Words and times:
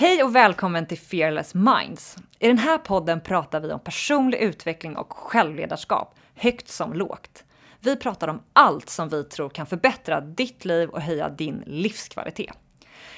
Hej 0.00 0.22
och 0.22 0.36
välkommen 0.36 0.86
till 0.86 0.98
Fearless 0.98 1.54
Minds. 1.54 2.16
I 2.38 2.48
den 2.48 2.58
här 2.58 2.78
podden 2.78 3.20
pratar 3.20 3.60
vi 3.60 3.72
om 3.72 3.80
personlig 3.80 4.38
utveckling 4.38 4.96
och 4.96 5.12
självledarskap, 5.12 6.14
högt 6.34 6.68
som 6.68 6.92
lågt. 6.92 7.44
Vi 7.80 7.96
pratar 7.96 8.28
om 8.28 8.42
allt 8.52 8.90
som 8.90 9.08
vi 9.08 9.24
tror 9.24 9.48
kan 9.48 9.66
förbättra 9.66 10.20
ditt 10.20 10.64
liv 10.64 10.88
och 10.88 11.00
höja 11.00 11.28
din 11.28 11.62
livskvalitet. 11.66 12.54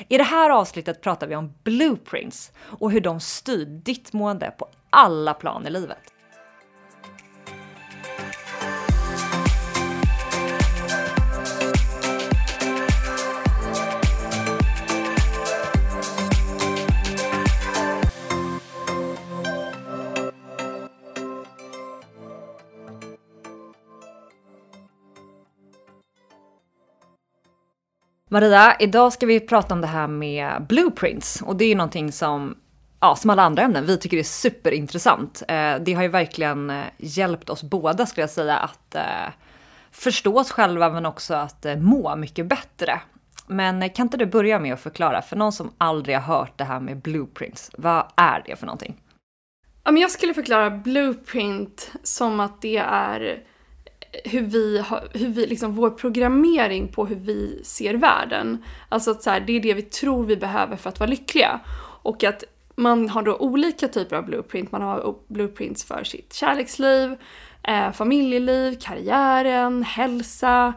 I 0.09 0.19
det 0.19 0.25
här 0.25 0.51
avsnittet 0.51 1.01
pratar 1.01 1.27
vi 1.27 1.37
om 1.37 1.55
blueprints 1.63 2.53
och 2.59 2.91
hur 2.91 3.01
de 3.01 3.21
styr 3.21 3.67
ditt 3.67 4.13
mående 4.13 4.51
på 4.59 4.69
alla 4.91 5.35
plan 5.35 5.67
i 5.67 5.71
livet. 5.71 6.10
Maria, 28.33 28.77
idag 28.79 29.13
ska 29.13 29.27
vi 29.27 29.41
prata 29.41 29.75
om 29.75 29.81
det 29.81 29.87
här 29.87 30.07
med 30.07 30.67
blueprints 30.69 31.43
och 31.43 31.57
det 31.57 31.65
är 31.65 31.69
ju 31.69 31.75
någonting 31.75 32.13
som 32.13 32.57
ja, 33.01 33.17
som 33.17 33.31
alla 33.31 33.43
andra 33.43 33.63
ämnen, 33.63 33.87
vi 33.87 33.99
tycker 33.99 34.17
det 34.17 34.21
är 34.21 34.25
superintressant. 34.25 35.43
Eh, 35.49 35.75
det 35.81 35.93
har 35.93 36.03
ju 36.03 36.09
verkligen 36.09 36.71
eh, 36.71 36.85
hjälpt 36.99 37.51
oss 37.51 37.63
båda 37.63 38.07
skulle 38.07 38.23
jag 38.23 38.31
säga 38.31 38.57
att 38.57 38.95
eh, 38.95 39.33
förstå 39.91 40.39
oss 40.39 40.51
själva 40.51 40.91
men 40.91 41.07
också 41.07 41.35
att 41.35 41.67
må 41.79 42.17
mycket 42.17 42.47
bättre. 42.47 43.01
Men 43.47 43.91
kan 43.91 44.07
inte 44.07 44.17
du 44.17 44.27
börja 44.27 44.59
med 44.59 44.75
att 44.75 44.81
förklara 44.81 45.23
för 45.23 45.37
någon 45.37 45.53
som 45.53 45.73
aldrig 45.79 46.17
har 46.17 46.37
hört 46.37 46.59
det 46.59 46.65
här 46.65 46.81
med 46.81 46.97
blueprints, 46.97 47.71
vad 47.79 48.05
är 48.17 48.43
det 48.47 48.57
för 48.57 48.67
någonting? 48.67 48.97
Ja, 49.85 49.91
men 49.91 50.03
jag 50.03 50.11
skulle 50.11 50.35
förklara 50.35 50.71
blueprint 50.71 51.93
som 52.03 52.41
att 52.41 52.63
det 52.63 52.77
är 52.77 53.43
hur 54.25 54.43
vi, 54.43 54.79
har, 54.79 55.09
hur 55.13 55.29
vi 55.29 55.47
liksom 55.47 55.75
vår 55.75 55.91
programmering 55.91 56.89
på 56.89 57.07
hur 57.07 57.17
vi 57.17 57.61
ser 57.65 57.95
världen. 57.95 58.65
Alltså 58.89 59.11
att 59.11 59.23
så 59.23 59.31
här, 59.31 59.41
det 59.41 59.53
är 59.53 59.61
det 59.61 59.75
vi 59.75 59.83
tror 59.83 60.25
vi 60.25 60.37
behöver 60.37 60.77
för 60.77 60.89
att 60.89 61.01
vara 61.01 61.11
lyckliga. 61.11 61.61
Och 62.03 62.25
att 62.25 62.45
man 62.75 63.09
har 63.09 63.23
då 63.23 63.37
olika 63.37 63.89
typer 63.89 64.17
av 64.17 64.25
blueprint. 64.25 64.73
Man 64.73 64.83
har 64.83 65.15
blueprints 65.29 65.85
för 65.85 66.05
sitt 66.05 66.33
kärleksliv, 66.33 67.17
eh, 67.63 67.93
familjeliv, 67.93 68.79
karriären, 68.81 69.83
hälsa, 69.83 70.73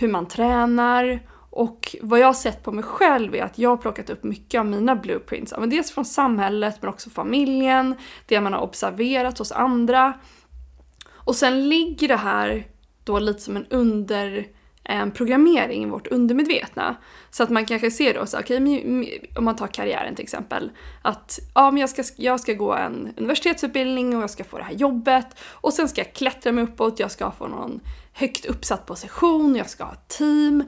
hur 0.00 0.08
man 0.08 0.28
tränar. 0.28 1.20
Och 1.50 1.96
vad 2.02 2.18
jag 2.18 2.26
har 2.26 2.34
sett 2.34 2.62
på 2.62 2.72
mig 2.72 2.84
själv 2.84 3.34
är 3.34 3.42
att 3.42 3.58
jag 3.58 3.70
har 3.70 3.76
plockat 3.76 4.10
upp 4.10 4.24
mycket 4.24 4.58
av 4.58 4.66
mina 4.66 4.96
blueprints. 4.96 5.54
Men 5.58 5.70
dels 5.70 5.90
från 5.92 6.04
samhället 6.04 6.76
men 6.80 6.90
också 6.90 7.10
familjen, 7.10 7.94
det 8.26 8.40
man 8.40 8.52
har 8.52 8.60
observerat 8.60 9.38
hos 9.38 9.52
andra. 9.52 10.12
Och 11.14 11.36
sen 11.36 11.68
ligger 11.68 12.08
det 12.08 12.16
här 12.16 12.66
då 13.04 13.18
lite 13.18 13.40
som 13.40 13.56
en 13.56 13.66
under 13.70 14.46
en 14.84 15.10
programmering 15.10 15.82
i 15.82 15.86
vårt 15.86 16.06
undermedvetna. 16.06 16.96
Så 17.30 17.42
att 17.42 17.50
man 17.50 17.66
kanske 17.66 17.90
ser 17.90 18.14
då 18.14 18.26
så 18.26 18.38
okej, 18.38 18.62
okay, 18.62 19.20
om 19.38 19.44
man 19.44 19.56
tar 19.56 19.66
karriären 19.66 20.14
till 20.14 20.22
exempel, 20.22 20.70
att 21.02 21.38
ja, 21.54 21.70
men 21.70 21.80
jag 21.80 21.90
ska, 21.90 22.02
jag 22.16 22.40
ska 22.40 22.52
gå 22.52 22.74
en 22.74 23.14
universitetsutbildning 23.16 24.16
och 24.16 24.22
jag 24.22 24.30
ska 24.30 24.44
få 24.44 24.58
det 24.58 24.64
här 24.64 24.74
jobbet 24.74 25.26
och 25.40 25.72
sen 25.72 25.88
ska 25.88 26.00
jag 26.00 26.12
klättra 26.12 26.52
mig 26.52 26.64
uppåt, 26.64 27.00
jag 27.00 27.10
ska 27.10 27.30
få 27.30 27.46
någon 27.46 27.80
högt 28.12 28.46
uppsatt 28.46 28.86
position, 28.86 29.56
jag 29.56 29.70
ska 29.70 29.84
ha 29.84 29.92
ett 29.92 30.08
team. 30.08 30.64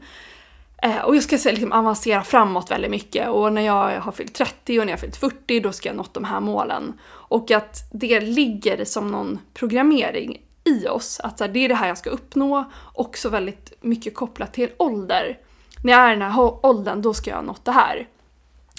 Eh, 0.82 0.98
och 0.98 1.16
jag 1.16 1.22
ska 1.22 1.50
liksom 1.50 1.72
avancera 1.72 2.22
framåt 2.22 2.70
väldigt 2.70 2.90
mycket 2.90 3.28
och 3.28 3.52
när 3.52 3.62
jag 3.62 4.00
har 4.00 4.12
fyllt 4.12 4.34
30 4.34 4.80
och 4.80 4.86
när 4.86 4.92
jag 4.92 4.98
har 4.98 5.00
fyllt 5.00 5.16
40 5.16 5.60
då 5.60 5.72
ska 5.72 5.88
jag 5.88 5.96
nått 5.96 6.14
de 6.14 6.24
här 6.24 6.40
målen. 6.40 7.00
Och 7.06 7.50
att 7.50 7.90
det 7.92 8.20
ligger 8.20 8.84
som 8.84 9.08
någon 9.08 9.38
programmering 9.54 10.40
i 10.66 10.88
oss. 10.88 11.20
Att 11.20 11.38
så 11.38 11.44
här, 11.44 11.52
det 11.52 11.64
är 11.64 11.68
det 11.68 11.74
här 11.74 11.88
jag 11.88 11.98
ska 11.98 12.10
uppnå. 12.10 12.70
Också 12.92 13.28
väldigt 13.28 13.72
mycket 13.80 14.14
kopplat 14.14 14.52
till 14.52 14.70
ålder. 14.76 15.38
När 15.84 15.92
jag 15.92 16.02
är 16.02 16.12
i 16.12 16.18
den 16.18 16.30
här 16.32 16.66
åldern, 16.66 17.02
då 17.02 17.14
ska 17.14 17.30
jag 17.30 17.36
ha 17.36 17.42
nått 17.42 17.64
det 17.64 17.72
här. 17.72 18.08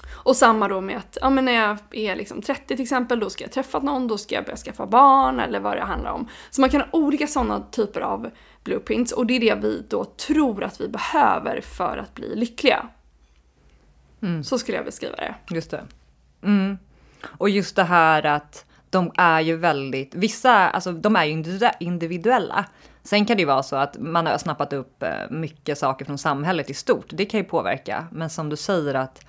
Och 0.10 0.36
samma 0.36 0.68
då 0.68 0.82
med 0.82 0.98
att 0.98 1.18
ja, 1.22 1.30
men 1.30 1.46
när 1.46 1.52
jag 1.52 1.78
är 1.92 2.16
liksom 2.16 2.42
30 2.42 2.68
till 2.68 2.82
exempel, 2.82 3.20
då 3.20 3.30
ska 3.30 3.44
jag 3.44 3.52
träffa 3.52 3.80
någon, 3.80 4.08
då 4.08 4.18
ska 4.18 4.36
jag 4.36 4.46
börja 4.46 4.58
skaffa 4.58 4.86
barn 4.86 5.40
eller 5.40 5.60
vad 5.60 5.78
det 5.78 5.84
handlar 5.84 6.12
om. 6.12 6.28
Så 6.50 6.62
man 6.62 6.70
kan 6.70 6.82
ha 6.82 6.88
olika 6.92 7.28
sådana 7.28 7.64
typer 7.72 8.02
av 8.02 8.30
blueprints 8.64 9.12
och 9.12 9.26
det 9.26 9.34
är 9.34 9.40
det 9.40 9.56
vi 9.56 9.86
då 9.90 10.06
tror 10.06 10.64
att 10.64 10.82
vi 10.82 10.88
behöver 10.88 11.62
för 11.62 11.98
att 11.98 12.14
bli 12.14 12.36
lyckliga. 12.36 12.90
Mm. 14.22 14.44
Så 14.44 14.60
skulle 14.60 14.78
jag 14.78 14.86
beskriva 14.86 15.16
det. 15.16 15.36
Just 15.50 15.72
det. 15.72 15.86
Mm. 16.44 16.78
Och 17.24 17.50
just 17.50 17.76
det 17.76 17.84
här 17.84 18.26
att 18.26 18.66
de 18.98 19.12
är 19.18 19.42
ju 19.42 19.56
väldigt, 19.56 20.16
vissa, 20.16 20.52
alltså 20.52 20.92
de 20.92 21.16
är 21.16 21.26
ju 21.26 21.44
individuella. 21.80 22.66
Sen 23.04 23.26
kan 23.26 23.38
det 23.38 23.42
ju 23.42 23.48
vara 23.48 23.64
så 23.64 23.76
att 23.76 23.98
man 24.00 24.26
har 24.26 24.38
snappat 24.38 24.74
upp 24.74 25.04
eh, 25.04 25.10
mycket 25.30 25.78
saker 25.78 26.06
från 26.06 26.18
samhället 26.18 26.70
i 26.70 26.74
stort. 26.74 27.06
Det 27.10 27.26
kan 27.26 27.40
ju 27.40 27.44
påverka. 27.44 28.08
Men 28.12 28.30
som 28.30 28.50
du 28.50 28.56
säger 28.56 28.94
att 28.94 29.26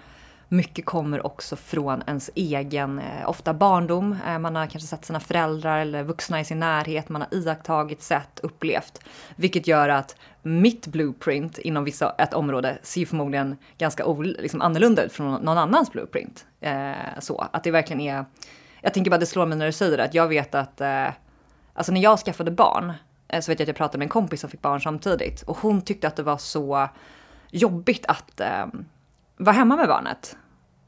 mycket 0.49 0.85
kommer 0.85 1.27
också 1.27 1.57
från 1.57 2.03
ens 2.07 2.31
egen, 2.35 2.99
eh, 2.99 3.29
ofta 3.29 3.55
barndom. 3.55 4.17
Eh, 4.27 4.39
man 4.39 4.57
har 4.57 4.67
kanske 4.67 4.89
sett 4.89 5.05
sina 5.05 5.21
föräldrar 5.21 5.79
eller 5.79 6.03
vuxna 6.03 6.41
i 6.41 6.45
sin 6.45 6.61
närhet. 6.61 7.09
Man 7.09 7.23
har 7.23 7.39
iakttagit, 7.39 8.03
sett, 8.03 8.41
upplevt. 8.43 9.01
Vilket 9.37 9.67
gör 9.67 9.89
att 9.89 10.17
mitt 10.43 10.87
blueprint 10.87 11.59
inom 11.59 11.85
vissa, 11.85 12.15
ett 12.19 12.35
område 12.35 12.79
ser 12.83 13.07
förmodligen 13.07 13.57
ganska 13.79 14.05
liksom 14.23 14.63
annorlunda 14.63 15.03
ut 15.03 15.13
från 15.13 15.43
någon 15.43 15.59
annans 15.59 15.93
blueprint. 15.93 16.47
så 17.19 17.49
att 17.53 17.65
det 17.65 17.71
verkligen 17.71 18.01
är 18.01 18.25
jag 18.83 18.95
tänker 18.95 19.11
bara 19.11 19.19
det 19.19 19.27
slår 19.27 19.47
mig 19.47 19.59
när 19.59 19.67
du 19.67 19.73
säger 19.73 19.97
det, 19.97 20.05
att 20.05 20.15
jag 20.15 20.29
vet 20.29 20.55
att, 20.55 20.81
eh, 20.81 21.09
alltså 21.75 21.93
när 21.93 22.01
jag 22.01 22.19
skaffade 22.19 22.51
barn, 22.51 22.93
eh, 23.29 23.41
så 23.41 23.53
vet 23.53 23.61
jag 23.61 23.65
att 23.65 23.69
jag 23.69 23.77
pratade 23.77 23.99
med 23.99 24.05
en 24.07 24.11
kompis 24.11 24.41
som 24.41 24.51
fick 24.51 24.63
barn 24.63 24.81
samtidigt. 24.81 25.43
Och 25.43 25.57
hon 25.57 25.83
tyckte 25.83 26.09
att 26.09 26.17
det 26.17 26.23
var 26.23 26.39
så 26.39 26.89
jobbigt 27.51 28.07
att 28.07 28.41
eh, 28.41 28.67
vara 29.37 29.57
hemma 29.57 29.77
med 29.77 29.89
barnet 29.89 30.37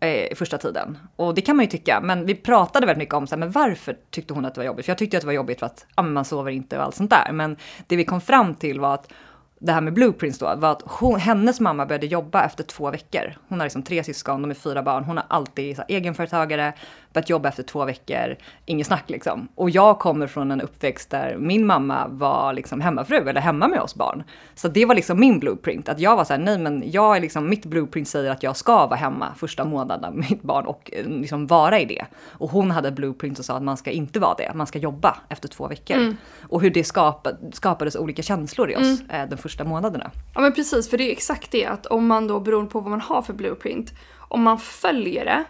eh, 0.01 0.35
första 0.35 0.59
tiden. 0.59 0.99
Och 1.17 1.35
det 1.35 1.41
kan 1.41 1.57
man 1.57 1.65
ju 1.65 1.71
tycka, 1.71 2.01
men 2.01 2.27
vi 2.27 2.35
pratade 2.35 2.87
väldigt 2.87 2.99
mycket 2.99 3.15
om 3.15 3.27
så 3.27 3.35
här, 3.35 3.41
men 3.41 3.51
varför 3.51 3.97
tyckte 4.11 4.35
hon 4.35 4.45
att 4.45 4.55
det 4.55 4.61
var 4.61 4.67
jobbigt? 4.67 4.85
För 4.85 4.91
jag 4.91 4.99
tyckte 4.99 5.17
att 5.17 5.21
det 5.21 5.27
var 5.27 5.33
jobbigt 5.33 5.59
för 5.59 5.67
att 5.67 5.87
ja, 5.97 6.03
man 6.03 6.25
sover 6.25 6.51
inte 6.51 6.79
och 6.79 6.85
allt 6.85 6.95
sånt 6.95 7.11
där. 7.11 7.33
Men 7.33 7.57
det 7.87 7.97
vi 7.97 8.05
kom 8.05 8.21
fram 8.21 8.55
till 8.55 8.81
var 8.81 8.95
att 8.95 9.13
det 9.59 9.73
här 9.73 9.81
med 9.81 9.93
blueprints 9.93 10.39
då, 10.39 10.55
var 10.57 10.73
att 10.73 10.83
hon, 10.85 11.21
hennes 11.21 11.61
mamma 11.61 11.87
började 11.87 12.07
jobba 12.07 12.45
efter 12.45 12.65
två 12.65 12.91
veckor. 12.91 13.35
Hon 13.49 13.61
har 13.61 13.67
liksom 13.67 13.83
tre 13.83 14.05
syskon, 14.05 14.43
de 14.43 14.51
är 14.51 14.55
fyra 14.55 14.83
barn. 14.83 15.05
Hon 15.05 15.17
har 15.17 15.27
alltid 15.29 15.77
så 15.77 15.83
här, 15.83 15.97
egenföretagare, 15.97 16.73
börjat 17.13 17.31
jobba 17.31 17.49
efter 17.49 17.63
två 17.63 17.85
veckor, 17.85 18.37
inget 18.67 18.87
snack 18.87 19.11
liksom. 19.11 19.49
Och 19.55 19.71
jag 19.71 19.99
kommer 19.99 20.27
från 20.27 20.51
en 20.51 20.61
uppväxt 20.61 21.11
där 21.11 21.37
min 21.37 21.67
mamma 21.67 22.09
var 22.09 22.53
liksom 22.53 22.81
hemmafru 22.81 23.29
eller 23.29 23.41
hemma 23.41 23.69
med 23.69 23.81
oss 23.81 23.95
barn. 23.95 24.23
Så 24.55 24.69
det 24.69 24.85
var 24.85 24.95
liksom 24.95 25.21
min 25.21 25.39
blueprint, 25.39 25.89
att 25.89 26.01
jag 26.01 26.17
var 26.17 26.25
så 26.25 26.33
här, 26.33 26.41
nej 26.41 26.59
men 26.59 26.83
jag 26.87 27.17
är 27.17 27.21
liksom, 27.21 27.49
mitt 27.49 27.67
blueprint 27.67 28.09
säger 28.09 28.31
att 28.31 28.43
jag 28.43 28.57
ska 28.57 28.87
vara 28.87 28.97
hemma 28.97 29.35
första 29.37 29.65
månaden 29.65 30.15
med 30.15 30.31
mitt 30.31 30.43
barn 30.43 30.67
och 30.67 30.91
eh, 30.93 31.07
liksom 31.07 31.47
vara 31.47 31.81
i 31.81 31.85
det. 31.85 32.07
Och 32.29 32.51
hon 32.51 32.71
hade 32.71 32.91
blueprint 32.93 33.39
och 33.39 33.45
sa 33.45 33.57
att 33.57 33.63
man 33.63 33.77
ska 33.77 33.91
inte 33.91 34.21
vara 34.21 34.35
det, 34.35 34.53
man 34.55 34.67
ska 34.67 34.79
jobba 34.79 35.17
efter 35.29 35.49
två 35.49 35.69
veckor. 35.69 35.97
Mm. 35.97 36.17
Och 36.49 36.61
hur 36.61 36.71
det 36.71 36.85
skapade, 36.85 37.39
skapades 37.53 37.97
olika 37.97 38.23
känslor 38.23 38.71
i 38.71 38.77
oss 38.77 39.01
mm. 39.01 39.11
eh, 39.11 39.29
de 39.29 39.37
första 39.37 39.65
månaderna. 39.65 40.11
Ja 40.35 40.41
men 40.41 40.53
precis, 40.53 40.91
för 40.91 40.99
det 40.99 41.05
är 41.05 41.13
exakt 41.13 41.51
det 41.51 41.67
att 41.67 41.87
om 41.87 42.07
man 42.07 42.27
då 42.27 42.41
beroende 42.41 42.71
på 42.71 42.81
vad 42.81 42.91
man 42.91 43.01
har 43.01 43.23
för 43.23 43.33
blueprint, 43.33 43.93
om 44.19 44.43
man 44.43 44.59
följer 44.59 45.25
det 45.25 45.45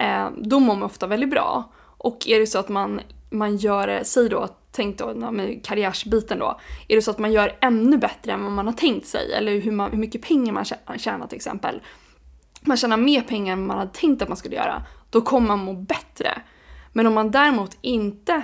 eh, 0.00 0.30
då 0.36 0.60
mår 0.60 0.74
man 0.74 0.82
ofta 0.82 1.06
väldigt 1.06 1.30
bra. 1.30 1.72
Och 1.98 2.28
är 2.28 2.40
det 2.40 2.46
så 2.46 2.58
att 2.58 2.68
man, 2.68 3.00
man 3.30 3.56
gör, 3.56 4.00
säg 4.04 4.28
då, 4.28 4.48
tänk 4.70 4.98
då 4.98 5.30
med 5.30 5.64
karriärsbiten 5.64 6.38
då, 6.38 6.60
är 6.88 6.96
det 6.96 7.02
så 7.02 7.10
att 7.10 7.18
man 7.18 7.32
gör 7.32 7.56
ännu 7.60 7.98
bättre 7.98 8.32
än 8.32 8.42
vad 8.42 8.52
man 8.52 8.66
har 8.66 8.72
tänkt 8.72 9.06
sig, 9.06 9.32
eller 9.32 9.60
hur, 9.60 9.72
man, 9.72 9.90
hur 9.90 9.98
mycket 9.98 10.22
pengar 10.22 10.52
man 10.52 10.98
tjänar 10.98 11.26
till 11.26 11.36
exempel, 11.36 11.80
man 12.60 12.76
tjänar 12.76 12.96
mer 12.96 13.20
pengar 13.20 13.52
än 13.52 13.66
man 13.66 13.78
hade 13.78 13.90
tänkt 13.90 14.22
att 14.22 14.28
man 14.28 14.36
skulle 14.36 14.56
göra, 14.56 14.82
då 15.10 15.20
kommer 15.20 15.48
man 15.48 15.58
må 15.58 15.72
bättre. 15.72 16.42
Men 16.92 17.06
om 17.06 17.14
man 17.14 17.30
däremot 17.30 17.76
inte 17.80 18.42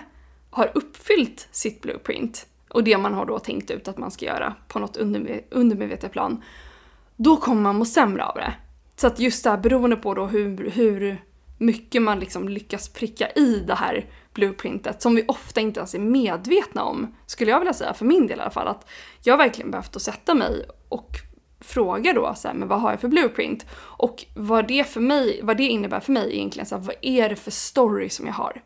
har 0.50 0.70
uppfyllt 0.74 1.48
sitt 1.50 1.82
blueprint 1.82 2.46
och 2.68 2.84
det 2.84 2.98
man 2.98 3.14
har 3.14 3.26
då 3.26 3.38
tänkt 3.38 3.70
ut 3.70 3.88
att 3.88 3.98
man 3.98 4.10
ska 4.10 4.26
göra 4.26 4.54
på 4.68 4.78
något 4.78 4.96
undermedvetet 5.50 6.12
plan, 6.12 6.42
då 7.16 7.36
kommer 7.36 7.62
man 7.62 7.76
må 7.76 7.84
sämre 7.84 8.24
av 8.24 8.34
det. 8.34 8.54
Så 8.96 9.06
att 9.06 9.18
just 9.18 9.44
det 9.44 9.50
här 9.50 9.56
beroende 9.56 9.96
på 9.96 10.14
då 10.14 10.26
hur, 10.26 10.70
hur 10.70 11.22
mycket 11.62 12.02
man 12.02 12.20
liksom 12.20 12.48
lyckas 12.48 12.88
pricka 12.88 13.30
i 13.30 13.64
det 13.66 13.74
här 13.74 14.06
blueprintet 14.34 15.02
som 15.02 15.14
vi 15.14 15.24
ofta 15.28 15.60
inte 15.60 15.80
ens 15.80 15.94
är 15.94 15.98
medvetna 15.98 16.84
om, 16.84 17.14
skulle 17.26 17.50
jag 17.50 17.58
vilja 17.58 17.74
säga, 17.74 17.94
för 17.94 18.04
min 18.04 18.26
del 18.26 18.38
i 18.38 18.42
alla 18.42 18.50
fall. 18.50 18.68
Att 18.68 18.88
jag 19.22 19.32
har 19.32 19.38
verkligen 19.38 19.70
behövt 19.70 19.96
att 19.96 20.02
sätta 20.02 20.34
mig 20.34 20.64
och 20.88 21.16
fråga 21.60 22.12
då 22.12 22.34
så 22.36 22.48
här, 22.48 22.54
men 22.54 22.68
vad 22.68 22.80
har 22.80 22.90
jag 22.90 23.00
för 23.00 23.08
blueprint? 23.08 23.66
Och 23.74 24.24
vad 24.34 24.68
det, 24.68 24.84
för 24.84 25.00
mig, 25.00 25.40
vad 25.42 25.56
det 25.56 25.64
innebär 25.64 26.00
för 26.00 26.12
mig 26.12 26.34
egentligen, 26.34 26.66
så 26.66 26.76
här, 26.76 26.82
vad 26.82 26.96
är 27.02 27.28
det 27.28 27.36
för 27.36 27.50
story 27.50 28.08
som 28.08 28.26
jag 28.26 28.34
har? 28.34 28.62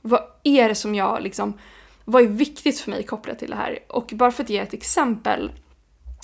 Vad 0.00 0.22
är 0.42 0.68
det 0.68 0.74
som 0.74 0.94
jag 0.94 1.22
liksom, 1.22 1.58
vad 2.04 2.22
är 2.22 2.26
viktigt 2.26 2.80
för 2.80 2.90
mig 2.90 3.02
kopplat 3.02 3.38
till 3.38 3.50
det 3.50 3.56
här? 3.56 3.78
Och 3.88 4.10
bara 4.12 4.30
för 4.30 4.44
att 4.44 4.50
ge 4.50 4.58
ett 4.58 4.74
exempel, 4.74 5.52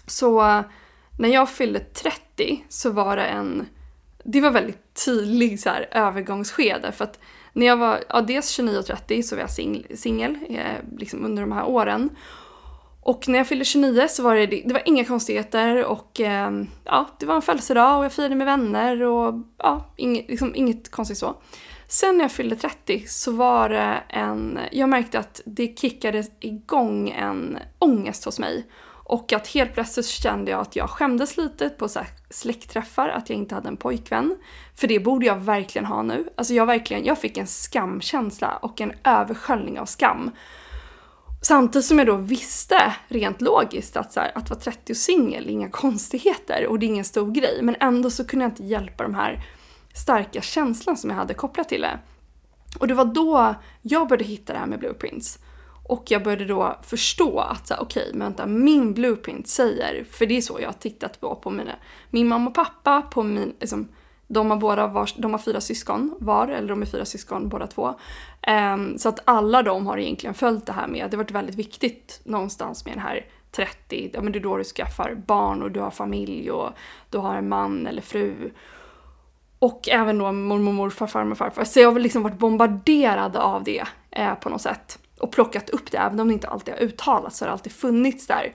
så 0.07 0.41
eh, 0.41 0.63
när 1.19 1.29
jag 1.29 1.51
fyllde 1.51 1.81
30 1.81 2.65
så 2.69 2.91
var 2.91 3.17
det 3.17 3.25
en 3.25 3.67
det 4.27 4.41
var 4.41 4.51
väldigt 4.51 5.05
tydlig 5.05 5.61
så 5.61 5.71
här, 5.71 5.89
övergångsskede 5.91 6.93
för 6.93 7.05
att 7.05 7.19
när 7.53 7.67
jag 7.67 7.77
var 7.77 8.05
ja, 8.09 8.21
dels 8.21 8.51
29 8.51 8.79
och 8.79 8.87
30 8.87 9.23
så 9.23 9.37
var 9.37 9.43
jag 9.43 9.99
singel 9.99 10.39
eh, 10.49 10.99
liksom 10.99 11.25
under 11.25 11.43
de 11.43 11.53
här 11.53 11.65
åren. 11.65 12.11
Och 13.01 13.29
när 13.29 13.39
jag 13.39 13.47
fyllde 13.47 13.65
29 13.65 14.07
så 14.09 14.23
var 14.23 14.35
det, 14.35 14.47
det 14.47 14.73
var 14.73 14.83
inga 14.85 15.05
konstigheter 15.05 15.85
och 15.85 16.21
eh, 16.21 16.51
ja, 16.85 17.09
det 17.19 17.27
var 17.27 17.35
en 17.35 17.43
födelsedag 17.43 17.99
och 17.99 18.05
jag 18.05 18.13
firade 18.13 18.35
med 18.35 18.47
vänner 18.47 19.03
och 19.03 19.35
ja, 19.59 19.95
inget, 19.97 20.29
liksom, 20.29 20.55
inget 20.55 20.91
konstigt 20.91 21.19
så. 21.19 21.37
Sen 21.89 22.17
när 22.17 22.25
jag 22.25 22.33
fyllde 22.33 22.57
30 22.57 23.05
så 23.09 23.33
var 23.33 23.69
det 23.69 24.03
en, 24.09 24.59
jag 24.73 24.89
märkte 24.89 25.19
att 25.19 25.41
det 25.45 25.79
kickade 25.79 26.25
igång 26.41 27.11
en 27.11 27.59
ångest 27.79 28.25
hos 28.25 28.39
mig. 28.39 28.67
Och 29.09 29.33
att 29.33 29.47
helt 29.47 29.75
plötsligt 29.75 30.07
kände 30.07 30.51
jag 30.51 30.61
att 30.61 30.77
jag 30.77 30.91
skämdes 30.91 31.37
lite 31.37 31.69
på 31.69 31.89
så 31.89 32.01
släktträffar, 32.31 33.09
att 33.09 33.31
jag 33.31 33.39
inte 33.39 33.55
hade 33.55 33.69
en 33.69 33.77
pojkvän. 33.77 34.37
För 34.75 34.89
det 34.89 35.01
borde 35.01 35.27
jag 35.27 35.37
verkligen 35.37 35.87
ha 35.87 36.03
nu. 36.03 36.29
Alltså 36.37 36.55
jag 36.55 36.67
verkligen, 36.67 37.05
jag 37.05 37.19
fick 37.19 37.37
en 37.37 37.47
skamkänsla 37.47 38.57
och 38.57 38.81
en 38.81 38.93
översköljning 39.05 39.81
av 39.81 39.87
skam. 39.87 40.31
Samtidigt 41.43 41.87
som 41.87 41.99
jag 41.99 42.07
då 42.07 42.17
visste 42.17 42.95
rent 43.09 43.41
logiskt 43.41 43.97
att, 43.97 44.13
så 44.13 44.21
här, 44.21 44.33
att 44.35 44.51
vara 44.51 44.61
30 44.61 44.93
och 44.93 44.97
singel 44.97 45.47
är 45.47 45.51
inga 45.51 45.71
konstigheter 45.71 46.67
och 46.67 46.79
det 46.79 46.87
är 46.87 46.89
ingen 46.89 47.05
stor 47.05 47.31
grej. 47.31 47.63
Men 47.63 47.77
ändå 47.81 48.11
så 48.11 48.25
kunde 48.27 48.45
jag 48.45 48.51
inte 48.51 48.65
hjälpa 48.65 49.03
de 49.03 49.15
här 49.15 49.45
starka 49.95 50.41
känslan 50.41 50.97
som 50.97 51.11
jag 51.11 51.17
hade 51.17 51.35
kopplat 51.35 51.69
till 51.69 51.81
det. 51.81 51.99
Och 52.81 52.89
det 52.89 52.95
var 52.95 53.05
då 53.05 53.55
jag 53.83 54.09
började 54.09 54.25
hitta 54.25 54.53
det 54.53 54.59
här 54.59 54.67
med 54.67 54.79
blueprints. 54.79 55.39
Och 55.89 56.05
jag 56.11 56.23
började 56.23 56.45
då 56.45 56.77
förstå 56.83 57.39
att 57.39 57.71
okej, 57.71 58.03
okay, 58.03 58.13
men 58.13 58.21
vänta, 58.21 58.47
min 58.47 58.95
blueprint 58.95 59.49
säger, 59.49 60.05
för 60.11 60.27
det 60.27 60.37
är 60.37 60.41
så 60.41 60.59
jag 60.61 60.69
har 60.69 60.73
tittat 60.73 61.21
på, 61.21 61.35
på 61.35 61.51
mina, 61.51 61.73
min 62.11 62.29
mamma 62.29 62.51
och 62.51 62.55
pappa, 62.55 63.03
på 63.03 63.23
min, 63.23 63.55
liksom, 63.61 63.89
de 64.29 64.51
har 64.51 64.57
båda 64.57 64.87
var, 64.87 65.11
de 65.17 65.33
har 65.33 65.39
fyra 65.39 65.61
syskon 65.61 66.15
var, 66.21 66.49
eller 66.49 66.69
de 66.69 66.83
är 66.83 66.87
fyra 66.87 67.05
syskon 67.05 67.49
båda 67.49 67.67
två. 67.67 67.95
Um, 68.75 68.99
så 68.99 69.09
att 69.09 69.21
alla 69.25 69.63
de 69.63 69.87
har 69.87 69.99
egentligen 69.99 70.35
följt 70.35 70.67
det 70.67 70.73
här 70.73 70.87
med, 70.87 71.11
det 71.11 71.17
har 71.17 71.25
varit 71.25 71.31
väldigt 71.31 71.55
viktigt 71.55 72.21
någonstans 72.25 72.85
med 72.85 72.95
den 72.95 73.03
här 73.03 73.27
30, 73.51 74.11
ja 74.13 74.23
men 74.23 74.33
det 74.33 74.39
är 74.39 74.41
då 74.41 74.57
du 74.57 74.65
skaffar 74.65 75.15
barn 75.27 75.63
och 75.63 75.71
du 75.71 75.81
har 75.81 75.91
familj 75.91 76.51
och 76.51 76.71
du 77.11 77.19
har 77.19 77.35
en 77.35 77.49
man 77.49 77.87
eller 77.87 78.03
fru. 78.03 78.51
Och 79.59 79.89
även 79.89 80.19
då 80.19 80.33
mormor, 80.33 80.73
morfar, 80.73 81.07
farmor, 81.07 81.35
farfar. 81.35 81.65
Så 81.65 81.81
jag 81.81 81.93
har 81.93 82.01
liksom 82.01 82.23
varit 82.23 82.39
bombarderad 82.39 83.37
av 83.37 83.65
det 83.65 83.85
eh, 84.11 84.35
på 84.35 84.49
något 84.49 84.63
sätt. 84.63 84.99
Och 85.21 85.33
plockat 85.33 85.71
upp 85.71 85.91
det, 85.91 85.99
även 85.99 86.21
om 86.21 86.29
det 86.29 86.35
inte 86.35 86.49
alltid 86.49 86.75
har 86.75 86.81
uttalats 86.81 87.39
så 87.39 87.45
har 87.45 87.49
det 87.49 87.53
alltid 87.53 87.73
funnits 87.73 88.27
där. 88.27 88.55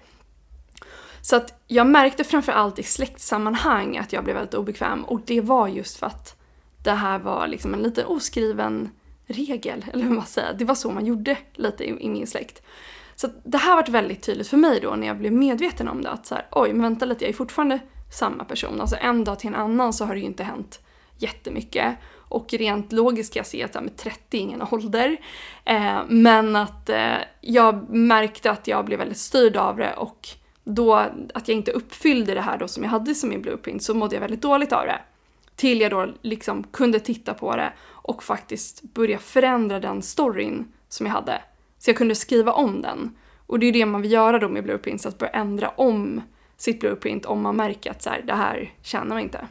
Så 1.21 1.35
att 1.35 1.61
jag 1.67 1.87
märkte 1.87 2.23
framförallt 2.23 2.79
i 2.79 2.83
släktsammanhang 2.83 3.97
att 3.97 4.13
jag 4.13 4.23
blev 4.23 4.35
väldigt 4.35 4.53
obekväm 4.53 5.03
och 5.03 5.21
det 5.25 5.41
var 5.41 5.67
just 5.67 5.97
för 5.97 6.05
att 6.05 6.41
det 6.83 6.91
här 6.91 7.19
var 7.19 7.47
liksom 7.47 7.73
en 7.73 7.81
liten 7.81 8.05
oskriven 8.05 8.89
regel, 9.25 9.85
eller 9.93 10.03
hur 10.03 10.15
man 10.15 10.25
säger. 10.25 10.53
Det 10.53 10.65
var 10.65 10.75
så 10.75 10.91
man 10.91 11.05
gjorde 11.05 11.37
lite 11.53 11.83
i, 11.83 12.05
i 12.05 12.09
min 12.09 12.27
släkt. 12.27 12.61
Så 13.15 13.27
det 13.43 13.57
här 13.57 13.75
varit 13.75 13.89
väldigt 13.89 14.21
tydligt 14.21 14.47
för 14.47 14.57
mig 14.57 14.79
då 14.79 14.95
när 14.95 15.07
jag 15.07 15.17
blev 15.17 15.33
medveten 15.33 15.87
om 15.87 16.01
det 16.01 16.09
att 16.09 16.25
så 16.25 16.35
här, 16.35 16.47
oj 16.51 16.73
men 16.73 16.81
vänta 16.81 17.05
lite, 17.05 17.23
jag 17.23 17.29
är 17.29 17.33
fortfarande 17.33 17.79
samma 18.13 18.43
person. 18.43 18.81
Alltså 18.81 18.95
en 19.01 19.23
dag 19.23 19.39
till 19.39 19.47
en 19.47 19.55
annan 19.55 19.93
så 19.93 20.05
har 20.05 20.13
det 20.13 20.19
ju 20.19 20.25
inte 20.25 20.43
hänt 20.43 20.79
jättemycket. 21.17 21.95
Och 22.31 22.53
rent 22.53 22.91
logiskt 22.91 23.33
kan 23.33 23.39
jag 23.39 23.47
se 23.47 23.63
att 23.63 23.73
med 23.73 23.97
30 23.97 24.37
är 24.37 24.41
ingen 24.41 24.63
ålder. 24.71 25.17
Eh, 25.65 25.99
men 26.07 26.55
att 26.55 26.89
eh, 26.89 27.17
jag 27.41 27.89
märkte 27.89 28.51
att 28.51 28.67
jag 28.67 28.85
blev 28.85 28.99
väldigt 28.99 29.17
styrd 29.17 29.57
av 29.57 29.77
det 29.77 29.93
och 29.93 30.27
då 30.63 30.95
att 31.33 31.47
jag 31.47 31.57
inte 31.57 31.71
uppfyllde 31.71 32.33
det 32.33 32.41
här 32.41 32.57
då 32.57 32.67
som 32.67 32.83
jag 32.83 32.91
hade 32.91 33.15
som 33.15 33.29
min 33.29 33.41
blueprint 33.41 33.83
så 33.83 33.93
mådde 33.93 34.15
jag 34.15 34.21
väldigt 34.21 34.41
dåligt 34.41 34.73
av 34.73 34.85
det. 34.85 35.01
Till 35.55 35.81
jag 35.81 35.91
då 35.91 36.13
liksom 36.21 36.63
kunde 36.63 36.99
titta 36.99 37.33
på 37.33 37.55
det 37.55 37.73
och 37.81 38.23
faktiskt 38.23 38.81
börja 38.81 39.17
förändra 39.17 39.79
den 39.79 40.01
storyn 40.01 40.71
som 40.89 41.05
jag 41.05 41.13
hade. 41.13 41.41
Så 41.79 41.89
jag 41.89 41.97
kunde 41.97 42.15
skriva 42.15 42.53
om 42.53 42.81
den. 42.81 43.15
Och 43.47 43.59
det 43.59 43.65
är 43.65 43.73
det 43.73 43.85
man 43.85 44.01
vill 44.01 44.11
göra 44.11 44.39
då 44.39 44.49
med 44.49 44.63
blueprints, 44.63 45.05
att 45.05 45.17
börja 45.17 45.31
ändra 45.31 45.69
om 45.69 46.21
sitt 46.57 46.79
blueprint 46.79 47.25
om 47.25 47.41
man 47.41 47.55
märker 47.55 47.91
att 47.91 48.01
så 48.01 48.09
här, 48.09 48.21
det 48.21 48.33
här 48.33 48.73
tjänar 48.81 49.05
man 49.05 49.19
inte. 49.19 49.47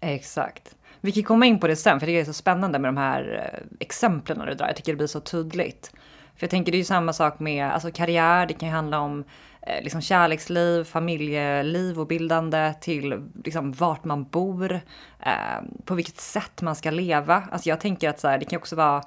Exakt. 0.00 0.77
Vi 1.00 1.12
kan 1.12 1.22
komma 1.22 1.46
in 1.46 1.60
på 1.60 1.66
det 1.66 1.76
sen, 1.76 2.00
för 2.00 2.06
det 2.06 2.20
är 2.20 2.24
så 2.24 2.32
spännande 2.32 2.78
med 2.78 2.88
de 2.88 2.96
här 2.96 3.52
eh, 3.54 3.76
exemplen 3.80 4.46
du 4.46 4.54
drar. 4.54 4.66
Jag 4.66 4.76
tycker 4.76 4.92
det 4.92 4.96
blir 4.96 5.06
så 5.06 5.20
tydligt. 5.20 5.92
För 6.36 6.44
jag 6.44 6.50
tänker 6.50 6.72
det 6.72 6.76
är 6.76 6.80
ju 6.80 6.84
samma 6.84 7.12
sak 7.12 7.40
med 7.40 7.66
alltså, 7.66 7.90
karriär, 7.90 8.46
det 8.46 8.54
kan 8.54 8.68
ju 8.68 8.74
handla 8.74 9.00
om 9.00 9.24
eh, 9.62 9.82
liksom 9.82 10.00
kärleksliv, 10.00 10.84
familjeliv 10.84 12.00
och 12.00 12.06
bildande 12.06 12.74
till 12.80 13.22
liksom, 13.44 13.72
vart 13.72 14.04
man 14.04 14.24
bor, 14.24 14.80
eh, 15.20 15.62
på 15.84 15.94
vilket 15.94 16.20
sätt 16.20 16.62
man 16.62 16.76
ska 16.76 16.90
leva. 16.90 17.42
Alltså 17.52 17.68
jag 17.68 17.80
tänker 17.80 18.08
att 18.08 18.20
så 18.20 18.28
här, 18.28 18.38
det 18.38 18.44
kan 18.44 18.58
också 18.58 18.76
vara, 18.76 19.02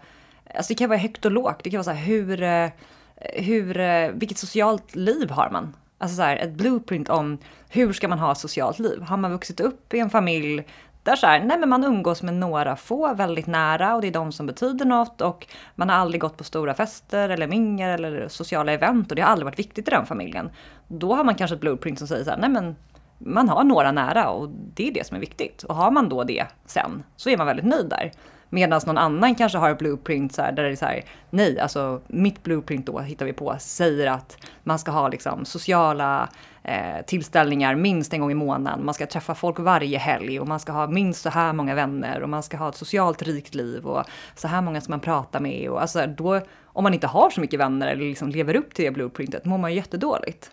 alltså 0.55 0.73
det 0.73 0.77
kan 0.77 0.89
vara 0.89 0.99
högt 0.99 1.25
och 1.25 1.31
lågt. 1.31 1.63
Det 1.63 1.69
kan 1.69 1.77
vara 1.77 1.83
så 1.83 1.91
här, 1.91 2.05
hur, 2.05 2.43
eh, 2.43 2.69
hur, 3.15 3.79
eh, 3.79 4.09
vilket 4.11 4.37
socialt 4.37 4.95
liv 4.95 5.29
har 5.29 5.49
man? 5.49 5.75
Alltså 5.97 6.15
så 6.15 6.21
här, 6.21 6.37
ett 6.37 6.51
blueprint 6.53 7.09
om 7.09 7.37
hur 7.69 7.93
ska 7.93 8.07
man 8.07 8.19
ha 8.19 8.31
ett 8.31 8.37
socialt 8.37 8.79
liv? 8.79 9.01
Har 9.01 9.17
man 9.17 9.31
vuxit 9.31 9.59
upp 9.59 9.93
i 9.93 9.99
en 9.99 10.09
familj 10.09 10.63
där 11.03 11.15
så 11.15 11.27
här, 11.27 11.39
nej 11.39 11.59
men 11.59 11.69
man 11.69 11.83
umgås 11.83 12.23
med 12.23 12.33
några 12.33 12.75
få 12.75 13.13
väldigt 13.13 13.47
nära 13.47 13.95
och 13.95 14.01
det 14.01 14.07
är 14.07 14.11
de 14.11 14.31
som 14.31 14.45
betyder 14.45 14.85
något 14.85 15.21
och 15.21 15.47
man 15.75 15.89
har 15.89 15.95
aldrig 15.95 16.21
gått 16.21 16.37
på 16.37 16.43
stora 16.43 16.73
fester 16.73 17.29
eller 17.29 17.47
mingel 17.47 17.89
eller 17.89 18.27
sociala 18.27 18.71
event 18.71 19.09
och 19.09 19.15
det 19.15 19.21
har 19.21 19.29
aldrig 19.29 19.45
varit 19.45 19.59
viktigt 19.59 19.87
i 19.87 19.91
den 19.91 20.05
familjen. 20.05 20.49
Då 20.87 21.15
har 21.15 21.23
man 21.23 21.35
kanske 21.35 21.55
ett 21.55 21.61
blueprint 21.61 21.99
som 21.99 22.07
säger 22.07 22.23
så 22.23 22.29
här, 22.29 22.37
nej 22.37 22.49
men 22.49 22.75
man 23.17 23.49
har 23.49 23.63
några 23.63 23.91
nära 23.91 24.29
och 24.29 24.49
det 24.49 24.87
är 24.87 24.93
det 24.93 25.07
som 25.07 25.17
är 25.17 25.21
viktigt. 25.21 25.63
Och 25.63 25.75
har 25.75 25.91
man 25.91 26.09
då 26.09 26.23
det 26.23 26.45
sen 26.65 27.03
så 27.15 27.29
är 27.29 27.37
man 27.37 27.47
väldigt 27.47 27.65
nöjd 27.65 27.89
där. 27.89 28.11
Medan 28.49 28.81
någon 28.85 28.97
annan 28.97 29.35
kanske 29.35 29.57
har 29.57 29.69
ett 29.69 29.77
blueprint 29.77 30.33
så 30.33 30.41
här, 30.41 30.51
där 30.51 30.63
det 30.63 30.69
är 30.69 30.75
så 30.75 30.85
här, 30.85 31.03
nej, 31.29 31.59
alltså 31.59 32.01
mitt 32.07 32.43
blueprint 32.43 32.85
då 32.85 32.99
hittar 32.99 33.25
vi 33.25 33.33
på, 33.33 33.55
säger 33.59 34.07
att 34.07 34.37
man 34.63 34.79
ska 34.79 34.91
ha 34.91 35.07
liksom 35.07 35.45
sociala 35.45 36.29
eh, 36.63 37.05
tillställningar 37.05 37.75
minst 37.75 38.13
en 38.13 38.19
gång 38.21 38.31
i 38.31 38.35
månaden. 38.35 38.85
Man 38.85 38.93
ska 38.93 39.05
träffa 39.05 39.35
folk 39.35 39.59
varje 39.59 39.97
helg 39.97 40.39
och 40.39 40.47
man 40.47 40.59
ska 40.59 40.71
ha 40.71 40.87
minst 40.87 41.21
så 41.21 41.29
här 41.29 41.53
många 41.53 41.75
vänner 41.75 42.21
och 42.21 42.29
man 42.29 42.43
ska 42.43 42.57
ha 42.57 42.69
ett 42.69 42.75
socialt 42.75 43.21
rikt 43.21 43.55
liv 43.55 43.85
och 43.85 44.03
så 44.35 44.47
här 44.47 44.61
många 44.61 44.81
som 44.81 44.91
man 44.91 44.99
pratar 44.99 45.39
med. 45.39 45.69
Och 45.69 45.81
alltså 45.81 46.07
då, 46.07 46.41
om 46.65 46.83
man 46.83 46.93
inte 46.93 47.07
har 47.07 47.29
så 47.29 47.41
mycket 47.41 47.59
vänner 47.59 47.87
eller 47.87 48.05
liksom 48.05 48.29
lever 48.29 48.55
upp 48.55 48.73
till 48.73 48.85
det 48.85 48.91
blueprintet 48.91 49.45
mår 49.45 49.57
man 49.57 49.71
ju 49.71 49.75
jättedåligt. 49.75 50.51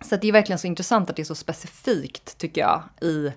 Så 0.00 0.16
det 0.16 0.28
är 0.28 0.32
verkligen 0.32 0.58
så 0.58 0.66
intressant 0.66 1.10
att 1.10 1.16
det 1.16 1.22
är 1.22 1.24
så 1.24 1.34
specifikt 1.34 2.38
tycker 2.38 2.60
jag 2.60 2.82
i 3.00 3.32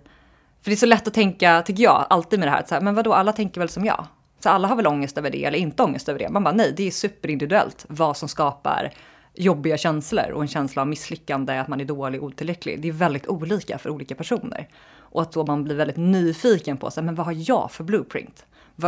för 0.61 0.71
det 0.71 0.75
är 0.75 0.77
så 0.77 0.85
lätt 0.85 1.07
att 1.07 1.13
tänka, 1.13 1.61
tycker 1.61 1.83
jag, 1.83 2.05
alltid 2.09 2.39
med 2.39 2.47
det 2.47 2.51
här, 2.51 2.59
att 2.59 2.67
så 2.67 2.75
här, 2.75 2.81
men 2.81 2.95
vadå, 2.95 3.13
alla 3.13 3.33
tänker 3.33 3.61
väl 3.61 3.69
som 3.69 3.85
jag? 3.85 4.05
Så 4.39 4.49
alla 4.49 4.67
har 4.67 4.75
väl 4.75 4.87
ångest 4.87 5.17
över 5.17 5.29
det 5.29 5.45
eller 5.45 5.57
inte 5.57 5.83
ångest 5.83 6.09
över 6.09 6.19
det? 6.19 6.29
Man 6.29 6.43
bara 6.43 6.53
nej, 6.53 6.73
det 6.77 6.87
är 6.87 6.91
superindividuellt 6.91 7.85
vad 7.89 8.17
som 8.17 8.29
skapar 8.29 8.93
jobbiga 9.33 9.77
känslor 9.77 10.31
och 10.31 10.41
en 10.41 10.47
känsla 10.47 10.81
av 10.81 10.87
misslyckande, 10.87 11.57
att 11.57 11.67
man 11.67 11.81
är 11.81 11.85
dålig, 11.85 12.23
otillräcklig. 12.23 12.81
Det 12.81 12.87
är 12.87 12.91
väldigt 12.91 13.27
olika 13.27 13.77
för 13.77 13.89
olika 13.89 14.15
personer. 14.15 14.67
Och 14.97 15.21
att 15.21 15.31
då 15.31 15.45
man 15.45 15.63
blir 15.63 15.75
väldigt 15.75 15.97
nyfiken 15.97 16.77
på, 16.77 16.91
så 16.91 16.99
här, 16.99 17.05
men 17.05 17.15
vad 17.15 17.25
har 17.25 17.49
jag 17.49 17.71
för 17.71 17.83
blueprint? 17.83 18.45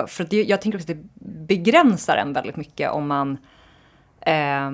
För 0.07 0.23
det, 0.23 0.43
jag 0.43 0.61
tänker 0.61 0.79
också 0.79 0.91
att 0.91 0.97
det 0.97 1.07
begränsar 1.47 2.17
en 2.17 2.33
väldigt 2.33 2.55
mycket 2.55 2.91
om 2.91 3.07
man 3.07 3.37
eh, 4.21 4.71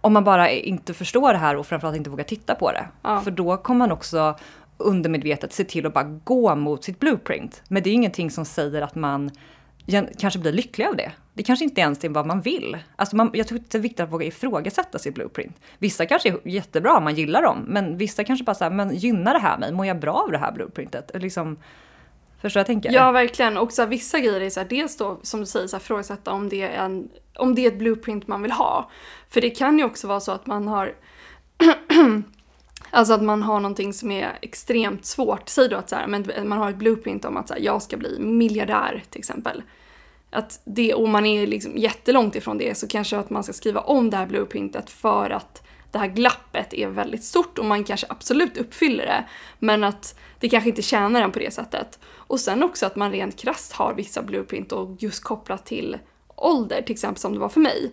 om 0.00 0.12
man 0.12 0.24
bara 0.24 0.50
inte 0.50 0.94
förstår 0.94 1.32
det 1.32 1.38
här 1.38 1.56
och 1.56 1.66
framförallt 1.66 1.96
inte 1.96 2.10
vågar 2.10 2.24
titta 2.24 2.54
på 2.54 2.72
det. 2.72 2.88
Ja. 3.02 3.20
För 3.20 3.30
då 3.30 3.56
kommer 3.56 3.78
man 3.78 3.92
också 3.92 4.38
undermedvetet 4.76 5.52
se 5.52 5.64
till 5.64 5.86
att 5.86 5.94
bara 5.94 6.20
gå 6.24 6.54
mot 6.54 6.84
sitt 6.84 6.98
blueprint. 6.98 7.62
Men 7.68 7.82
det 7.82 7.90
är 7.90 7.94
ingenting 7.94 8.30
som 8.30 8.44
säger 8.44 8.82
att 8.82 8.94
man 8.94 9.30
kanske 10.18 10.40
blir 10.40 10.52
lycklig 10.52 10.86
av 10.86 10.96
det. 10.96 11.12
Det 11.38 11.44
kanske 11.44 11.64
inte 11.64 11.80
ens 11.80 12.04
är 12.04 12.08
vad 12.08 12.26
man 12.26 12.40
vill. 12.40 12.78
Alltså 12.96 13.16
man, 13.16 13.30
jag 13.32 13.46
tror 13.46 13.58
att 13.58 13.70
det 13.70 13.78
är 13.78 13.82
viktigt 13.82 14.00
att 14.00 14.12
våga 14.12 14.26
ifrågasätta 14.26 14.98
sitt 14.98 15.14
blueprint. 15.14 15.56
Vissa 15.78 16.06
kanske 16.06 16.28
är 16.28 16.38
jättebra 16.44 16.96
om 16.96 17.04
man 17.04 17.14
gillar 17.14 17.42
dem, 17.42 17.64
men 17.66 17.96
vissa 17.96 18.24
kanske 18.24 18.44
bara 18.44 18.54
säger 18.54 18.70
men 18.70 18.94
gynnar 18.94 19.34
det 19.34 19.40
här 19.40 19.58
mig? 19.58 19.72
Mår 19.72 19.86
jag 19.86 20.00
bra 20.00 20.12
av 20.12 20.30
det 20.30 20.38
här 20.38 20.52
blueprintet? 20.52 21.10
Liksom, 21.14 21.56
förstår 22.40 22.60
jag 22.60 22.66
tänker? 22.66 22.92
Ja, 22.92 23.10
verkligen. 23.10 23.56
Och 23.58 23.72
så 23.72 23.82
här, 23.82 23.88
vissa 23.88 24.18
grejer 24.18 24.40
är 24.40 24.50
så 24.50 24.60
här, 24.60 24.68
dels 24.68 24.96
då, 24.96 25.18
som 25.22 25.40
du 25.40 25.46
säger, 25.46 25.66
så 25.66 25.76
här, 25.76 25.80
ifrågasätta 25.80 26.32
om 26.32 26.48
det, 26.48 26.62
är 26.62 26.84
en, 26.84 27.08
om 27.36 27.54
det 27.54 27.64
är 27.66 27.68
ett 27.68 27.78
blueprint 27.78 28.28
man 28.28 28.42
vill 28.42 28.52
ha. 28.52 28.90
För 29.28 29.40
det 29.40 29.50
kan 29.50 29.78
ju 29.78 29.84
också 29.84 30.06
vara 30.06 30.20
så 30.20 30.32
att 30.32 30.46
man 30.46 30.68
har 30.68 30.94
Alltså 32.90 33.14
att 33.14 33.22
man 33.22 33.42
har 33.42 33.60
någonting 33.60 33.92
som 33.92 34.10
är 34.10 34.38
extremt 34.42 35.04
svårt. 35.04 35.48
Säg 35.48 35.68
då 35.68 35.76
att 35.76 35.88
så 35.88 35.96
här, 35.96 36.06
men 36.06 36.48
man 36.48 36.58
har 36.58 36.70
ett 36.70 36.76
blueprint 36.76 37.24
om 37.24 37.36
att 37.36 37.48
så 37.48 37.54
här, 37.54 37.60
jag 37.60 37.82
ska 37.82 37.96
bli 37.96 38.18
miljardär 38.18 39.04
till 39.10 39.18
exempel. 39.18 39.62
Att 40.30 40.60
det, 40.64 40.94
och 40.94 41.08
man 41.08 41.26
är 41.26 41.46
liksom 41.46 41.76
jättelångt 41.76 42.36
ifrån 42.36 42.58
det 42.58 42.78
så 42.78 42.88
kanske 42.88 43.18
att 43.18 43.30
man 43.30 43.44
ska 43.44 43.52
skriva 43.52 43.80
om 43.80 44.10
det 44.10 44.16
här 44.16 44.26
blueprintet 44.26 44.90
för 44.90 45.30
att 45.30 45.62
det 45.90 45.98
här 45.98 46.06
glappet 46.06 46.74
är 46.74 46.88
väldigt 46.88 47.24
stort 47.24 47.58
och 47.58 47.64
man 47.64 47.84
kanske 47.84 48.06
absolut 48.10 48.56
uppfyller 48.56 49.06
det. 49.06 49.24
Men 49.58 49.84
att 49.84 50.18
det 50.38 50.48
kanske 50.48 50.70
inte 50.70 50.82
tjänar 50.82 51.22
en 51.22 51.32
på 51.32 51.38
det 51.38 51.54
sättet. 51.54 51.98
Och 52.04 52.40
sen 52.40 52.62
också 52.62 52.86
att 52.86 52.96
man 52.96 53.12
rent 53.12 53.36
krasst 53.36 53.72
har 53.72 53.94
vissa 53.94 54.22
blueprint 54.22 54.72
och 54.72 54.96
just 54.98 55.24
kopplat 55.24 55.66
till 55.66 55.98
ålder, 56.36 56.82
till 56.82 56.92
exempel 56.92 57.20
som 57.20 57.32
det 57.32 57.38
var 57.38 57.48
för 57.48 57.60
mig. 57.60 57.92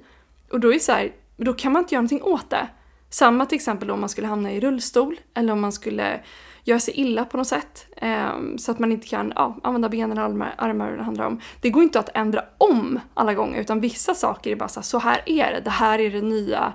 Och 0.51 0.59
då 0.59 0.69
är 0.69 0.73
det 0.73 0.79
så 0.79 0.91
här, 0.91 1.11
då 1.37 1.53
kan 1.53 1.71
man 1.71 1.81
inte 1.81 1.95
göra 1.95 2.01
någonting 2.01 2.23
åt 2.23 2.49
det. 2.49 2.67
Samma 3.09 3.45
till 3.45 3.55
exempel 3.55 3.91
om 3.91 3.99
man 3.99 4.09
skulle 4.09 4.27
hamna 4.27 4.51
i 4.51 4.59
rullstol 4.59 5.19
eller 5.33 5.53
om 5.53 5.61
man 5.61 5.71
skulle 5.71 6.21
göra 6.65 6.79
sig 6.79 6.93
illa 6.93 7.25
på 7.25 7.37
något 7.37 7.47
sätt. 7.47 7.87
Eh, 7.97 8.33
så 8.57 8.71
att 8.71 8.79
man 8.79 8.91
inte 8.91 9.07
kan 9.07 9.33
ja, 9.35 9.57
använda 9.63 9.89
benen, 9.89 10.17
armar, 10.17 10.55
armar 10.57 10.91
det 10.91 11.03
handlar 11.03 11.25
om. 11.25 11.41
Det 11.61 11.69
går 11.69 11.83
inte 11.83 11.99
att 11.99 12.09
ändra 12.13 12.43
om 12.57 12.99
alla 13.13 13.33
gånger 13.33 13.61
utan 13.61 13.79
vissa 13.79 14.13
saker 14.13 14.51
är 14.51 14.55
bara 14.55 14.69
så 14.69 14.79
här, 14.79 14.85
så 14.85 14.99
här 14.99 15.21
är 15.25 15.51
det, 15.51 15.61
det 15.63 15.69
här 15.69 15.99
är 15.99 16.11
det 16.11 16.21
nya, 16.21 16.73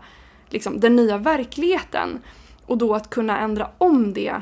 liksom, 0.48 0.80
den 0.80 0.96
nya 0.96 1.18
verkligheten. 1.18 2.20
Och 2.66 2.78
då 2.78 2.94
att 2.94 3.10
kunna 3.10 3.38
ändra 3.38 3.70
om 3.78 4.12
det 4.12 4.34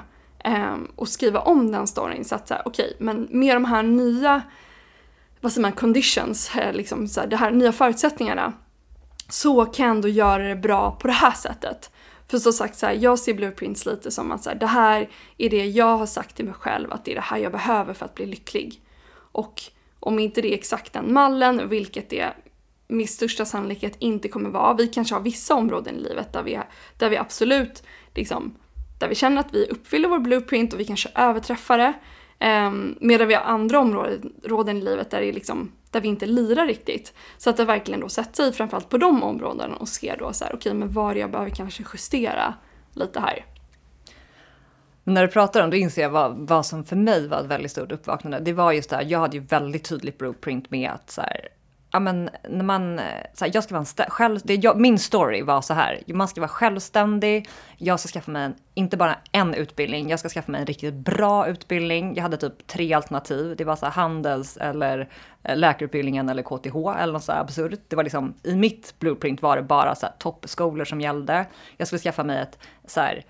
eh, 0.44 0.76
och 0.96 1.08
skriva 1.08 1.40
om 1.40 1.72
den 1.72 1.86
storyn 1.86 2.24
så 2.24 2.34
att 2.34 2.48
säga, 2.48 2.62
okej, 2.64 2.84
okay, 2.84 3.04
men 3.06 3.28
med 3.30 3.56
de 3.56 3.64
här 3.64 3.82
nya, 3.82 4.42
vad 5.40 5.52
säger 5.52 5.62
man, 5.62 5.72
conditions, 5.72 6.56
eh, 6.56 6.72
liksom 6.72 7.08
så 7.08 7.20
här, 7.20 7.26
de 7.26 7.36
här 7.36 7.50
nya 7.50 7.72
förutsättningarna 7.72 8.52
så 9.28 9.64
kan 9.64 9.86
jag 9.86 9.96
ändå 9.96 10.08
göra 10.08 10.42
det 10.42 10.56
bra 10.56 10.90
på 10.90 11.06
det 11.06 11.12
här 11.12 11.32
sättet. 11.32 11.90
För 12.30 12.38
som 12.38 12.52
sagt, 12.52 12.78
så 12.78 12.86
här, 12.86 12.92
jag 12.92 13.18
ser 13.18 13.34
blueprints 13.34 13.86
lite 13.86 14.10
som 14.10 14.32
att 14.32 14.42
så 14.42 14.50
här, 14.50 14.56
det 14.56 14.66
här 14.66 15.08
är 15.38 15.50
det 15.50 15.66
jag 15.66 15.96
har 15.96 16.06
sagt 16.06 16.36
till 16.36 16.44
mig 16.44 16.54
själv 16.54 16.92
att 16.92 17.04
det 17.04 17.10
är 17.10 17.14
det 17.14 17.20
här 17.20 17.38
jag 17.38 17.52
behöver 17.52 17.94
för 17.94 18.04
att 18.04 18.14
bli 18.14 18.26
lycklig. 18.26 18.82
Och 19.32 19.62
om 20.00 20.18
inte 20.18 20.40
det 20.40 20.52
är 20.52 20.58
exakt 20.58 20.92
den 20.92 21.12
mallen, 21.12 21.68
vilket 21.68 22.10
det 22.10 22.32
med 22.88 23.08
största 23.08 23.44
sannolikhet 23.44 23.96
inte 23.98 24.28
kommer 24.28 24.50
vara. 24.50 24.74
Vi 24.74 24.86
kanske 24.86 25.14
har 25.14 25.22
vissa 25.22 25.54
områden 25.54 25.96
i 25.96 26.00
livet 26.00 26.32
där 26.32 26.42
vi, 26.42 26.60
där 26.98 27.10
vi 27.10 27.16
absolut 27.16 27.82
liksom, 28.14 28.54
där 28.98 29.08
vi 29.08 29.14
känner 29.14 29.40
att 29.40 29.54
vi 29.54 29.66
uppfyller 29.66 30.08
vår 30.08 30.18
blueprint 30.18 30.72
och 30.72 30.80
vi 30.80 30.84
kanske 30.84 31.08
överträffar 31.14 31.78
det. 31.78 31.92
Um, 32.40 32.98
medan 33.00 33.28
vi 33.28 33.34
har 33.34 33.42
andra 33.42 33.78
områden 33.78 34.76
i 34.76 34.80
livet 34.80 35.10
där, 35.10 35.20
det 35.20 35.26
är 35.26 35.32
liksom, 35.32 35.72
där 35.90 36.00
vi 36.00 36.08
inte 36.08 36.26
lirar 36.26 36.66
riktigt. 36.66 37.14
Så 37.38 37.50
att 37.50 37.56
det 37.56 37.64
verkligen 37.64 38.00
då 38.00 38.08
sätter 38.08 38.44
sig 38.44 38.52
framförallt 38.52 38.88
på 38.88 38.98
de 38.98 39.22
områdena 39.22 39.76
och 39.76 39.88
ser 39.88 40.16
då 40.16 40.32
så 40.32 40.44
här, 40.44 40.50
okej 40.54 40.70
okay, 40.70 40.74
men 40.74 40.92
var 40.92 41.14
jag 41.14 41.30
behöver 41.30 41.50
kanske 41.50 41.84
justera 41.92 42.54
lite 42.92 43.20
här. 43.20 43.44
när 45.04 45.22
du 45.22 45.28
pratar 45.28 45.64
om 45.64 45.70
det 45.70 45.78
inser 45.78 46.02
jag 46.02 46.10
vad, 46.10 46.36
vad 46.48 46.66
som 46.66 46.84
för 46.84 46.96
mig 46.96 47.28
var 47.28 47.40
ett 47.40 47.46
väldigt 47.46 47.70
stort 47.70 47.92
uppvaknande. 47.92 48.40
Det 48.40 48.52
var 48.52 48.72
just 48.72 48.90
det 48.90 48.96
här, 48.96 49.04
jag 49.08 49.18
hade 49.18 49.36
ju 49.36 49.42
väldigt 49.42 49.88
tydligt 49.88 50.18
blueprint 50.18 50.70
med 50.70 50.90
att 50.90 51.10
så 51.10 51.20
här, 51.20 51.48
ja 51.90 52.00
men 52.00 52.30
när 52.48 52.64
man, 52.64 52.98
eh, 52.98 53.04
så 53.34 53.44
här, 53.44 53.52
jag 53.54 53.64
ska 53.64 53.74
vara 53.74 53.86
en 53.98 54.10
själv, 54.10 54.40
det, 54.44 54.54
jag, 54.54 54.80
min 54.80 54.98
story 54.98 55.42
var 55.42 55.60
så 55.60 55.74
här, 55.74 56.02
man 56.06 56.28
ska 56.28 56.40
vara 56.40 56.48
självständig, 56.48 57.48
jag 57.76 58.00
ska 58.00 58.08
skaffa 58.08 58.30
mig 58.30 58.44
en, 58.44 58.54
inte 58.74 58.96
bara 58.96 59.16
en 59.32 59.54
utbildning, 59.54 60.10
jag 60.10 60.18
ska 60.18 60.28
skaffa 60.28 60.52
mig 60.52 60.60
en 60.60 60.66
riktigt 60.66 60.94
bra 60.94 61.46
utbildning. 61.48 62.14
Jag 62.14 62.22
hade 62.22 62.36
typ 62.36 62.66
tre 62.66 62.92
alternativ, 62.92 63.56
det 63.56 63.64
var 63.64 63.76
så 63.76 63.86
här 63.86 63.92
handels 63.92 64.56
eller 64.56 65.08
eh, 65.42 65.56
läkarutbildningen 65.56 66.28
eller 66.28 66.42
KTH 66.42 66.76
eller 67.02 67.12
något 67.12 67.24
så 67.24 67.32
här 67.32 67.40
absurt. 67.40 67.80
Det 67.88 67.96
var 67.96 68.04
liksom, 68.04 68.34
i 68.42 68.54
mitt 68.54 68.94
blueprint 68.98 69.42
var 69.42 69.56
det 69.56 69.62
bara 69.62 69.94
så 69.94 70.06
här 70.06 70.14
toppskolor 70.18 70.84
som 70.84 71.00
gällde. 71.00 71.46
Jag 71.76 71.88
skulle 71.88 72.00
skaffa 72.00 72.24
mig 72.24 72.42
ett 72.42 72.58
så 72.86 73.00
här 73.00 73.24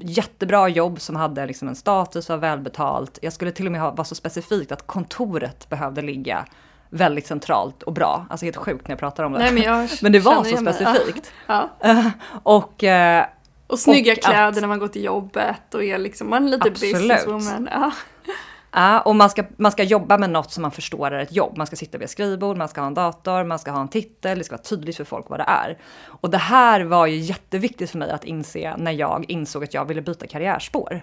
jättebra 0.00 0.68
jobb 0.68 1.00
som 1.00 1.16
hade 1.16 1.46
liksom 1.46 1.68
en 1.68 1.76
status, 1.76 2.28
var 2.28 2.36
välbetalt. 2.36 3.18
Jag 3.22 3.32
skulle 3.32 3.52
till 3.52 3.66
och 3.66 3.72
med 3.72 3.80
ha, 3.80 3.90
vara 3.90 4.04
så 4.04 4.14
specifikt 4.14 4.72
att 4.72 4.86
kontoret 4.86 5.68
behövde 5.68 6.02
ligga 6.02 6.46
väldigt 6.90 7.26
centralt 7.26 7.82
och 7.82 7.92
bra. 7.92 8.26
Alltså 8.30 8.46
helt 8.46 8.56
sjukt 8.56 8.88
när 8.88 8.92
jag 8.92 8.98
pratar 8.98 9.24
om 9.24 9.32
det. 9.32 9.38
Nej, 9.38 9.52
men, 9.52 9.88
men 10.02 10.12
det 10.12 10.20
var 10.20 10.44
så 10.44 10.56
specifikt. 10.56 11.32
Ja. 11.46 11.70
och, 12.42 12.84
eh, 12.84 13.26
och 13.66 13.78
snygga 13.78 14.12
och 14.12 14.18
kläder 14.18 14.48
att, 14.48 14.60
när 14.60 14.68
man 14.68 14.78
går 14.78 14.88
till 14.88 15.04
jobbet 15.04 15.74
och 15.74 15.84
är 15.84 15.98
liksom, 15.98 16.30
man 16.30 16.44
är 16.46 16.48
lite 16.50 16.68
absolut. 16.68 16.94
businesswoman. 16.94 17.68
Ja. 17.72 17.92
Ja, 18.78 19.00
och 19.00 19.16
man 19.16 19.30
ska, 19.30 19.44
man 19.56 19.72
ska 19.72 19.82
jobba 19.82 20.18
med 20.18 20.30
något 20.30 20.52
som 20.52 20.62
man 20.62 20.70
förstår 20.70 21.10
är 21.10 21.18
ett 21.18 21.32
jobb. 21.32 21.56
Man 21.56 21.66
ska 21.66 21.76
sitta 21.76 21.98
vid 21.98 22.04
ett 22.04 22.10
skrivbord, 22.10 22.56
man 22.56 22.68
ska 22.68 22.80
ha 22.80 22.88
en 22.88 22.94
dator, 22.94 23.44
man 23.44 23.58
ska 23.58 23.70
ha 23.70 23.80
en 23.80 23.88
titel, 23.88 24.38
det 24.38 24.44
ska 24.44 24.54
vara 24.54 24.62
tydligt 24.62 24.96
för 24.96 25.04
folk 25.04 25.28
vad 25.28 25.40
det 25.40 25.44
är. 25.48 25.78
Och 26.04 26.30
det 26.30 26.38
här 26.38 26.80
var 26.80 27.06
ju 27.06 27.16
jätteviktigt 27.16 27.90
för 27.90 27.98
mig 27.98 28.10
att 28.10 28.24
inse 28.24 28.74
när 28.76 28.92
jag 28.92 29.24
insåg 29.28 29.64
att 29.64 29.74
jag 29.74 29.84
ville 29.84 30.02
byta 30.02 30.26
karriärspår. 30.26 31.02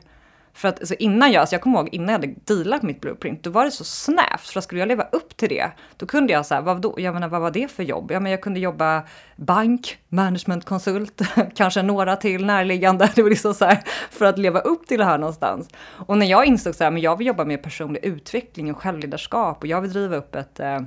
För 0.53 0.67
att 0.67 0.79
alltså 0.79 0.95
innan 0.95 1.31
jag, 1.31 1.41
alltså 1.41 1.55
jag 1.55 1.61
kommer 1.61 1.79
ihåg 1.79 1.89
innan 1.91 2.07
jag 2.07 2.13
hade 2.13 2.33
dealat 2.45 2.83
mitt 2.83 3.01
blueprint, 3.01 3.43
då 3.43 3.49
var 3.49 3.65
det 3.65 3.71
så 3.71 3.83
snävt. 3.83 4.41
För 4.41 4.59
att 4.59 4.63
skulle 4.63 4.79
jag 4.81 4.87
leva 4.87 5.03
upp 5.03 5.37
till 5.37 5.49
det, 5.49 5.71
då 5.97 6.05
kunde 6.05 6.33
jag 6.33 6.45
säga, 6.45 6.61
vad, 6.61 6.81
då, 6.81 6.95
jag 6.97 7.13
menar, 7.13 7.27
vad 7.27 7.41
var 7.41 7.51
det 7.51 7.71
för 7.71 7.83
jobb? 7.83 8.11
Ja, 8.11 8.19
men 8.19 8.31
jag 8.31 8.41
kunde 8.41 8.59
jobba 8.59 9.03
bank, 9.35 9.97
managementkonsult, 10.09 11.21
kanske 11.55 11.81
några 11.81 12.15
till 12.15 12.45
närliggande. 12.45 13.09
Det 13.15 13.21
var 13.21 13.29
liksom 13.29 13.53
så 13.53 13.65
här, 13.65 13.83
för 14.11 14.25
att 14.25 14.37
leva 14.37 14.59
upp 14.59 14.87
till 14.87 14.97
det 14.97 15.05
här 15.05 15.17
någonstans. 15.17 15.69
Och 15.83 16.17
när 16.17 16.25
jag 16.25 16.45
insåg 16.45 16.75
så 16.75 16.83
här, 16.83 16.91
men 16.91 17.01
jag 17.01 17.17
vill 17.17 17.27
jobba 17.27 17.45
med 17.45 17.63
personlig 17.63 18.05
utveckling 18.05 18.71
och 18.71 18.81
självledarskap 18.81 19.57
och 19.61 19.67
jag 19.67 19.81
vill 19.81 19.93
driva 19.93 20.15
upp 20.15 20.35
ett 20.35 20.59
eh, 20.59 20.79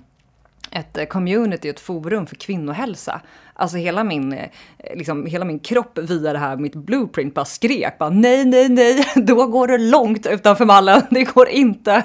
ett 0.70 1.08
community, 1.08 1.68
ett 1.68 1.80
forum 1.80 2.26
för 2.26 2.36
kvinnohälsa. 2.36 3.20
Alltså 3.58 3.76
hela 3.76 4.04
min, 4.04 4.32
eh, 4.32 4.48
liksom, 4.94 5.26
hela 5.26 5.44
min 5.44 5.58
kropp 5.58 5.98
via 5.98 6.32
det 6.32 6.38
här, 6.38 6.56
mitt 6.56 6.74
blueprint 6.74 7.34
bara 7.34 7.44
skrek 7.44 7.98
bara 7.98 8.10
nej, 8.10 8.44
nej, 8.44 8.68
nej, 8.68 9.06
då 9.16 9.46
går 9.46 9.68
det 9.68 9.78
långt 9.78 10.26
utanför 10.26 10.64
mallen, 10.64 11.02
det 11.10 11.24
går 11.24 11.48
inte 11.48 12.04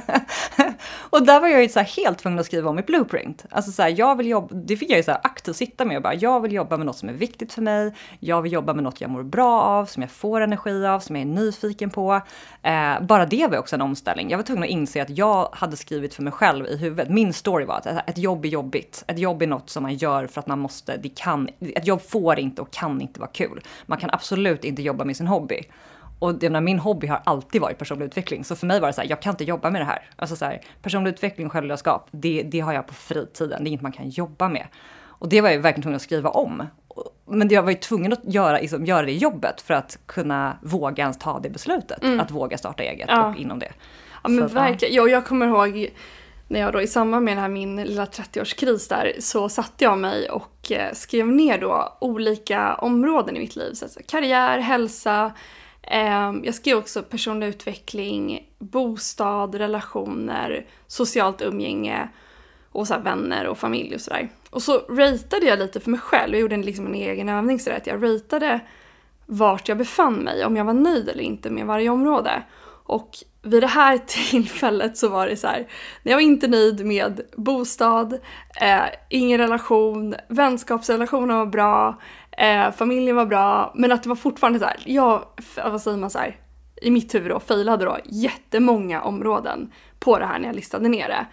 och 1.11 1.25
där 1.25 1.39
var 1.39 1.47
jag 1.47 1.61
ju 1.61 1.69
så 1.69 1.79
helt 1.79 2.19
tvungen 2.19 2.39
att 2.39 2.45
skriva 2.45 2.69
om 2.69 2.75
mitt 2.75 2.85
blueprint. 2.85 3.45
Alltså 3.49 3.71
så 3.71 3.81
här, 3.81 3.93
jag 3.97 4.15
vill 4.15 4.27
jobba, 4.27 4.55
det 4.55 4.77
fick 4.77 4.89
jag 4.89 4.97
ju 4.97 5.03
så 5.03 5.11
här 5.11 5.19
aktivt 5.23 5.55
sitta 5.55 5.85
med 5.85 5.97
och 5.97 6.03
bara, 6.03 6.13
jag 6.13 6.39
vill 6.39 6.53
jobba 6.53 6.77
med 6.77 6.85
något 6.85 6.97
som 6.97 7.09
är 7.09 7.13
viktigt 7.13 7.53
för 7.53 7.61
mig, 7.61 7.93
jag 8.19 8.41
vill 8.41 8.51
jobba 8.51 8.73
med 8.73 8.83
något 8.83 9.01
jag 9.01 9.09
mår 9.09 9.23
bra 9.23 9.61
av, 9.61 9.85
som 9.85 10.01
jag 10.01 10.11
får 10.11 10.41
energi 10.41 10.85
av, 10.85 10.99
som 10.99 11.15
jag 11.15 11.21
är 11.21 11.25
nyfiken 11.25 11.89
på. 11.89 12.21
Eh, 12.61 13.01
bara 13.01 13.25
det 13.25 13.47
var 13.47 13.57
också 13.57 13.75
en 13.75 13.81
omställning. 13.81 14.29
Jag 14.29 14.37
var 14.37 14.43
tvungen 14.43 14.63
att 14.63 14.69
inse 14.69 15.01
att 15.01 15.17
jag 15.17 15.49
hade 15.51 15.77
skrivit 15.77 16.13
för 16.13 16.23
mig 16.23 16.33
själv 16.33 16.65
i 16.65 16.77
huvudet, 16.77 17.09
min 17.09 17.33
story 17.33 17.65
var 17.65 17.75
att 17.75 18.09
ett 18.09 18.17
jobb 18.17 18.45
är 18.45 18.49
jobbigt, 18.49 19.03
ett 19.07 19.19
jobb 19.19 19.41
är 19.41 19.47
något 19.47 19.69
som 19.69 19.83
man 19.83 19.95
gör 19.95 20.27
för 20.27 20.39
att 20.39 20.47
man 20.47 20.59
måste, 20.59 20.97
det 20.97 21.09
kan, 21.09 21.49
ett 21.59 21.87
jobb 21.87 22.01
får 22.01 22.39
inte 22.39 22.61
och 22.61 22.71
kan 22.71 23.01
inte 23.01 23.19
vara 23.19 23.31
kul. 23.31 23.61
Man 23.85 23.97
kan 23.97 24.09
absolut 24.13 24.63
inte 24.63 24.81
jobba 24.81 25.05
med 25.05 25.17
sin 25.17 25.27
hobby. 25.27 25.63
Och 26.21 26.35
det, 26.35 26.61
min 26.61 26.79
hobby 26.79 27.07
har 27.07 27.21
alltid 27.23 27.61
varit 27.61 27.77
personlig 27.77 28.05
utveckling. 28.05 28.43
Så 28.43 28.55
för 28.55 28.67
mig 28.67 28.79
var 28.79 28.87
det 28.87 28.93
så 28.93 29.01
här, 29.01 29.09
jag 29.09 29.21
kan 29.21 29.33
inte 29.33 29.43
jobba 29.43 29.69
med 29.69 29.81
det 29.81 29.85
här. 29.85 30.09
Alltså 30.15 30.35
så 30.35 30.45
här, 30.45 30.61
personlig 30.81 31.11
utveckling 31.11 31.47
och 31.47 31.53
självledarskap, 31.53 32.07
det, 32.11 32.43
det 32.43 32.59
har 32.59 32.73
jag 32.73 32.87
på 32.87 32.93
fritiden. 32.93 33.63
Det 33.63 33.67
är 33.67 33.69
inget 33.69 33.81
man 33.81 33.91
kan 33.91 34.09
jobba 34.09 34.49
med. 34.49 34.67
Och 35.03 35.29
det 35.29 35.41
var 35.41 35.49
jag 35.49 35.59
verkligen 35.59 35.81
tvungen 35.81 35.95
att 35.95 36.01
skriva 36.01 36.29
om. 36.29 36.67
Men 37.25 37.49
jag 37.49 37.63
var 37.63 37.71
ju 37.71 37.77
tvungen 37.77 38.13
att 38.13 38.21
göra, 38.23 38.57
liksom, 38.57 38.85
göra 38.85 39.05
det 39.05 39.11
jobbet 39.11 39.61
för 39.61 39.73
att 39.73 39.99
kunna 40.05 40.57
våga 40.61 41.03
ens 41.03 41.17
ta 41.17 41.39
det 41.39 41.49
beslutet. 41.49 42.03
Mm. 42.03 42.19
Att 42.19 42.31
våga 42.31 42.57
starta 42.57 42.83
eget 42.83 43.09
ja. 43.09 43.29
och 43.29 43.35
inom 43.35 43.59
det. 43.59 43.71
Ja 44.23 44.29
men 44.29 44.49
så, 44.49 44.55
verkligen. 44.55 44.95
Ja. 44.95 45.07
Jag 45.07 45.25
kommer 45.25 45.47
ihåg 45.47 45.89
när 46.47 46.59
jag 46.59 46.73
då 46.73 46.81
i 46.81 46.87
samband 46.87 47.25
med 47.25 47.31
den 47.37 47.41
här 47.41 47.49
min 47.49 47.75
lilla 47.83 48.05
30-årskris 48.05 48.89
där 48.89 49.13
så 49.19 49.49
satte 49.49 49.83
jag 49.83 49.97
mig 49.97 50.29
och 50.29 50.71
eh, 50.71 50.93
skrev 50.93 51.27
ner 51.27 51.57
då 51.57 51.97
olika 52.01 52.75
områden 52.75 53.37
i 53.37 53.39
mitt 53.39 53.55
liv. 53.55 53.73
Så 53.73 53.87
karriär, 54.07 54.59
hälsa, 54.59 55.31
Ehm, 55.81 56.43
jag 56.43 56.55
skrev 56.55 56.77
också 56.77 57.03
personlig 57.03 57.47
utveckling, 57.47 58.49
bostad, 58.59 59.55
relationer, 59.55 60.65
socialt 60.87 61.41
umgänge 61.41 62.09
och 62.71 62.87
så 62.87 62.97
vänner 62.97 63.47
och 63.47 63.57
familj 63.57 63.95
och 63.95 64.01
sådär. 64.01 64.29
Och 64.49 64.61
så 64.61 64.77
ratade 64.77 65.45
jag 65.45 65.59
lite 65.59 65.79
för 65.79 65.91
mig 65.91 65.99
själv, 65.99 66.33
jag 66.33 66.41
gjorde 66.41 66.57
liksom 66.57 66.87
en 66.87 66.95
egen 66.95 67.29
övning 67.29 67.59
sådär 67.59 67.77
att 67.77 67.87
jag 67.87 68.03
ratade 68.03 68.59
vart 69.25 69.67
jag 69.67 69.77
befann 69.77 70.15
mig, 70.15 70.45
om 70.45 70.55
jag 70.55 70.65
var 70.65 70.73
nöjd 70.73 71.09
eller 71.09 71.23
inte 71.23 71.49
med 71.49 71.65
varje 71.65 71.89
område. 71.89 72.43
Och 72.83 73.17
vid 73.41 73.63
det 73.63 73.67
här 73.67 73.97
tillfället 74.05 74.97
så 74.97 75.09
var 75.09 75.27
det 75.27 75.37
så 75.37 75.47
här, 75.47 75.67
när 76.03 76.11
jag 76.11 76.17
var 76.17 76.21
inte 76.21 76.47
nöjd 76.47 76.85
med 76.85 77.21
bostad, 77.35 78.13
eh, 78.61 78.83
ingen 79.09 79.37
relation, 79.37 80.15
vänskapsrelationen 80.27 81.37
var 81.37 81.45
bra, 81.45 81.99
eh, 82.41 82.71
familjen 82.71 83.15
var 83.15 83.25
bra, 83.25 83.71
men 83.75 83.91
att 83.91 84.03
det 84.03 84.09
var 84.09 84.15
fortfarande 84.15 84.59
så 84.59 84.65
här, 84.65 84.79
jag, 84.85 85.25
vad 85.55 85.81
säger 85.81 85.97
man 85.97 86.09
så 86.09 86.19
här, 86.19 86.39
i 86.81 86.91
mitt 86.91 87.15
huvud 87.15 87.31
då, 87.31 87.39
failade 87.39 87.85
då 87.85 87.97
jättemånga 88.05 89.01
områden 89.01 89.71
på 89.99 90.19
det 90.19 90.25
här 90.25 90.39
när 90.39 90.45
jag 90.45 90.55
listade 90.55 90.89
ner 90.89 91.07
det. 91.07 91.25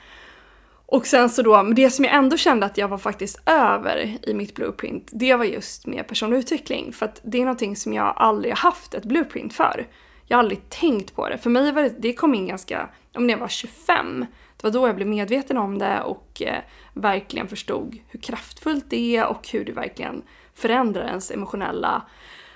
Och 0.87 1.07
sen 1.07 1.31
så 1.31 1.43
då, 1.43 1.63
det 1.63 1.91
som 1.91 2.05
jag 2.05 2.15
ändå 2.15 2.37
kände 2.37 2.67
att 2.67 2.79
jag 2.79 2.89
var 2.89 2.99
faktiskt 2.99 3.41
över 3.47 4.17
i 4.23 4.35
mitt 4.35 4.55
blueprint, 4.55 5.11
det 5.13 5.35
var 5.35 5.45
just 5.45 5.87
med 5.87 6.09
personlig 6.09 6.39
utveckling. 6.39 6.93
För 6.93 7.07
att 7.07 7.21
det 7.25 7.39
är 7.39 7.45
någonting 7.45 7.77
som 7.77 7.93
jag 7.93 8.13
aldrig 8.17 8.53
har 8.53 8.71
haft 8.71 8.95
ett 8.95 9.05
blueprint 9.05 9.55
för. 9.55 9.87
Jag 10.27 10.37
har 10.37 10.43
aldrig 10.43 10.69
tänkt 10.69 11.15
på 11.15 11.29
det. 11.29 11.39
För 11.39 11.51
mig 11.51 11.73
var 11.73 11.83
det, 11.83 11.95
det 11.99 12.13
kom 12.13 12.35
in 12.35 12.47
ganska, 12.47 12.89
om 13.15 13.31
jag 13.31 13.39
var 13.39 13.49
25. 13.49 14.27
Det 14.57 14.65
var 14.65 14.71
då 14.71 14.89
jag 14.89 14.97
blev 14.97 15.09
medveten 15.09 15.59
om 15.59 15.79
det 15.79 16.01
och 16.01 16.43
eh, 16.43 16.59
verkligen 16.95 17.49
förstod 17.49 17.99
hur 18.09 18.21
kraftfullt 18.21 18.91
det 18.91 19.17
är 19.17 19.27
och 19.27 19.49
hur 19.53 19.65
det 19.65 19.73
verkligen 19.73 20.23
förändrar 20.59 21.07
ens 21.07 21.31
emotionella, 21.31 22.03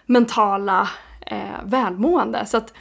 mentala 0.07 0.89
eh, 1.27 1.65
välmående. 1.65 2.47
Så 2.47 2.57
att 2.57 2.73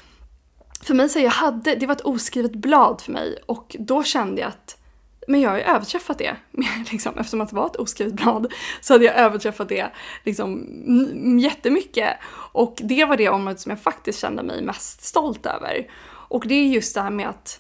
för 0.82 0.94
mig 0.94 1.10
så 1.10 1.20
jag 1.20 1.32
hade, 1.32 1.76
det 1.76 1.86
var 1.86 1.96
ett 1.96 2.02
oskrivet 2.02 2.56
blad 2.56 3.02
för 3.02 3.12
mig 3.12 3.38
och 3.46 3.76
då 3.80 4.04
kände 4.04 4.42
jag 4.42 4.48
att 4.48 4.78
men 5.28 5.42
jag 5.42 5.50
har 5.50 5.58
ju 5.58 5.64
överträffat 5.64 6.18
det. 6.18 6.36
liksom, 6.92 7.18
eftersom 7.18 7.42
att 7.42 7.50
det 7.50 7.56
var 7.56 7.66
ett 7.66 7.76
oskrivet 7.76 8.14
blad 8.14 8.54
så 8.82 8.94
hade 8.94 9.06
jag 9.06 9.16
överträffat 9.16 9.70
det 9.70 9.92
liksom, 10.24 10.68
jättemycket. 11.40 12.18
Och 12.54 12.80
det 12.84 13.06
var 13.06 13.18
det 13.18 13.30
området 13.30 13.60
som 13.60 13.70
jag 13.70 13.80
faktiskt 13.80 14.20
kände 14.20 14.44
mig 14.44 14.62
mest 14.62 15.04
stolt 15.04 15.46
över. 15.46 15.88
Och 16.08 16.48
det 16.48 16.56
är 16.56 16.68
just 16.68 16.96
det 16.96 17.02
här 17.02 17.10
med 17.10 17.30
att 17.30 17.60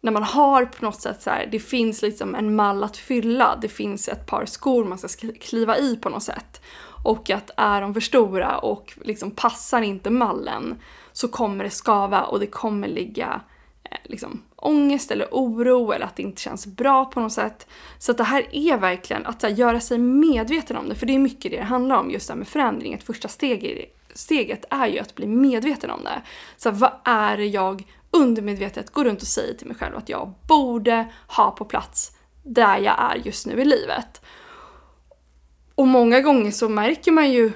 när 0.00 0.12
man 0.12 0.22
har 0.22 0.64
på 0.64 0.84
något 0.84 1.00
sätt 1.00 1.22
så 1.22 1.30
här, 1.30 1.48
det 1.52 1.58
finns 1.58 2.02
liksom 2.02 2.34
en 2.34 2.54
mall 2.54 2.84
att 2.84 2.96
fylla, 2.96 3.58
det 3.62 3.68
finns 3.68 4.08
ett 4.08 4.26
par 4.26 4.46
skor 4.46 4.84
man 4.84 4.98
ska 4.98 5.28
kliva 5.40 5.78
i 5.78 5.96
på 5.96 6.08
något 6.08 6.22
sätt 6.22 6.62
och 7.02 7.30
att 7.30 7.50
är 7.56 7.80
de 7.80 7.94
för 7.94 8.00
stora 8.00 8.58
och 8.58 8.92
liksom 9.04 9.30
passar 9.30 9.82
inte 9.82 10.10
mallen 10.10 10.80
så 11.12 11.28
kommer 11.28 11.64
det 11.64 11.70
skava 11.70 12.22
och 12.22 12.40
det 12.40 12.46
kommer 12.46 12.88
ligga 12.88 13.40
eh, 13.84 13.98
liksom, 14.04 14.42
ångest 14.56 15.10
eller 15.10 15.28
oro 15.30 15.92
eller 15.92 16.06
att 16.06 16.16
det 16.16 16.22
inte 16.22 16.42
känns 16.42 16.66
bra 16.66 17.04
på 17.04 17.20
något 17.20 17.32
sätt. 17.32 17.66
Så 17.98 18.12
att 18.12 18.18
det 18.18 18.24
här 18.24 18.46
är 18.52 18.76
verkligen 18.76 19.26
att 19.26 19.42
här, 19.42 19.50
göra 19.50 19.80
sig 19.80 19.98
medveten 19.98 20.76
om 20.76 20.88
det, 20.88 20.94
för 20.94 21.06
det 21.06 21.14
är 21.14 21.18
mycket 21.18 21.50
det 21.50 21.56
det 21.56 21.62
handlar 21.62 21.96
om, 21.96 22.10
just 22.10 22.28
det 22.28 22.32
här 22.32 22.38
med 22.38 22.48
förändring. 22.48 22.92
Ett 22.92 23.02
första 23.02 23.28
steg 23.28 23.90
steget 24.14 24.64
är 24.70 24.86
ju 24.86 24.98
att 24.98 25.14
bli 25.14 25.26
medveten 25.26 25.90
om 25.90 26.04
det. 26.04 26.22
Så 26.56 26.70
här, 26.70 26.76
vad 26.76 26.92
är 27.04 27.36
det 27.36 27.46
jag 27.46 27.84
undermedvetet 28.10 28.90
går 28.90 29.04
runt 29.04 29.22
och 29.22 29.28
säger 29.28 29.54
till 29.54 29.66
mig 29.66 29.76
själv 29.76 29.96
att 29.96 30.08
jag 30.08 30.34
borde 30.48 31.12
ha 31.26 31.50
på 31.50 31.64
plats 31.64 32.12
där 32.42 32.78
jag 32.78 32.94
är 32.98 33.16
just 33.24 33.46
nu 33.46 33.60
i 33.60 33.64
livet. 33.64 34.22
Och 35.74 35.88
många 35.88 36.20
gånger 36.20 36.50
så 36.50 36.68
märker 36.68 37.12
man 37.12 37.32
ju, 37.32 37.52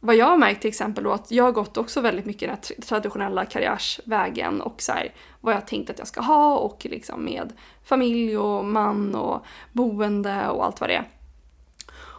vad 0.00 0.16
jag 0.16 0.26
har 0.26 0.36
märkt 0.36 0.60
till 0.60 0.68
exempel 0.68 1.04
då, 1.04 1.12
att 1.12 1.30
jag 1.30 1.44
har 1.44 1.52
gått 1.52 1.76
också 1.76 2.00
väldigt 2.00 2.26
mycket 2.26 2.48
den 2.68 2.82
traditionella 2.82 3.44
karriärsvägen 3.44 4.60
och 4.60 4.82
så 4.82 4.92
här, 4.92 5.14
vad 5.40 5.54
jag 5.54 5.66
tänkt 5.66 5.90
att 5.90 5.98
jag 5.98 6.08
ska 6.08 6.20
ha 6.20 6.58
och 6.58 6.86
liksom 6.90 7.24
med 7.24 7.52
familj 7.84 8.38
och 8.38 8.64
man 8.64 9.14
och 9.14 9.46
boende 9.72 10.48
och 10.48 10.64
allt 10.64 10.80
vad 10.80 10.90
det 10.90 10.94
är. 10.94 11.08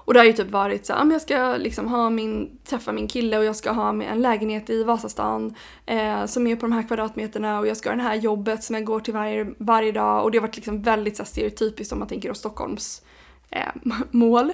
Och 0.09 0.13
det 0.13 0.19
har 0.19 0.25
ju 0.25 0.33
typ 0.33 0.51
varit 0.51 0.85
så 0.85 0.93
här, 0.93 1.01
ah, 1.01 1.11
jag 1.11 1.21
ska 1.21 1.55
liksom 1.57 1.87
ha 1.87 2.09
min, 2.09 2.59
träffa 2.65 2.91
min 2.91 3.07
kille 3.07 3.37
och 3.37 3.45
jag 3.45 3.55
ska 3.55 3.71
ha 3.71 3.89
en 4.03 4.21
lägenhet 4.21 4.69
i 4.69 4.83
Vasastan 4.83 5.55
eh, 5.85 6.25
som 6.25 6.47
är 6.47 6.55
på 6.55 6.61
de 6.61 6.71
här 6.71 6.87
kvadratmeterna 6.87 7.59
och 7.59 7.67
jag 7.67 7.77
ska 7.77 7.89
ha 7.89 7.95
det 7.95 8.03
här 8.03 8.15
jobbet 8.15 8.63
som 8.63 8.75
jag 8.75 8.85
går 8.85 8.99
till 8.99 9.13
varje, 9.13 9.53
varje 9.57 9.91
dag 9.91 10.23
och 10.23 10.31
det 10.31 10.37
har 10.37 10.47
varit 10.47 10.55
liksom 10.55 10.81
väldigt 10.81 11.17
så 11.17 11.23
här, 11.23 11.27
stereotypiskt 11.27 11.93
om 11.93 11.99
man 11.99 12.07
tänker 12.07 12.29
då 12.29 12.35
Stockholms 12.35 13.01
eh, 13.01 13.18
Eh, 13.51 13.71
mål. 14.11 14.51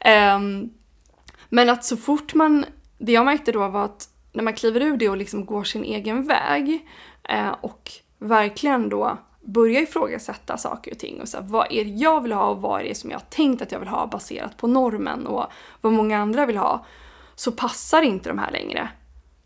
Eh, 0.00 0.38
men 1.48 1.70
att 1.70 1.84
så 1.84 1.96
fort 1.96 2.34
man, 2.34 2.64
det 2.98 3.12
jag 3.12 3.24
märkte 3.24 3.52
då 3.52 3.68
var 3.68 3.84
att 3.84 4.08
när 4.32 4.42
man 4.42 4.52
kliver 4.52 4.80
ur 4.80 4.96
det 4.96 5.08
och 5.08 5.16
liksom 5.16 5.46
går 5.46 5.64
sin 5.64 5.84
egen 5.84 6.26
väg 6.26 6.86
eh, 7.28 7.54
och 7.60 7.90
verkligen 8.18 8.88
då 8.88 9.18
börja 9.40 9.80
ifrågasätta 9.80 10.56
saker 10.56 10.90
och 10.90 10.98
ting 10.98 11.20
och 11.20 11.28
så 11.28 11.36
här, 11.36 11.44
vad 11.44 11.66
är 11.70 11.84
det 11.84 11.90
jag 11.90 12.22
vill 12.22 12.32
ha 12.32 12.48
och 12.48 12.60
vad 12.60 12.80
är 12.80 12.84
det 12.84 12.94
som 12.94 13.10
jag 13.10 13.18
har 13.18 13.26
tänkt 13.30 13.62
att 13.62 13.72
jag 13.72 13.78
vill 13.78 13.88
ha 13.88 14.06
baserat 14.06 14.56
på 14.56 14.66
normen 14.66 15.26
och 15.26 15.46
vad 15.80 15.92
många 15.92 16.18
andra 16.18 16.46
vill 16.46 16.56
ha 16.56 16.86
så 17.34 17.52
passar 17.52 18.02
inte 18.02 18.28
de 18.28 18.38
här 18.38 18.50
längre. 18.50 18.88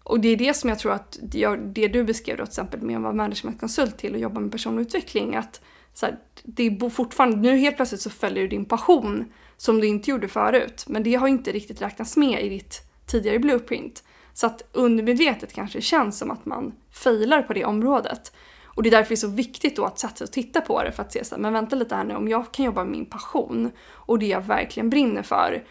Och 0.03 0.21
det 0.21 0.29
är 0.29 0.37
det 0.37 0.55
som 0.55 0.71
jag 0.71 0.79
tror 0.79 0.93
att 0.93 1.19
det 1.63 1.89
du 1.89 2.05
beskrev 2.05 2.37
då 2.37 2.45
till 2.45 2.51
exempel 2.51 2.83
med 2.83 2.97
att 2.97 3.03
vara 3.03 3.13
managementkonsult 3.13 3.99
till 3.99 4.15
och 4.15 4.21
jobba 4.21 4.41
med 4.41 4.53
personlig 4.53 4.83
utveckling 4.83 5.37
att 5.37 5.61
så 5.95 6.07
här, 6.07 6.19
det 6.43 6.67
är 6.67 6.91
fortfarande, 6.91 7.37
nu 7.37 7.57
helt 7.57 7.77
plötsligt 7.77 8.01
så 8.01 8.11
följer 8.11 8.43
du 8.43 8.49
din 8.49 8.65
passion 8.65 9.25
som 9.57 9.81
du 9.81 9.87
inte 9.87 10.11
gjorde 10.11 10.29
förut 10.29 10.85
men 10.89 11.03
det 11.03 11.15
har 11.15 11.29
inte 11.29 11.53
riktigt 11.53 11.83
räknats 11.83 12.17
med 12.17 12.45
i 12.45 12.49
ditt 12.49 12.81
tidigare 13.07 13.39
blueprint. 13.39 14.05
Så 14.33 14.47
att 14.47 14.63
undermedvetet 14.73 15.53
kanske 15.53 15.81
känns 15.81 16.19
som 16.19 16.31
att 16.31 16.47
man 16.47 16.73
failar 16.91 17.43
på 17.43 17.53
det 17.53 17.65
området. 17.65 18.33
Och 18.65 18.83
det 18.83 18.89
är 18.89 18.91
därför 18.91 19.09
det 19.09 19.15
är 19.15 19.17
så 19.17 19.29
viktigt 19.29 19.77
då 19.77 19.85
att 19.85 19.99
sätta 19.99 20.17
sig 20.17 20.25
och 20.25 20.33
titta 20.33 20.61
på 20.61 20.83
det 20.83 20.93
för 20.93 21.03
att 21.03 21.13
se 21.13 21.25
så 21.25 21.35
här, 21.35 21.43
men 21.43 21.53
vänta 21.53 21.77
lite 21.77 21.95
här 21.95 22.05
nu, 22.05 22.15
om 22.15 22.29
jag 22.29 22.53
kan 22.53 22.65
jobba 22.65 22.85
med 22.85 22.93
min 22.93 23.07
passion 23.07 23.71
och 23.91 24.19
det 24.19 24.27
jag 24.27 24.41
verkligen 24.41 24.91
brinner 24.91 25.23
för, 25.23 25.65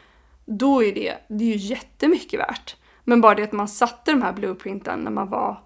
då 0.45 0.83
är 0.83 0.93
det, 0.93 1.13
det 1.27 1.43
är 1.43 1.47
ju 1.47 1.55
jättemycket 1.55 2.39
värt. 2.39 2.75
Men 3.03 3.21
bara 3.21 3.35
det 3.35 3.43
att 3.43 3.51
man 3.51 3.67
satte 3.67 4.11
de 4.11 4.21
här 4.21 4.33
blueprinten 4.33 4.99
när 4.99 5.11
man 5.11 5.29
var 5.29 5.63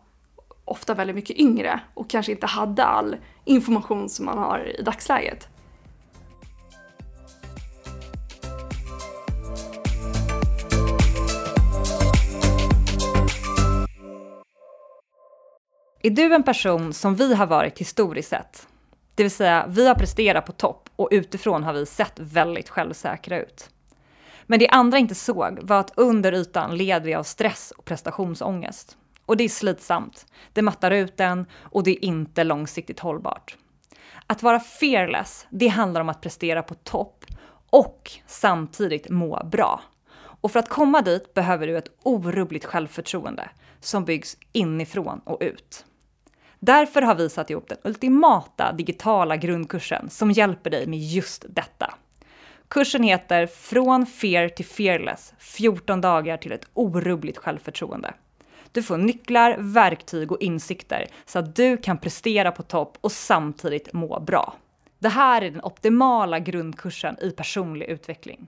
ofta 0.65 0.93
väldigt 0.93 1.15
mycket 1.15 1.37
yngre 1.37 1.79
och 1.93 2.09
kanske 2.09 2.31
inte 2.31 2.45
hade 2.45 2.83
all 2.83 3.15
information 3.45 4.09
som 4.09 4.25
man 4.25 4.37
har 4.37 4.59
i 4.79 4.81
dagsläget. 4.81 5.47
Är 16.05 16.09
du 16.09 16.35
en 16.35 16.43
person 16.43 16.93
som 16.93 17.15
vi 17.15 17.35
har 17.35 17.47
varit 17.47 17.79
historiskt 17.79 18.29
sett? 18.29 18.67
Det 19.15 19.23
vill 19.23 19.31
säga, 19.31 19.65
vi 19.67 19.87
har 19.87 19.95
presterat 19.95 20.45
på 20.45 20.51
topp 20.51 20.89
och 20.95 21.07
utifrån 21.11 21.63
har 21.63 21.73
vi 21.73 21.85
sett 21.85 22.19
väldigt 22.19 22.69
självsäkra 22.69 23.41
ut. 23.41 23.69
Men 24.43 24.59
det 24.59 24.67
andra 24.67 24.97
inte 24.97 25.15
såg 25.15 25.59
var 25.61 25.79
att 25.79 25.93
under 25.95 26.31
ytan 26.31 26.77
led 26.77 27.03
vi 27.03 27.13
av 27.13 27.23
stress 27.23 27.73
och 27.77 27.85
prestationsångest. 27.85 28.97
Och 29.25 29.37
det 29.37 29.43
är 29.43 29.49
slitsamt, 29.49 30.25
det 30.53 30.61
mattar 30.61 30.91
ut 30.91 31.19
en 31.19 31.45
och 31.53 31.83
det 31.83 31.91
är 31.91 32.05
inte 32.05 32.43
långsiktigt 32.43 32.99
hållbart. 32.99 33.57
Att 34.27 34.43
vara 34.43 34.59
fearless, 34.59 35.47
det 35.49 35.67
handlar 35.67 36.01
om 36.01 36.09
att 36.09 36.21
prestera 36.21 36.63
på 36.63 36.73
topp 36.73 37.25
och 37.69 38.11
samtidigt 38.27 39.09
må 39.09 39.43
bra. 39.51 39.81
Och 40.17 40.51
för 40.51 40.59
att 40.59 40.69
komma 40.69 41.01
dit 41.01 41.33
behöver 41.33 41.67
du 41.67 41.77
ett 41.77 41.89
orubbligt 42.03 42.65
självförtroende 42.65 43.49
som 43.79 44.05
byggs 44.05 44.37
inifrån 44.51 45.21
och 45.23 45.37
ut. 45.41 45.85
Därför 46.59 47.01
har 47.01 47.15
vi 47.15 47.29
satt 47.29 47.49
ihop 47.49 47.69
den 47.69 47.77
ultimata 47.83 48.71
digitala 48.71 49.37
grundkursen 49.37 50.09
som 50.09 50.31
hjälper 50.31 50.69
dig 50.69 50.87
med 50.87 50.99
just 50.99 51.45
detta. 51.49 51.93
Kursen 52.67 53.03
heter 53.03 53.47
Från 53.47 54.05
Fear 54.05 54.49
till 54.49 54.65
Fearless, 54.65 55.33
14 55.37 56.01
dagar 56.01 56.37
till 56.37 56.51
ett 56.51 56.67
orubbligt 56.73 57.37
självförtroende. 57.37 58.13
Du 58.75 58.83
får 58.83 58.97
nycklar, 58.97 59.55
verktyg 59.59 60.31
och 60.31 60.41
insikter 60.41 61.07
så 61.25 61.39
att 61.39 61.55
du 61.55 61.77
kan 61.77 61.97
prestera 61.97 62.51
på 62.51 62.63
topp 62.63 62.97
och 63.01 63.11
samtidigt 63.11 63.93
må 63.93 64.19
bra. 64.19 64.55
Det 64.99 65.09
här 65.09 65.41
är 65.41 65.51
den 65.51 65.61
optimala 65.63 66.39
grundkursen 66.39 67.17
i 67.21 67.31
personlig 67.31 67.85
utveckling. 67.85 68.47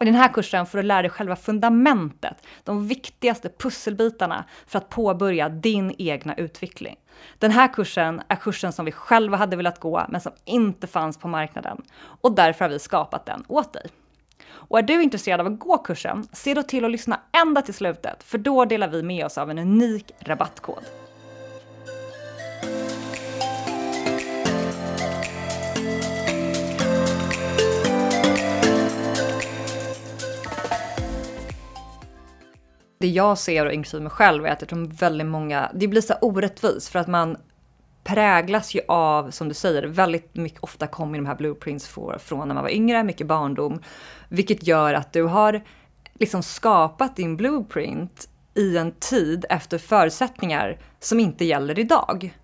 I 0.00 0.04
den 0.04 0.14
här 0.14 0.28
kursen 0.28 0.66
får 0.66 0.78
du 0.78 0.82
lära 0.82 1.02
dig 1.02 1.10
själva 1.10 1.36
fundamentet, 1.36 2.46
de 2.64 2.88
viktigaste 2.88 3.48
pusselbitarna 3.48 4.44
för 4.66 4.78
att 4.78 4.88
påbörja 4.88 5.48
din 5.48 5.94
egna 5.98 6.34
utveckling. 6.34 6.96
Den 7.38 7.50
här 7.50 7.72
kursen 7.72 8.22
är 8.28 8.36
kursen 8.36 8.72
som 8.72 8.84
vi 8.84 8.92
själva 8.92 9.36
hade 9.36 9.56
velat 9.56 9.80
gå, 9.80 10.06
men 10.08 10.20
som 10.20 10.32
inte 10.44 10.86
fanns 10.86 11.18
på 11.18 11.28
marknaden. 11.28 11.82
Och 12.20 12.34
därför 12.34 12.64
har 12.64 12.70
vi 12.70 12.78
skapat 12.78 13.26
den 13.26 13.44
åt 13.48 13.72
dig. 13.72 13.86
Och 14.70 14.78
är 14.78 14.82
du 14.82 15.02
intresserad 15.02 15.40
av 15.40 15.46
att 15.46 15.58
gå 15.58 15.78
kursen, 15.78 16.26
se 16.32 16.54
då 16.54 16.62
till 16.62 16.84
att 16.84 16.90
lyssna 16.90 17.20
ända 17.42 17.62
till 17.62 17.74
slutet, 17.74 18.22
för 18.22 18.38
då 18.38 18.64
delar 18.64 18.88
vi 18.88 19.02
med 19.02 19.26
oss 19.26 19.38
av 19.38 19.50
en 19.50 19.58
unik 19.58 20.12
rabattkod. 20.20 20.84
det 33.00 33.08
jag 33.08 33.38
ser 33.38 33.66
och 33.66 33.72
inklusive 33.72 34.02
mig 34.02 34.10
själv 34.10 34.46
är 34.46 34.50
att 34.50 34.60
jag 34.60 34.68
tror 34.68 34.86
väldigt 34.86 35.26
många, 35.26 35.70
det 35.74 35.88
blir 35.88 36.00
så 36.00 36.14
orättvist 36.20 36.88
för 36.88 36.98
att 36.98 37.08
man 37.08 37.36
präglas 38.04 38.74
ju 38.74 38.80
av, 38.88 39.30
som 39.30 39.48
du 39.48 39.54
säger, 39.54 39.82
väldigt 39.82 40.36
mycket, 40.36 40.60
ofta 40.60 40.86
kommer 40.86 41.18
de 41.18 41.26
här 41.26 41.34
blueprints 41.34 41.88
från 42.18 42.48
när 42.48 42.54
man 42.54 42.62
var 42.62 42.70
yngre, 42.70 43.04
mycket 43.04 43.26
barndom, 43.26 43.82
vilket 44.28 44.66
gör 44.66 44.94
att 44.94 45.12
du 45.12 45.22
har 45.22 45.62
liksom 46.14 46.42
skapat 46.42 47.16
din 47.16 47.36
blueprint 47.36 48.28
i 48.54 48.76
en 48.76 48.92
tid 48.92 49.44
efter 49.48 49.78
förutsättningar 49.78 50.78
som 51.00 51.20
inte 51.20 51.44
gäller 51.44 51.78
idag. 51.78 52.34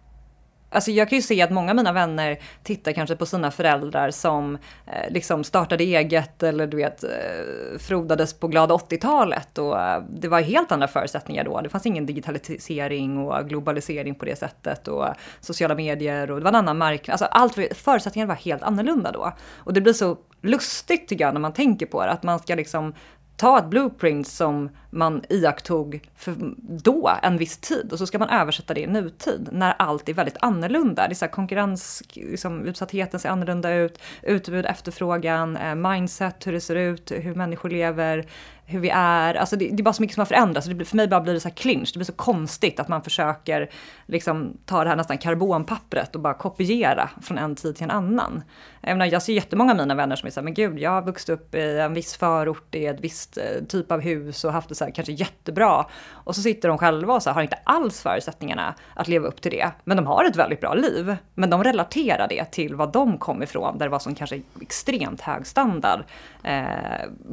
Alltså 0.71 0.91
jag 0.91 1.09
kan 1.09 1.17
ju 1.17 1.23
se 1.23 1.43
att 1.43 1.51
många 1.51 1.71
av 1.71 1.77
mina 1.77 1.93
vänner 1.93 2.39
tittar 2.63 2.93
kanske 2.93 3.17
på 3.17 3.27
sina 3.27 3.51
föräldrar 3.51 4.11
som 4.11 4.55
eh, 4.87 5.11
liksom 5.11 5.45
startade 5.45 5.85
eget 5.85 6.43
eller 6.43 6.67
du 6.67 6.77
vet 6.77 7.05
eh, 7.05 7.79
frodades 7.79 8.35
på 8.35 8.49
glada 8.49 8.75
80-talet 8.75 9.59
och 9.59 9.81
eh, 9.81 10.03
det 10.11 10.29
var 10.29 10.41
helt 10.41 10.73
andra 10.73 10.89
förutsättningar 10.89 11.45
då. 11.45 11.61
Det 11.61 11.69
fanns 11.69 11.87
ingen 11.87 12.07
digitalisering 12.07 13.19
och 13.19 13.49
globalisering 13.49 14.15
på 14.15 14.25
det 14.25 14.37
sättet 14.37 14.89
och 14.89 15.07
sociala 15.41 15.75
medier 15.75 16.31
och 16.31 16.39
det 16.39 16.45
var 16.45 16.51
en 16.51 16.57
annan 16.57 16.79
marknad. 16.79 17.13
Alltså 17.13 17.25
allt, 17.25 17.55
förutsättningarna 17.75 18.29
var 18.29 18.41
helt 18.41 18.63
annorlunda 18.63 19.13
då. 19.13 19.33
Och 19.57 19.73
det 19.73 19.81
blir 19.81 19.93
så 19.93 20.17
lustigt 20.43 21.09
tycker 21.09 21.25
jag 21.25 21.35
när 21.35 21.41
man 21.41 21.53
tänker 21.53 21.87
på 21.87 22.05
det, 22.05 22.11
att 22.11 22.23
man 22.23 22.39
ska 22.39 22.55
liksom 22.55 22.95
ta 23.37 23.59
ett 23.59 23.67
blueprint 23.67 24.29
som 24.29 24.71
man 24.91 25.23
iakttog 25.29 26.09
för 26.17 26.35
då, 26.59 27.11
en 27.23 27.37
viss 27.37 27.59
tid, 27.59 27.93
och 27.93 27.99
så 27.99 28.07
ska 28.07 28.19
man 28.19 28.29
översätta 28.29 28.75
det 28.75 28.81
i 28.81 28.87
nutid, 28.87 29.49
när 29.53 29.75
allt 29.79 30.09
är 30.09 30.15
väldigt 30.15 30.37
annorlunda. 30.41 31.09
Det 31.09 31.13
är 31.13 31.15
så 31.15 31.25
här 31.25 31.33
konkurrens, 31.33 32.03
liksom, 32.15 32.65
utsattheten 32.65 33.21
ser 33.21 33.29
annorlunda 33.29 33.75
ut, 33.75 33.99
utbud, 34.23 34.67
efterfrågan, 34.67 35.57
eh, 35.57 35.75
mindset, 35.75 36.47
hur 36.47 36.53
det 36.53 36.61
ser 36.61 36.77
ut, 36.77 37.13
hur 37.13 37.35
människor 37.35 37.71
lever, 37.71 38.27
hur 38.69 38.81
vi 38.81 38.91
är. 38.95 39.35
Alltså 39.35 39.57
det, 39.57 39.69
det, 39.69 39.81
är 39.81 39.85
bara 39.85 39.93
så 39.93 40.03
mycket 40.03 40.15
som 40.15 40.21
har 40.21 40.27
förändrats. 40.27 40.67
Det 40.67 40.75
blir, 40.75 40.87
för 40.87 40.97
mig 40.97 41.09
bara 41.09 41.21
blir 41.21 41.35
det 41.35 41.41
så 41.41 41.49
här 41.49 41.55
clinch. 41.55 41.91
Det 41.93 41.99
blir 41.99 42.07
så 42.07 42.13
konstigt 42.13 42.81
att 42.81 42.89
man 42.89 43.03
försöker 43.03 43.71
liksom 44.07 44.57
ta 44.65 44.85
det 44.85 44.91
här 44.91 44.97
nästan 44.97 45.19
karbonpappret 45.19 46.15
och 46.15 46.21
bara 46.21 46.35
kopiera 46.35 47.11
från 47.23 47.39
en 47.39 47.55
tid 47.55 47.77
till 47.77 47.85
en 47.85 47.91
annan. 47.91 48.43
Jag, 48.81 48.91
menar, 48.91 49.07
jag 49.07 49.23
ser 49.23 49.33
jättemånga 49.33 49.71
av 49.71 49.77
mina 49.77 49.95
vänner 49.95 50.17
som 50.17 50.27
är 50.27 50.31
så 50.31 50.41
här, 50.41 50.45
men 50.45 50.55
gud, 50.55 50.79
jag 50.79 50.91
har 50.91 51.03
vuxit 51.03 51.29
upp 51.29 51.55
i 51.55 51.79
en 51.79 51.95
viss 51.95 52.17
förort 52.17 52.75
i 52.75 52.87
ett 52.87 53.01
visst 53.01 53.39
eh, 53.39 53.65
typ 53.69 53.93
av 53.93 54.01
hus 54.01 54.45
och 54.45 54.53
haft 54.53 54.69
det 54.69 54.75
så 54.75 54.85
här, 54.85 54.91
kanske 54.91 55.13
jättebra. 55.13 55.87
Och 56.11 56.35
så 56.35 56.43
sitter 56.43 56.69
de 56.69 56.79
själva 56.79 57.15
och 57.15 57.23
så 57.23 57.31
här, 57.31 57.35
har 57.35 57.43
inte 57.43 57.59
alls 57.65 58.03
förutsättningarna 58.03 58.75
att 58.95 59.09
leva 59.09 59.29
upp 59.29 59.41
till 59.41 59.51
det. 59.51 59.71
Men 59.85 59.97
de 59.97 60.07
har 60.07 60.25
ett 60.25 60.37
väldigt 60.37 60.61
bra 60.61 60.75
liv. 60.75 61.17
Men 61.35 61.51
de 61.51 61.65
relaterar 61.65 62.29
det 62.29 62.45
till 62.45 62.75
vad 62.75 62.93
de 62.93 63.19
kom 63.19 63.43
ifrån, 63.43 63.79
där 63.79 63.87
det 63.87 63.91
var 63.91 63.99
som 63.99 64.15
kanske 64.15 64.41
extremt 64.61 65.21
hög 65.21 65.47
standard 65.47 66.01
eh, 66.43 66.65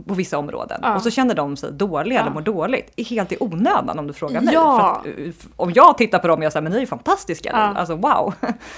på 0.08 0.14
vissa 0.14 0.38
områden. 0.38 0.80
Ja. 0.84 0.96
Och 0.96 1.02
så 1.02 1.12
känner 1.24 1.36
de 1.36 1.58
sig 1.58 1.72
dåliga 1.72 2.20
Ja. 2.20 2.22
eller 2.22 2.34
mår 2.34 2.42
dåligt. 2.42 2.94
Helt 3.10 3.32
i 3.32 3.38
onödan 3.40 4.00
om 4.00 4.08
du 4.08 4.14
frågar 4.14 4.42
mig. 4.42 4.54
Ja. 4.54 4.92
Att, 4.92 5.06
eh, 5.06 5.34
om 5.56 5.72
jag 5.76 5.98
tittar 5.98 6.20
på 6.20 6.28
dem 6.28 6.40
och 6.40 6.46
jag 6.46 6.52
säger 6.52 6.62
men 6.64 6.72
ni 6.72 6.82
är 6.82 6.86
fantastiska. 6.86 7.50
Ja. 7.54 7.58
Alltså 7.58 7.96
wow. 7.96 8.34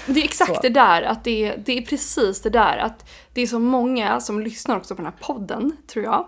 Det 0.06 0.20
är 0.20 0.24
exakt 0.24 0.54
Så. 0.54 0.60
det 0.62 0.68
där, 0.68 1.02
att 1.02 1.24
det 1.24 1.44
är, 1.46 1.62
det 1.66 1.78
är 1.78 1.82
precis 1.82 2.42
det 2.42 2.50
där 2.50 2.76
att 2.76 3.08
det 3.32 3.40
är 3.40 3.46
så 3.46 3.58
många 3.58 4.20
som 4.20 4.40
lyssnar 4.40 4.76
också 4.76 4.94
på 4.94 5.02
den 5.02 5.12
här 5.12 5.26
podden, 5.34 5.76
tror 5.92 6.04
jag, 6.04 6.26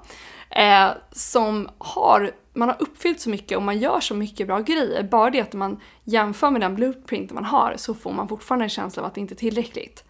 eh, 0.50 0.90
som 1.12 1.68
har, 1.78 2.31
man 2.54 2.68
har 2.68 2.76
uppfyllt 2.81 3.20
så 3.20 3.31
mycket 3.31 3.57
och 3.57 3.62
man 3.62 3.78
gör 3.78 4.00
så 4.00 4.14
mycket 4.14 4.46
bra 4.46 4.59
grejer. 4.61 5.02
Bara 5.02 5.31
det 5.31 5.40
att 5.40 5.52
man 5.52 5.81
jämför 6.04 6.50
med 6.50 6.61
den 6.61 6.74
blueprint 6.74 7.33
man 7.33 7.44
har 7.44 7.74
så 7.76 7.94
får 7.94 8.12
man 8.12 8.28
fortfarande 8.28 8.64
en 8.64 8.68
känsla 8.68 9.02
av 9.02 9.07
att 9.07 9.14
det 9.14 9.20
inte 9.20 9.35
är 9.35 9.37
tillräckligt. 9.37 10.04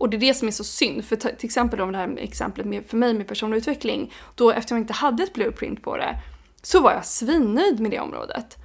Och 0.00 0.10
det 0.10 0.16
är 0.16 0.18
det 0.18 0.34
som 0.34 0.48
är 0.48 0.52
så 0.52 0.64
synd, 0.64 1.04
för 1.04 1.16
till 1.16 1.46
exempel 1.46 1.78
då 1.78 1.86
med 1.86 1.94
det 1.94 1.98
här 1.98 2.06
med 2.06 2.24
exemplet 2.24 2.66
med, 2.66 2.86
för 2.86 2.96
mig 2.96 3.14
med 3.14 3.26
personlig 3.26 3.58
utveckling, 3.58 4.12
då 4.34 4.50
eftersom 4.50 4.76
jag 4.76 4.82
inte 4.82 4.92
hade 4.92 5.22
ett 5.22 5.32
blueprint 5.32 5.82
på 5.82 5.96
det, 5.96 6.16
så 6.62 6.80
var 6.80 6.92
jag 6.92 7.06
svinnöjd 7.06 7.80
med 7.80 7.90
det 7.90 8.00
området. 8.00 8.56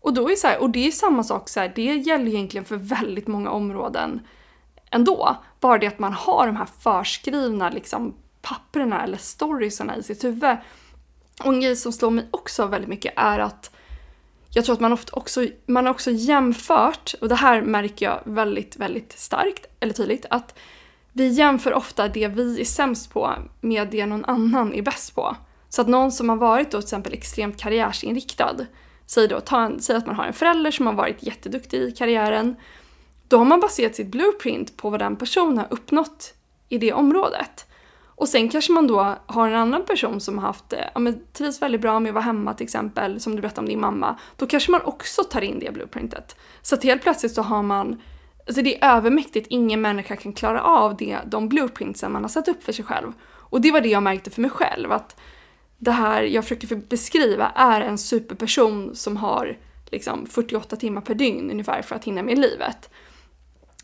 Och, 0.00 0.14
då 0.14 0.30
är 0.30 0.36
så 0.36 0.46
här, 0.46 0.62
och 0.62 0.70
det 0.70 0.86
är 0.86 0.90
samma 0.90 1.24
sak, 1.24 1.48
så 1.48 1.60
här, 1.60 1.72
det 1.74 1.82
gäller 1.82 2.28
egentligen 2.28 2.64
för 2.64 2.76
väldigt 2.76 3.26
många 3.26 3.50
områden 3.50 4.20
ändå. 4.90 5.36
Bara 5.60 5.78
det 5.78 5.86
att 5.86 5.98
man 5.98 6.12
har 6.12 6.46
de 6.46 6.56
här 6.56 6.68
förskrivna 6.80 7.70
liksom, 7.70 8.14
papperna 8.42 9.04
eller 9.04 9.18
storiesarna 9.18 9.96
i 9.96 10.02
sitt 10.02 10.24
huvud. 10.24 10.56
Och 11.44 11.54
en 11.54 11.60
grej 11.60 11.76
som 11.76 11.92
slår 11.92 12.10
mig 12.10 12.28
också 12.30 12.66
väldigt 12.66 12.90
mycket 12.90 13.12
är 13.16 13.38
att 13.38 13.70
jag 14.50 14.64
tror 14.64 14.74
att 14.74 14.80
man 14.80 14.92
ofta 14.92 15.16
också, 15.16 15.46
man 15.66 15.86
har 15.86 15.94
också 15.94 16.10
jämfört, 16.10 17.14
och 17.20 17.28
det 17.28 17.34
här 17.34 17.62
märker 17.62 18.06
jag 18.06 18.20
väldigt, 18.24 18.76
väldigt 18.76 19.18
starkt, 19.18 19.66
eller 19.80 19.92
tydligt, 19.92 20.26
att 20.30 20.54
vi 21.18 21.28
jämför 21.28 21.74
ofta 21.74 22.08
det 22.08 22.28
vi 22.28 22.60
är 22.60 22.64
sämst 22.64 23.12
på 23.12 23.34
med 23.60 23.88
det 23.90 24.06
någon 24.06 24.24
annan 24.24 24.74
är 24.74 24.82
bäst 24.82 25.14
på. 25.14 25.36
Så 25.68 25.80
att 25.80 25.88
någon 25.88 26.12
som 26.12 26.28
har 26.28 26.36
varit 26.36 26.70
då 26.70 26.78
till 26.78 26.86
exempel 26.86 27.12
extremt 27.12 27.60
karriärsinriktad, 27.60 28.56
säg 29.06 29.28
då, 29.28 29.40
ta 29.40 29.60
en, 29.60 29.80
säg 29.80 29.96
att 29.96 30.06
man 30.06 30.16
har 30.16 30.24
en 30.24 30.32
förälder 30.32 30.70
som 30.70 30.86
har 30.86 30.94
varit 30.94 31.22
jätteduktig 31.22 31.82
i 31.82 31.92
karriären, 31.92 32.56
då 33.28 33.38
har 33.38 33.44
man 33.44 33.60
baserat 33.60 33.94
sitt 33.94 34.06
blueprint 34.06 34.76
på 34.76 34.90
vad 34.90 35.00
den 35.00 35.16
personen 35.16 35.58
har 35.58 35.66
uppnått 35.70 36.34
i 36.68 36.78
det 36.78 36.92
området. 36.92 37.66
Och 38.18 38.28
sen 38.28 38.48
kanske 38.48 38.72
man 38.72 38.86
då 38.86 39.16
har 39.26 39.48
en 39.48 39.54
annan 39.54 39.84
person 39.84 40.20
som 40.20 40.38
har 40.38 40.46
haft, 40.46 40.72
eh, 40.72 40.78
ja 40.94 41.00
men 41.00 41.20
trivs 41.32 41.62
väldigt 41.62 41.80
bra 41.80 42.00
med 42.00 42.10
att 42.10 42.14
vara 42.14 42.24
hemma 42.24 42.54
till 42.54 42.64
exempel, 42.64 43.20
som 43.20 43.36
du 43.36 43.42
berättade 43.42 43.60
om 43.60 43.68
din 43.68 43.80
mamma. 43.80 44.18
Då 44.36 44.46
kanske 44.46 44.70
man 44.70 44.82
också 44.82 45.24
tar 45.24 45.40
in 45.40 45.58
det 45.58 45.72
blueprintet. 45.72 46.36
Så 46.62 46.74
att 46.74 46.84
helt 46.84 47.02
plötsligt 47.02 47.32
så 47.32 47.42
har 47.42 47.62
man, 47.62 48.02
alltså 48.48 48.62
det 48.62 48.82
är 48.82 48.96
övermäktigt, 48.96 49.46
ingen 49.50 49.80
människa 49.80 50.16
kan 50.16 50.32
klara 50.32 50.62
av 50.62 50.96
det, 50.96 51.18
de 51.26 51.48
blueprintsen 51.48 52.12
man 52.12 52.22
har 52.22 52.28
satt 52.28 52.48
upp 52.48 52.62
för 52.62 52.72
sig 52.72 52.84
själv. 52.84 53.12
Och 53.24 53.60
det 53.60 53.70
var 53.70 53.80
det 53.80 53.88
jag 53.88 54.02
märkte 54.02 54.30
för 54.30 54.40
mig 54.40 54.50
själv, 54.50 54.92
att 54.92 55.20
det 55.78 55.90
här 55.90 56.22
jag 56.22 56.44
försöker 56.44 56.76
beskriva 56.76 57.52
är 57.54 57.80
en 57.80 57.98
superperson 57.98 58.94
som 58.94 59.16
har 59.16 59.58
liksom 59.90 60.26
48 60.26 60.76
timmar 60.76 61.00
per 61.00 61.14
dygn 61.14 61.50
ungefär 61.50 61.82
för 61.82 61.96
att 61.96 62.04
hinna 62.04 62.22
med 62.22 62.38
livet. 62.38 62.90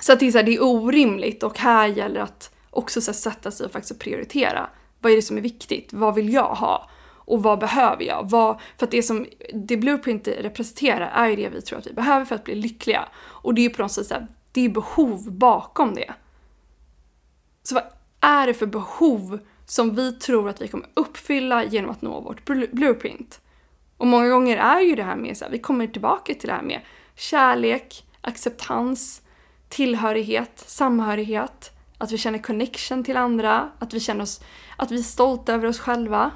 Så 0.00 0.12
att 0.12 0.20
det 0.20 0.26
är, 0.26 0.30
så 0.30 0.38
här, 0.38 0.44
det 0.44 0.54
är 0.54 0.62
orimligt 0.62 1.42
och 1.42 1.58
här 1.58 1.86
gäller 1.86 2.20
att 2.20 2.54
också 2.70 3.00
så 3.00 3.10
här, 3.10 3.16
sätta 3.16 3.50
sig 3.50 3.66
och 3.66 3.72
faktiskt 3.72 4.00
prioritera. 4.00 4.66
Vad 5.00 5.12
är 5.12 5.16
det 5.16 5.22
som 5.22 5.36
är 5.36 5.40
viktigt? 5.40 5.92
Vad 5.92 6.14
vill 6.14 6.32
jag 6.32 6.54
ha? 6.54 6.90
Och 7.26 7.42
vad 7.42 7.58
behöver 7.58 8.04
jag? 8.04 8.30
Vad, 8.30 8.60
för 8.78 8.86
att 8.86 8.90
det 8.90 9.02
som 9.02 9.26
det 9.52 9.76
Blueprint 9.76 10.28
representerar 10.28 11.10
är 11.14 11.28
ju 11.28 11.36
det 11.36 11.48
vi 11.48 11.62
tror 11.62 11.78
att 11.78 11.86
vi 11.86 11.92
behöver 11.92 12.24
för 12.24 12.34
att 12.34 12.44
bli 12.44 12.54
lyckliga. 12.54 13.08
Och 13.16 13.54
det 13.54 13.60
är 13.60 13.62
ju 13.62 13.70
på 13.70 13.82
något 13.82 13.92
sätt 13.92 14.06
så 14.06 14.14
här, 14.14 14.26
det 14.54 14.60
är 14.60 14.68
behov 14.68 15.32
bakom 15.32 15.94
det. 15.94 16.14
Så 17.62 17.74
vad 17.74 17.84
är 18.20 18.46
det 18.46 18.54
för 18.54 18.66
behov 18.66 19.38
som 19.66 19.94
vi 19.94 20.12
tror 20.12 20.48
att 20.48 20.60
vi 20.60 20.68
kommer 20.68 20.88
uppfylla 20.94 21.64
genom 21.64 21.90
att 21.90 22.02
nå 22.02 22.20
vårt 22.20 22.44
blueprint? 22.72 23.40
Och 23.96 24.06
många 24.06 24.28
gånger 24.28 24.56
är 24.56 24.80
ju 24.80 24.94
det 24.94 25.02
här 25.02 25.16
med 25.16 25.36
så 25.36 25.44
här, 25.44 25.52
vi 25.52 25.58
kommer 25.58 25.86
tillbaka 25.86 26.34
till 26.34 26.48
det 26.48 26.54
här 26.54 26.62
med 26.62 26.80
kärlek, 27.14 28.06
acceptans, 28.20 29.22
tillhörighet, 29.68 30.64
samhörighet, 30.66 31.70
att 31.98 32.12
vi 32.12 32.18
känner 32.18 32.38
connection 32.38 33.04
till 33.04 33.16
andra, 33.16 33.70
att 33.78 33.94
vi 33.94 34.00
känner 34.00 34.22
oss, 34.22 34.40
att 34.76 34.90
vi 34.90 34.98
är 34.98 35.02
stolta 35.02 35.54
över 35.54 35.68
oss 35.68 35.78
själva. 35.78 36.30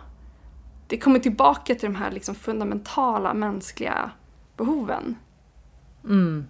Det 0.87 0.99
kommer 0.99 1.19
tillbaka 1.19 1.75
till 1.75 1.93
de 1.93 1.97
här 1.97 2.11
liksom 2.11 2.35
fundamentala 2.35 3.35
mänskliga 3.35 4.11
behoven. 4.57 5.17
Mm. 6.05 6.47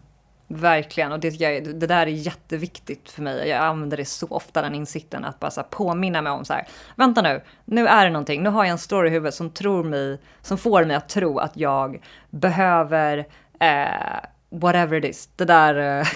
Verkligen, 0.51 1.13
och 1.13 1.21
det, 1.21 1.41
jag, 1.41 1.65
det 1.65 1.87
där 1.87 2.07
är 2.07 2.11
jätteviktigt 2.11 3.11
för 3.11 3.23
mig. 3.23 3.49
Jag 3.49 3.65
använder 3.65 3.97
det 3.97 4.05
så 4.05 4.27
ofta, 4.31 4.63
den 4.63 4.75
insikten, 4.75 5.25
att 5.25 5.41
bara 5.41 5.51
så 5.51 5.63
påminna 5.63 6.23
mig 6.23 6.33
om 6.33 6.45
så 6.45 6.53
här, 6.53 6.69
vänta 6.97 7.23
nu, 7.23 7.41
nu 7.65 7.87
är 7.87 8.05
det 8.05 8.11
någonting, 8.11 8.43
nu 8.43 8.51
har 8.51 8.65
jag 8.65 8.73
en 8.73 8.79
story 8.79 9.09
i 9.09 9.13
huvudet 9.13 9.35
som 9.35 9.51
tror 9.51 9.85
mig, 9.85 10.21
som 10.43 10.59
får 10.59 10.85
mig 10.85 10.97
att 10.97 11.09
tro 11.09 11.39
att 11.39 11.57
jag 11.57 12.03
behöver 12.31 13.19
eh, 13.61 14.21
whatever 14.51 14.97
it 14.97 15.05
is, 15.05 15.29
det 15.37 15.45
där 15.45 16.01
eh, 16.01 16.07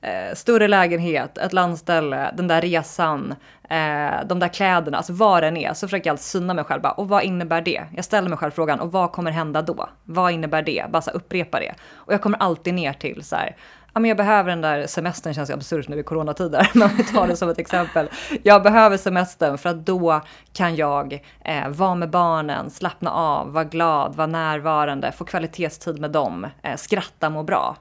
eh, 0.10 0.34
större 0.34 0.68
lägenhet, 0.68 1.38
ett 1.38 1.52
landställe, 1.52 2.34
den 2.36 2.48
där 2.48 2.60
resan, 2.60 3.34
eh, 3.70 4.26
de 4.26 4.38
där 4.38 4.48
kläderna, 4.48 4.96
alltså 4.96 5.12
vad 5.12 5.42
den 5.42 5.56
än 5.56 5.62
är, 5.62 5.74
så 5.74 5.86
försöker 5.88 6.08
jag 6.08 6.14
alltid 6.14 6.24
syna 6.24 6.54
mig 6.54 6.64
själv 6.64 6.82
bara, 6.82 6.92
och 6.92 7.08
vad 7.08 7.22
innebär 7.22 7.60
det? 7.60 7.82
Jag 7.96 8.04
ställer 8.04 8.28
mig 8.28 8.38
själv 8.38 8.50
frågan, 8.50 8.80
och 8.80 8.92
vad 8.92 9.12
kommer 9.12 9.30
hända 9.30 9.62
då? 9.62 9.88
Vad 10.04 10.32
innebär 10.32 10.62
det? 10.62 10.84
Bara 10.90 11.02
så 11.02 11.10
här, 11.10 11.16
upprepa 11.16 11.60
det. 11.60 11.74
Och 11.94 12.12
jag 12.12 12.22
kommer 12.22 12.38
alltid 12.38 12.74
ner 12.74 12.92
till 12.92 13.22
så 13.24 13.36
här, 13.36 13.56
ja 13.94 14.00
men 14.00 14.08
jag 14.08 14.16
behöver 14.16 14.50
den 14.50 14.60
där 14.60 14.86
semestern, 14.86 15.34
känns 15.34 15.50
ju 15.50 15.54
absurt 15.54 15.88
nu 15.88 15.98
i 15.98 16.02
coronatider, 16.02 16.70
men 16.74 16.82
om 16.82 16.96
vi 16.96 17.04
tar 17.04 17.26
det 17.26 17.36
som 17.36 17.48
ett 17.48 17.58
exempel. 17.58 18.08
Jag 18.42 18.62
behöver 18.62 18.96
semestern 18.96 19.58
för 19.58 19.70
att 19.70 19.86
då 19.86 20.20
kan 20.52 20.76
jag 20.76 21.24
eh, 21.44 21.68
vara 21.68 21.94
med 21.94 22.10
barnen, 22.10 22.70
slappna 22.70 23.10
av, 23.10 23.52
vara 23.52 23.64
glad, 23.64 24.16
vara 24.16 24.26
närvarande, 24.26 25.12
få 25.12 25.24
kvalitetstid 25.24 26.00
med 26.00 26.10
dem, 26.10 26.46
eh, 26.62 26.76
skratta, 26.76 27.30
må 27.30 27.42
bra. 27.42 27.76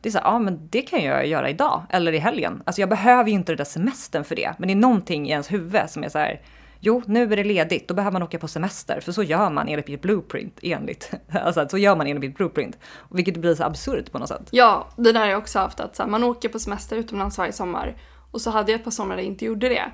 Det 0.00 0.08
är 0.08 0.10
så 0.10 0.18
här, 0.18 0.26
ja 0.26 0.38
men 0.38 0.68
det 0.70 0.82
kan 0.82 1.04
jag 1.04 1.26
göra 1.26 1.50
idag 1.50 1.82
eller 1.90 2.12
i 2.12 2.18
helgen. 2.18 2.62
Alltså 2.66 2.80
jag 2.80 2.88
behöver 2.88 3.30
ju 3.30 3.34
inte 3.34 3.52
den 3.52 3.56
där 3.56 3.64
semestern 3.64 4.24
för 4.24 4.36
det, 4.36 4.54
men 4.58 4.68
det 4.68 4.72
är 4.72 4.76
någonting 4.76 5.28
i 5.28 5.30
ens 5.30 5.52
huvud 5.52 5.90
som 5.90 6.04
är 6.04 6.08
så 6.08 6.18
här, 6.18 6.40
jo 6.84 7.02
nu 7.06 7.32
är 7.32 7.36
det 7.36 7.44
ledigt, 7.44 7.88
då 7.88 7.94
behöver 7.94 8.12
man 8.12 8.22
åka 8.22 8.38
på 8.38 8.48
semester, 8.48 9.00
för 9.00 9.12
så 9.12 9.22
gör 9.22 9.50
man 9.50 9.68
enligt 9.68 9.88
mitt 9.88 10.02
blueprint, 10.02 10.58
enligt, 10.62 11.10
alltså 11.32 11.68
så 11.68 11.78
gör 11.78 11.96
man 11.96 12.06
enligt 12.06 12.20
mitt 12.20 12.36
blueprint. 12.36 12.78
Vilket 13.10 13.36
blir 13.36 13.54
så 13.54 13.64
absurt 13.64 14.12
på 14.12 14.18
något 14.18 14.28
sätt. 14.28 14.48
Ja, 14.50 14.88
det 14.96 15.12
där 15.12 15.20
har 15.20 15.26
jag 15.26 15.38
också 15.38 15.58
haft, 15.58 15.80
att 15.80 15.96
så 15.96 16.02
här, 16.02 16.10
man 16.10 16.24
åker 16.24 16.48
på 16.48 16.58
semester 16.58 16.96
utomlands 16.96 17.38
varje 17.38 17.52
sommar 17.52 17.96
och 18.30 18.40
så 18.40 18.50
hade 18.50 18.72
jag 18.72 18.78
ett 18.78 18.84
par 18.84 18.90
somrar 18.90 19.16
där 19.16 19.22
jag 19.22 19.30
inte 19.30 19.44
gjorde 19.44 19.68
det. 19.68 19.84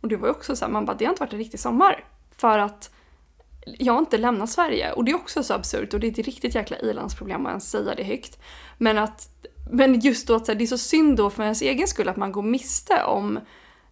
Och 0.00 0.08
det 0.08 0.16
var 0.16 0.28
ju 0.28 0.32
också 0.32 0.56
så 0.56 0.64
här, 0.64 0.72
man 0.72 0.84
bara, 0.84 0.96
det 0.96 1.04
har 1.04 1.12
inte 1.12 1.22
varit 1.22 1.32
en 1.32 1.38
riktig 1.38 1.60
sommar. 1.60 2.04
För 2.36 2.58
att 2.58 2.90
jag 3.78 3.92
har 3.92 4.00
inte 4.00 4.18
lämnat 4.18 4.50
Sverige. 4.50 4.92
Och 4.92 5.04
det 5.04 5.10
är 5.10 5.14
också 5.14 5.42
så 5.42 5.54
absurt 5.54 5.94
och 5.94 6.00
det 6.00 6.06
är 6.06 6.10
ett 6.10 6.26
riktigt 6.26 6.54
jäkla 6.54 6.78
ilandsproblem 6.78 7.46
att 7.46 7.50
ens 7.50 7.70
säga 7.70 7.94
det 7.94 8.04
högt. 8.04 8.38
Men 8.78 8.98
att, 8.98 9.28
men 9.70 10.00
just 10.00 10.28
då 10.28 10.34
att 10.34 10.46
det 10.46 10.62
är 10.62 10.66
så 10.66 10.78
synd 10.78 11.16
då 11.16 11.30
för 11.30 11.42
ens 11.42 11.62
egen 11.62 11.86
skull 11.88 12.08
att 12.08 12.16
man 12.16 12.32
går 12.32 12.42
miste 12.42 13.04
om 13.04 13.40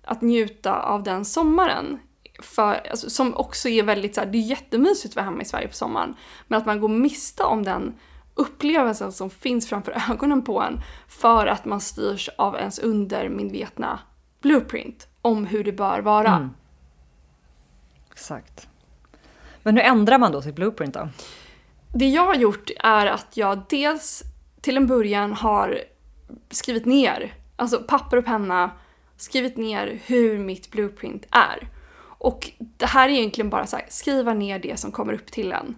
att 0.04 0.22
njuta 0.22 0.82
av 0.82 1.02
den 1.02 1.24
sommaren. 1.24 1.98
För, 2.38 2.90
alltså, 2.90 3.10
som 3.10 3.36
också 3.36 3.68
är 3.68 3.82
väldigt 3.82 4.14
så 4.14 4.20
här, 4.20 4.28
det 4.28 4.38
är 4.38 4.42
jättemysigt 4.42 5.12
att 5.12 5.16
vara 5.16 5.24
hemma 5.24 5.42
i 5.42 5.44
Sverige 5.44 5.68
på 5.68 5.74
sommaren. 5.74 6.14
Men 6.46 6.58
att 6.58 6.66
man 6.66 6.80
går 6.80 6.88
miste 6.88 7.44
om 7.44 7.62
den 7.62 7.94
upplevelsen 8.34 9.12
som 9.12 9.30
finns 9.30 9.68
framför 9.68 9.92
ögonen 10.10 10.42
på 10.44 10.62
en 10.62 10.80
för 11.08 11.46
att 11.46 11.64
man 11.64 11.80
styrs 11.80 12.28
av 12.38 12.56
ens 12.56 12.78
undermedvetna 12.78 14.00
blueprint 14.40 15.08
om 15.22 15.46
hur 15.46 15.64
det 15.64 15.72
bör 15.72 16.00
vara. 16.00 16.36
Mm. 16.36 16.50
Exakt. 18.12 18.68
Men 19.62 19.76
hur 19.76 19.84
ändrar 19.84 20.18
man 20.18 20.32
då 20.32 20.42
sitt 20.42 20.54
blueprint 20.54 20.94
då? 20.94 21.08
Det 21.94 22.08
jag 22.08 22.26
har 22.26 22.34
gjort 22.34 22.70
är 22.78 23.06
att 23.06 23.36
jag 23.36 23.62
dels 23.68 24.22
till 24.60 24.76
en 24.76 24.86
början 24.86 25.32
har 25.32 25.80
skrivit 26.50 26.86
ner, 26.86 27.34
alltså 27.56 27.82
papper 27.82 28.16
och 28.16 28.24
penna, 28.24 28.70
skrivit 29.16 29.56
ner 29.56 30.00
hur 30.06 30.38
mitt 30.38 30.70
blueprint 30.70 31.26
är. 31.30 31.68
Och 32.18 32.50
det 32.58 32.86
här 32.86 33.08
är 33.08 33.12
egentligen 33.12 33.50
bara 33.50 33.66
så 33.66 33.76
här, 33.76 33.86
skriva 33.88 34.34
ner 34.34 34.58
det 34.58 34.80
som 34.80 34.92
kommer 34.92 35.12
upp 35.12 35.32
till 35.32 35.52
en. 35.52 35.76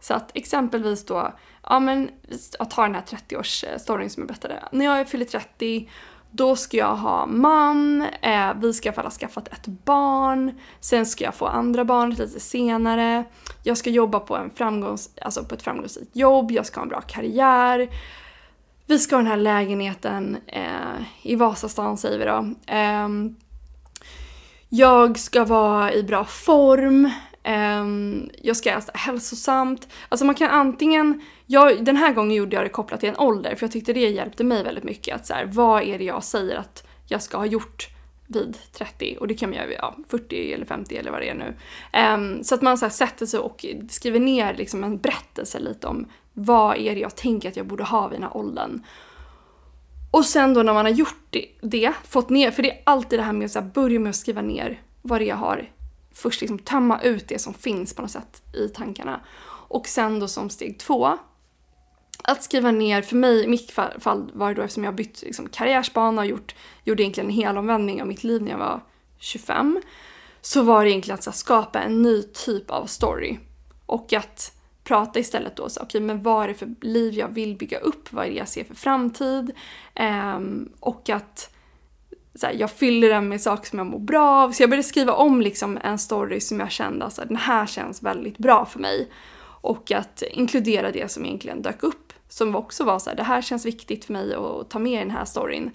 Så 0.00 0.14
att 0.14 0.30
exempelvis 0.34 1.06
då, 1.06 1.32
ja 1.62 1.80
men 1.80 2.10
jag 2.58 2.70
tar 2.70 2.82
den 2.82 2.94
här 2.94 3.02
30-årsstoryn 3.02 4.08
som 4.08 4.20
jag 4.20 4.28
berättade. 4.28 4.64
När 4.72 4.84
jag 4.84 5.08
fyller 5.08 5.24
30, 5.24 5.88
då 6.30 6.56
ska 6.56 6.76
jag 6.76 6.96
ha 6.96 7.26
man, 7.26 8.06
eh, 8.22 8.54
vi 8.60 8.72
ska 8.72 8.88
i 8.88 8.88
alla 8.88 8.94
fall 8.94 9.04
ha 9.04 9.10
skaffat 9.10 9.48
ett 9.48 9.66
barn, 9.66 10.60
sen 10.80 11.06
ska 11.06 11.24
jag 11.24 11.34
få 11.34 11.46
andra 11.46 11.84
barnet 11.84 12.18
lite 12.18 12.40
senare, 12.40 13.24
jag 13.62 13.78
ska 13.78 13.90
jobba 13.90 14.20
på, 14.20 14.36
en 14.36 14.50
framgångs, 14.50 15.10
alltså 15.22 15.44
på 15.44 15.54
ett 15.54 15.62
framgångsrikt 15.62 16.16
jobb, 16.16 16.50
jag 16.50 16.66
ska 16.66 16.80
ha 16.80 16.82
en 16.82 16.88
bra 16.88 17.00
karriär, 17.00 17.88
vi 18.86 18.98
ska 18.98 19.16
ha 19.16 19.22
den 19.22 19.30
här 19.30 19.36
lägenheten 19.36 20.36
eh, 20.46 21.02
i 21.22 21.34
Vasastan 21.34 21.96
säger 21.96 22.18
vi 22.18 22.24
då. 22.24 22.72
Eh, 22.74 23.08
jag 24.74 25.18
ska 25.18 25.44
vara 25.44 25.92
i 25.92 26.02
bra 26.02 26.24
form, 26.24 27.10
Um, 27.44 28.30
jag 28.42 28.56
ska 28.56 28.70
äta 28.70 28.92
hälsosamt. 28.94 29.88
Alltså 30.08 30.24
man 30.24 30.34
kan 30.34 30.50
antingen, 30.50 31.20
jag, 31.46 31.84
den 31.84 31.96
här 31.96 32.12
gången 32.12 32.36
gjorde 32.36 32.56
jag 32.56 32.64
det 32.64 32.68
kopplat 32.68 33.00
till 33.00 33.08
en 33.08 33.18
ålder 33.18 33.54
för 33.54 33.64
jag 33.64 33.72
tyckte 33.72 33.92
det 33.92 34.08
hjälpte 34.08 34.44
mig 34.44 34.64
väldigt 34.64 34.84
mycket. 34.84 35.16
Att 35.16 35.26
så 35.26 35.34
här, 35.34 35.44
vad 35.44 35.82
är 35.82 35.98
det 35.98 36.04
jag 36.04 36.24
säger 36.24 36.56
att 36.56 36.86
jag 37.06 37.22
ska 37.22 37.38
ha 37.38 37.46
gjort 37.46 37.88
vid 38.26 38.58
30 38.72 39.16
och 39.20 39.28
det 39.28 39.34
kan 39.34 39.50
man 39.50 39.56
göra 39.56 39.66
vid 39.66 39.76
ja, 39.78 39.96
40 40.08 40.52
eller 40.52 40.66
50 40.66 40.96
eller 40.96 41.10
vad 41.10 41.20
det 41.20 41.28
är 41.28 41.34
nu. 41.34 41.54
Um, 42.14 42.44
så 42.44 42.54
att 42.54 42.62
man 42.62 42.78
så 42.78 42.84
här, 42.84 42.90
sätter 42.90 43.26
sig 43.26 43.40
och 43.40 43.66
skriver 43.90 44.20
ner 44.20 44.54
liksom 44.54 44.84
en 44.84 44.98
berättelse 44.98 45.58
lite 45.58 45.86
om 45.86 46.06
vad 46.32 46.76
är 46.76 46.94
det 46.94 47.00
jag 47.00 47.16
tänker 47.16 47.48
att 47.48 47.56
jag 47.56 47.66
borde 47.66 47.84
ha 47.84 48.08
vid 48.08 48.16
den 48.16 48.22
här 48.28 48.36
åldern. 48.36 48.82
Och 50.12 50.24
sen 50.24 50.54
då 50.54 50.62
när 50.62 50.74
man 50.74 50.84
har 50.84 50.92
gjort 50.92 51.26
det, 51.30 51.46
det 51.60 51.92
fått 52.08 52.30
ner, 52.30 52.50
för 52.50 52.62
det 52.62 52.70
är 52.70 52.82
alltid 52.84 53.18
det 53.18 53.22
här 53.22 53.32
med 53.32 53.56
att 53.56 53.74
börja 53.74 54.00
med 54.00 54.10
att 54.10 54.16
skriva 54.16 54.42
ner 54.42 54.82
vad 55.02 55.20
det 55.20 55.24
är 55.24 55.28
jag 55.28 55.36
har. 55.36 55.70
Först 56.14 56.40
liksom 56.40 56.58
tömma 56.58 57.00
ut 57.00 57.28
det 57.28 57.38
som 57.38 57.54
finns 57.54 57.94
på 57.94 58.02
något 58.02 58.10
sätt 58.10 58.42
i 58.52 58.68
tankarna. 58.68 59.20
Och 59.68 59.86
sen 59.86 60.20
då 60.20 60.28
som 60.28 60.50
steg 60.50 60.78
två, 60.78 61.18
att 62.22 62.42
skriva 62.42 62.70
ner, 62.70 63.02
för 63.02 63.16
mig 63.16 63.44
i 63.44 63.46
mitt 63.46 63.70
fall 63.70 64.30
var 64.34 64.48
det 64.48 64.54
då 64.54 64.62
eftersom 64.62 64.84
jag 64.84 64.94
bytt 64.94 65.22
liksom, 65.22 65.48
karriärsbana 65.48 66.22
och 66.22 66.26
gjort, 66.26 66.54
gjorde 66.84 67.02
egentligen 67.02 67.30
en 67.30 67.36
helomvändning 67.36 68.02
av 68.02 68.08
mitt 68.08 68.24
liv 68.24 68.42
när 68.42 68.50
jag 68.50 68.58
var 68.58 68.80
25. 69.18 69.82
Så 70.40 70.62
var 70.62 70.84
det 70.84 70.90
egentligen 70.90 71.18
att 71.18 71.26
här, 71.26 71.32
skapa 71.32 71.80
en 71.80 72.02
ny 72.02 72.22
typ 72.22 72.70
av 72.70 72.86
story. 72.86 73.38
Och 73.86 74.12
att 74.12 74.61
prata 74.84 75.18
istället 75.18 75.56
då, 75.56 75.62
okej 75.62 75.82
okay, 75.82 76.00
men 76.00 76.22
vad 76.22 76.44
är 76.44 76.48
det 76.48 76.54
för 76.54 76.74
liv 76.80 77.14
jag 77.14 77.28
vill 77.28 77.56
bygga 77.56 77.78
upp? 77.78 78.12
Vad 78.12 78.26
är 78.26 78.30
det 78.30 78.36
jag 78.36 78.48
ser 78.48 78.64
för 78.64 78.74
framtid? 78.74 79.52
Um, 80.00 80.72
och 80.80 81.10
att 81.10 81.52
så 82.34 82.46
här, 82.46 82.54
jag 82.54 82.70
fyller 82.70 83.08
den 83.08 83.28
med 83.28 83.40
saker 83.40 83.68
som 83.68 83.78
jag 83.78 83.86
mår 83.86 83.98
bra 83.98 84.30
av. 84.30 84.52
Så 84.52 84.62
jag 84.62 84.70
började 84.70 84.88
skriva 84.88 85.12
om 85.12 85.40
liksom 85.40 85.78
en 85.82 85.98
story 85.98 86.40
som 86.40 86.60
jag 86.60 86.70
kände 86.70 86.98
att 86.98 87.04
alltså, 87.04 87.24
den 87.24 87.36
här 87.36 87.66
känns 87.66 88.02
väldigt 88.02 88.38
bra 88.38 88.66
för 88.66 88.78
mig. 88.78 89.10
Och 89.60 89.90
att 89.90 90.22
inkludera 90.22 90.92
det 90.92 91.10
som 91.10 91.24
egentligen 91.24 91.62
dök 91.62 91.82
upp. 91.82 92.12
Som 92.28 92.56
också 92.56 92.84
var 92.84 92.98
så 92.98 93.10
här, 93.10 93.16
det 93.16 93.22
här 93.22 93.42
känns 93.42 93.66
viktigt 93.66 94.04
för 94.04 94.12
mig 94.12 94.34
att 94.34 94.70
ta 94.70 94.78
med 94.78 94.92
i 94.92 95.04
den 95.04 95.10
här 95.10 95.24
storyn. 95.24 95.70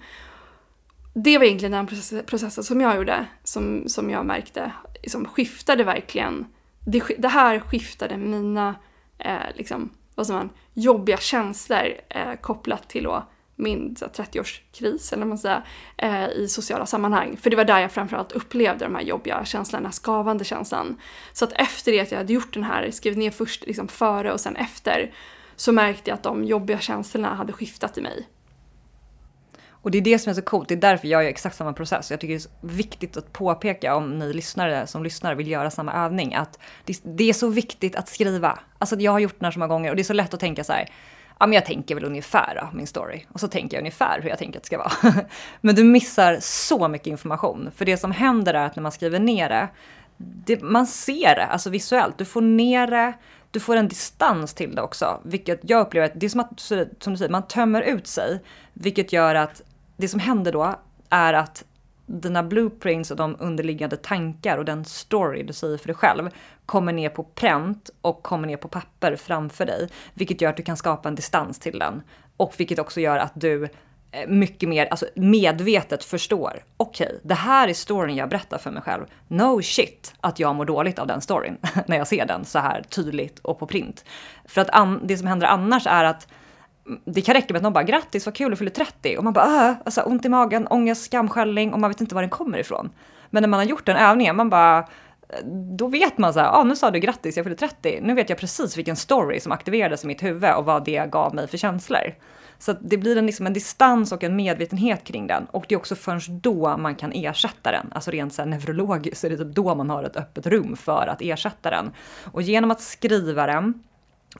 Det 1.14 1.38
var 1.38 1.44
egentligen 1.44 1.72
den 1.72 1.86
processen 2.26 2.64
som 2.64 2.80
jag 2.80 2.96
gjorde, 2.96 3.26
som, 3.44 3.88
som 3.88 4.10
jag 4.10 4.26
märkte, 4.26 4.72
som 5.06 5.24
skiftade 5.24 5.84
verkligen. 5.84 6.46
Det, 6.86 7.02
det 7.18 7.28
här 7.28 7.60
skiftade 7.60 8.16
mina 8.16 8.74
eh, 9.18 9.38
liksom, 9.54 9.90
vad 10.14 10.26
säger 10.26 10.38
man, 10.38 10.50
jobbiga 10.74 11.16
känslor 11.16 11.92
eh, 12.08 12.34
kopplat 12.40 12.88
till 12.88 13.04
då 13.04 13.24
min 13.58 13.96
30-årskris 13.96 15.14
eller 15.14 15.26
man 15.26 15.38
säger, 15.38 15.62
eh, 15.96 16.28
i 16.28 16.48
sociala 16.48 16.86
sammanhang. 16.86 17.36
För 17.36 17.50
det 17.50 17.56
var 17.56 17.64
där 17.64 17.80
jag 17.80 17.92
framförallt 17.92 18.32
upplevde 18.32 18.84
de 18.84 18.94
här 18.94 19.02
jobbiga 19.02 19.44
känslorna, 19.44 19.80
den 19.80 19.86
här 19.86 19.92
skavande 19.92 20.44
känslan. 20.44 21.00
Så 21.32 21.44
att 21.44 21.52
efter 21.52 21.92
det 21.92 22.00
att 22.00 22.10
jag 22.10 22.18
hade 22.18 22.32
gjort 22.32 22.54
den 22.54 22.64
här, 22.64 22.90
skrivit 22.90 23.18
ner 23.18 23.30
först 23.30 23.66
liksom 23.66 23.88
före 23.88 24.32
och 24.32 24.40
sen 24.40 24.56
efter, 24.56 25.14
så 25.56 25.72
märkte 25.72 26.10
jag 26.10 26.16
att 26.16 26.22
de 26.22 26.44
jobbiga 26.44 26.78
känslorna 26.78 27.34
hade 27.34 27.52
skiftat 27.52 27.98
i 27.98 28.02
mig. 28.02 28.26
Och 29.88 29.92
det 29.92 29.98
är 29.98 30.02
det 30.02 30.18
som 30.18 30.30
är 30.30 30.34
så 30.34 30.42
coolt, 30.42 30.68
det 30.68 30.74
är 30.74 30.76
därför 30.76 31.08
jag 31.08 31.22
gör 31.22 31.30
exakt 31.30 31.56
samma 31.56 31.72
process. 31.72 32.10
Jag 32.10 32.20
tycker 32.20 32.34
det 32.34 32.68
är 32.68 32.76
viktigt 32.76 33.16
att 33.16 33.32
påpeka 33.32 33.94
om 33.94 34.18
ni 34.18 34.32
lyssnare 34.32 34.86
som 34.86 35.04
lyssnar 35.04 35.34
vill 35.34 35.48
göra 35.48 35.70
samma 35.70 35.92
övning, 35.92 36.34
att 36.34 36.58
det, 36.84 37.24
är 37.24 37.32
så 37.32 37.48
viktigt 37.48 37.96
att 37.96 38.08
skriva. 38.08 38.58
Alltså 38.78 38.96
jag 38.96 39.12
har 39.12 39.18
gjort 39.18 39.34
den 39.38 39.44
här 39.44 39.52
så 39.52 39.58
många 39.58 39.68
gånger 39.68 39.90
och 39.90 39.96
det 39.96 40.02
är 40.02 40.04
så 40.04 40.12
lätt 40.12 40.34
att 40.34 40.40
tänka 40.40 40.64
så 40.64 40.72
här, 40.72 40.88
ja 41.40 41.46
men 41.46 41.52
jag 41.52 41.64
tänker 41.64 41.94
väl 41.94 42.04
ungefär 42.04 42.60
då, 42.62 42.76
min 42.76 42.86
story. 42.86 43.24
Och 43.32 43.40
så 43.40 43.48
tänker 43.48 43.76
jag 43.76 43.80
ungefär 43.80 44.20
hur 44.22 44.28
jag 44.28 44.38
tänker 44.38 44.58
att 44.58 44.62
det 44.62 44.66
ska 44.66 44.78
vara. 44.78 45.14
men 45.60 45.74
du 45.74 45.84
missar 45.84 46.38
så 46.40 46.88
mycket 46.88 47.06
information. 47.06 47.70
För 47.76 47.84
det 47.84 47.96
som 47.96 48.12
händer 48.12 48.54
är 48.54 48.66
att 48.66 48.76
när 48.76 48.82
man 48.82 48.92
skriver 48.92 49.18
ner 49.18 49.48
det, 49.48 49.68
det 50.16 50.62
man 50.62 50.86
ser 50.86 51.34
det, 51.34 51.46
alltså 51.46 51.70
visuellt. 51.70 52.18
Du 52.18 52.24
får 52.24 52.40
ner 52.40 52.86
det, 52.86 53.12
du 53.50 53.60
får 53.60 53.76
en 53.76 53.88
distans 53.88 54.54
till 54.54 54.74
det 54.74 54.82
också. 54.82 55.20
Vilket 55.24 55.60
jag 55.62 55.80
upplever 55.80 56.06
att 56.06 56.20
det 56.20 56.26
är 56.26 56.30
som 56.30 56.40
att, 56.40 56.60
som 57.00 57.12
du 57.12 57.16
säger, 57.16 57.30
man 57.30 57.46
tömmer 57.46 57.82
ut 57.82 58.06
sig. 58.06 58.42
Vilket 58.72 59.12
gör 59.12 59.34
att 59.34 59.62
det 59.98 60.08
som 60.08 60.20
händer 60.20 60.52
då 60.52 60.74
är 61.10 61.34
att 61.34 61.64
dina 62.06 62.42
blueprints 62.42 63.10
och 63.10 63.16
de 63.16 63.36
underliggande 63.38 63.96
tankar 63.96 64.58
och 64.58 64.64
den 64.64 64.84
story 64.84 65.42
du 65.42 65.52
säger 65.52 65.78
för 65.78 65.86
dig 65.86 65.96
själv 65.96 66.30
kommer 66.66 66.92
ner 66.92 67.08
på 67.08 67.24
pränt 67.24 67.90
och 68.00 68.22
kommer 68.22 68.46
ner 68.46 68.56
på 68.56 68.68
papper 68.68 69.16
framför 69.16 69.66
dig. 69.66 69.88
Vilket 70.14 70.40
gör 70.40 70.50
att 70.50 70.56
du 70.56 70.62
kan 70.62 70.76
skapa 70.76 71.08
en 71.08 71.14
distans 71.14 71.58
till 71.58 71.78
den. 71.78 72.02
Och 72.36 72.54
vilket 72.58 72.78
också 72.78 73.00
gör 73.00 73.18
att 73.18 73.32
du 73.34 73.64
eh, 74.10 74.28
mycket 74.28 74.68
mer 74.68 74.86
alltså 74.86 75.06
medvetet 75.14 76.04
förstår. 76.04 76.64
Okej, 76.76 77.06
okay, 77.06 77.18
det 77.22 77.34
här 77.34 77.68
är 77.68 77.74
storyn 77.74 78.16
jag 78.16 78.28
berättar 78.28 78.58
för 78.58 78.70
mig 78.70 78.82
själv. 78.82 79.04
No 79.28 79.62
shit 79.62 80.14
att 80.20 80.38
jag 80.38 80.54
mår 80.54 80.64
dåligt 80.64 80.98
av 80.98 81.06
den 81.06 81.20
storyn 81.20 81.56
när 81.86 81.96
jag 81.96 82.06
ser 82.06 82.26
den 82.26 82.44
så 82.44 82.58
här 82.58 82.82
tydligt 82.82 83.38
och 83.38 83.58
på 83.58 83.66
print. 83.66 84.04
För 84.44 84.60
att 84.60 84.98
det 85.02 85.16
som 85.16 85.26
händer 85.26 85.46
annars 85.46 85.86
är 85.86 86.04
att 86.04 86.26
det 87.04 87.20
kan 87.20 87.34
räcka 87.34 87.52
med 87.52 87.56
att 87.56 87.62
någon 87.62 87.72
bara 87.72 87.84
grattis 87.84 88.26
vad 88.26 88.34
kul 88.34 88.50
du 88.50 88.56
fyller 88.56 88.70
30 88.70 89.16
och 89.18 89.24
man 89.24 89.32
bara 89.32 89.68
äh, 89.68 89.76
alltså, 89.84 90.02
ont 90.02 90.24
i 90.24 90.28
magen, 90.28 90.66
ångest, 90.66 91.04
skamskällning 91.04 91.72
och 91.72 91.80
man 91.80 91.90
vet 91.90 92.00
inte 92.00 92.14
var 92.14 92.22
den 92.22 92.30
kommer 92.30 92.58
ifrån. 92.58 92.90
Men 93.30 93.42
när 93.42 93.48
man 93.48 93.60
har 93.60 93.64
gjort 93.64 93.86
den 93.86 93.96
övningen, 93.96 94.36
man 94.36 94.50
bara 94.50 94.88
då 95.76 95.86
vet 95.86 96.18
man 96.18 96.32
så 96.32 96.40
här, 96.40 96.48
ah, 96.52 96.64
nu 96.64 96.76
sa 96.76 96.90
du 96.90 96.98
grattis, 96.98 97.36
jag 97.36 97.44
fyller 97.44 97.56
30. 97.56 98.00
Nu 98.02 98.14
vet 98.14 98.30
jag 98.30 98.38
precis 98.38 98.76
vilken 98.76 98.96
story 98.96 99.40
som 99.40 99.52
aktiverades 99.52 100.04
i 100.04 100.06
mitt 100.06 100.22
huvud 100.22 100.54
och 100.54 100.64
vad 100.64 100.84
det 100.84 101.10
gav 101.10 101.34
mig 101.34 101.48
för 101.48 101.58
känslor. 101.58 102.14
Så 102.58 102.72
det 102.72 102.96
blir 102.96 103.16
en, 103.16 103.26
liksom 103.26 103.46
en 103.46 103.52
distans 103.52 104.12
och 104.12 104.24
en 104.24 104.36
medvetenhet 104.36 105.04
kring 105.04 105.26
den. 105.26 105.44
Och 105.44 105.64
det 105.68 105.74
är 105.74 105.76
också 105.76 105.94
först 105.94 106.28
då 106.28 106.76
man 106.76 106.94
kan 106.94 107.12
ersätta 107.12 107.72
den. 107.72 107.92
Alltså 107.92 108.10
rent 108.10 108.32
så 108.32 108.42
här 108.42 108.48
neurologiskt 108.48 109.24
är 109.24 109.30
det 109.30 109.36
typ 109.36 109.54
då 109.54 109.74
man 109.74 109.90
har 109.90 110.04
ett 110.04 110.16
öppet 110.16 110.46
rum 110.46 110.76
för 110.76 111.06
att 111.06 111.22
ersätta 111.22 111.70
den. 111.70 111.90
Och 112.32 112.42
genom 112.42 112.70
att 112.70 112.80
skriva 112.80 113.46
den 113.46 113.82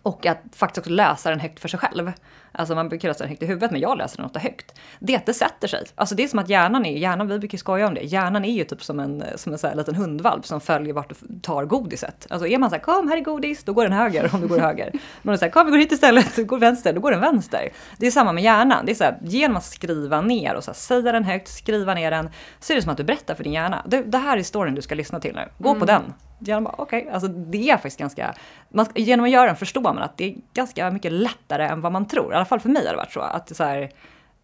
och 0.03 0.27
att 0.27 0.42
faktiskt 0.53 0.79
också 0.79 0.90
läsa 0.90 1.31
den 1.31 1.40
högt 1.40 1.61
för 1.61 1.68
sig 1.68 1.81
själv. 1.81 2.12
Alltså 2.53 2.74
man 2.74 2.88
brukar 2.88 3.09
läsa 3.09 3.24
den 3.24 3.29
högt 3.29 3.42
i 3.42 3.46
huvudet, 3.46 3.70
men 3.70 3.81
jag 3.81 3.98
läser 3.98 4.16
den 4.16 4.27
ofta 4.27 4.38
högt. 4.38 4.81
Det 4.98 5.14
är 5.14 5.16
att 5.16 5.27
det 5.27 5.35
sätter 5.35 5.68
sig. 5.68 5.87
Alltså 5.94 6.14
det 6.14 6.24
är 6.24 6.29
som 6.29 6.38
att 6.38 6.48
hjärnan 6.48 6.87
är, 6.87 6.98
hjärnan, 6.98 7.29
vi 7.29 7.38
brukar 7.38 7.59
skoja 7.59 7.88
om 7.88 7.94
det, 7.94 8.01
hjärnan 8.01 8.44
är 8.44 8.53
ju 8.53 8.64
typ 8.64 8.83
som 8.83 9.01
en, 9.01 9.24
som 9.37 9.53
en 9.53 9.59
så 9.59 9.66
här 9.66 9.74
liten 9.74 9.94
hundvalp 9.94 10.46
som 10.46 10.61
följer 10.61 10.92
vart 10.94 11.09
du 11.09 11.40
tar 11.40 11.64
godiset. 11.64 12.27
Alltså 12.31 12.46
är 12.46 12.59
man 12.59 12.70
så 12.70 12.77
här, 12.77 12.83
kom 12.83 13.09
här 13.09 13.16
är 13.16 13.20
godis, 13.20 13.64
då 13.64 13.72
går 13.72 13.83
den 13.83 13.92
höger 13.92 14.31
om 14.35 14.40
du 14.40 14.46
går 14.46 14.59
höger. 14.59 14.92
Man 15.22 15.33
är 15.33 15.38
så 15.38 15.44
här, 15.44 15.53
kom 15.53 15.66
vi 15.66 15.70
går 15.70 15.79
hit 15.79 15.92
istället, 15.92 16.37
då 16.37 16.44
går 16.44 16.59
vänster, 16.59 16.92
då 16.92 17.01
går 17.01 17.11
den 17.11 17.20
vänster. 17.20 17.68
Det 17.98 18.07
är 18.07 18.11
samma 18.11 18.33
med 18.33 18.44
hjärnan. 18.44 18.87
Det 18.87 18.92
är 18.92 18.96
så 18.96 19.05
här, 19.05 19.18
genom 19.22 19.57
att 19.57 19.64
skriva 19.64 20.20
ner 20.20 20.55
och 20.55 20.64
så 20.64 20.70
här, 20.70 20.77
säga 20.77 21.12
den 21.12 21.24
högt, 21.24 21.48
skriva 21.48 21.94
ner 21.94 22.11
den, 22.11 22.31
så 22.61 22.72
är 22.72 22.77
det 22.77 22.83
som 22.83 22.90
att 22.92 22.98
du 22.98 23.05
berättar 23.05 23.35
för 23.35 23.44
din 23.44 23.53
hjärna. 23.53 23.83
Det, 23.87 24.03
det 24.03 24.18
här 24.18 24.37
är 24.37 24.42
storyn 24.42 24.74
du 24.74 24.83
ska 24.83 24.94
lyssna 24.94 25.20
till 25.20 25.35
nu, 25.35 25.48
gå 25.59 25.68
mm. 25.68 25.81
på 25.81 25.87
den. 25.87 26.03
Bara, 26.38 26.74
okej, 26.79 27.03
okay. 27.03 27.14
alltså 27.14 27.29
det 27.29 27.70
är 27.70 27.77
faktiskt 27.77 27.98
ganska, 27.98 28.35
man, 28.68 28.87
genom 28.94 29.24
att 29.24 29.31
göra 29.31 29.46
den 29.46 29.57
förstår 29.57 29.81
man 29.81 29.98
att 29.98 30.16
det 30.16 30.24
är 30.24 30.37
ganska 30.55 30.90
mycket 30.90 31.12
lättare 31.12 31.66
än 31.66 31.81
vad 31.81 31.92
man 31.92 32.09
tror. 32.09 32.33
I 32.33 32.37
alla 32.37 32.44
fall 32.44 32.61
för 32.61 32.68
mig 32.68 32.87
har 32.87 32.92
det 32.92 32.96
varit 32.96 33.12
så. 33.12 33.20
Att, 33.20 33.57
så 33.57 33.64
här, 33.64 33.90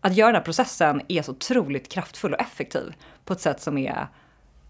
att 0.00 0.16
göra 0.16 0.28
den 0.28 0.37
här 0.37 0.42
processen 0.42 1.02
är 1.09 1.22
så 1.22 1.33
otroligt 1.33 1.88
kraftfull 1.88 2.35
och 2.35 2.40
effektiv 2.40 2.94
på 3.24 3.33
ett 3.33 3.40
sätt 3.40 3.61
som 3.61 3.78
är 3.78 4.09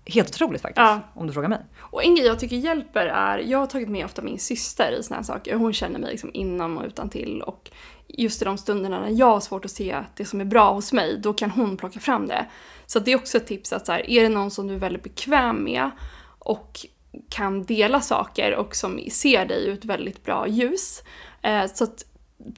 helt 0.07 0.29
otroligt 0.29 0.63
faktiskt, 0.63 0.79
ja. 0.79 1.01
om 1.15 1.27
du 1.27 1.33
frågar 1.33 1.49
mig. 1.49 1.61
Och 1.79 2.05
en 2.05 2.15
grej 2.15 2.27
jag 2.27 2.39
tycker 2.39 2.57
hjälper 2.57 3.07
är, 3.07 3.39
jag 3.39 3.59
har 3.59 3.67
tagit 3.67 3.89
med 3.89 4.05
ofta 4.05 4.23
min 4.23 4.39
syster 4.39 4.93
i 4.93 5.03
såna 5.03 5.17
här 5.17 5.25
saker. 5.25 5.55
Hon 5.57 5.73
känner 5.73 5.99
mig 5.99 6.11
liksom 6.11 6.31
inom 6.35 6.79
och 6.79 6.85
utan 6.85 7.09
till 7.09 7.43
och 7.43 7.71
just 8.09 8.43
i 8.43 8.45
de 8.45 8.59
stunderna 8.59 9.01
när 9.01 9.11
jag 9.11 9.27
har 9.27 9.41
svårt 9.41 9.65
att 9.65 9.71
se 9.71 9.97
det 10.17 10.25
som 10.25 10.41
är 10.41 10.45
bra 10.45 10.73
hos 10.73 10.93
mig, 10.93 11.19
då 11.19 11.33
kan 11.33 11.51
hon 11.51 11.77
plocka 11.77 12.01
fram 12.01 12.27
det. 12.27 12.47
Så 12.87 12.99
det 12.99 13.13
är 13.13 13.17
också 13.17 13.37
ett 13.37 13.47
tips 13.47 13.73
att 13.73 13.87
så 13.87 13.93
här, 13.93 14.11
är 14.11 14.23
det 14.23 14.29
någon 14.29 14.51
som 14.51 14.67
du 14.67 14.75
är 14.75 14.79
väldigt 14.79 15.03
bekväm 15.03 15.65
med 15.65 15.91
och 16.39 16.87
kan 17.29 17.65
dela 17.65 18.01
saker 18.01 18.55
och 18.55 18.77
som 18.77 19.01
ser 19.11 19.47
dig 19.47 19.67
ut 19.67 19.79
ett 19.79 19.85
väldigt 19.85 20.25
bra 20.25 20.49
ljus. 20.49 21.03
Eh, 21.43 21.67
så 21.75 21.85
att 21.85 22.05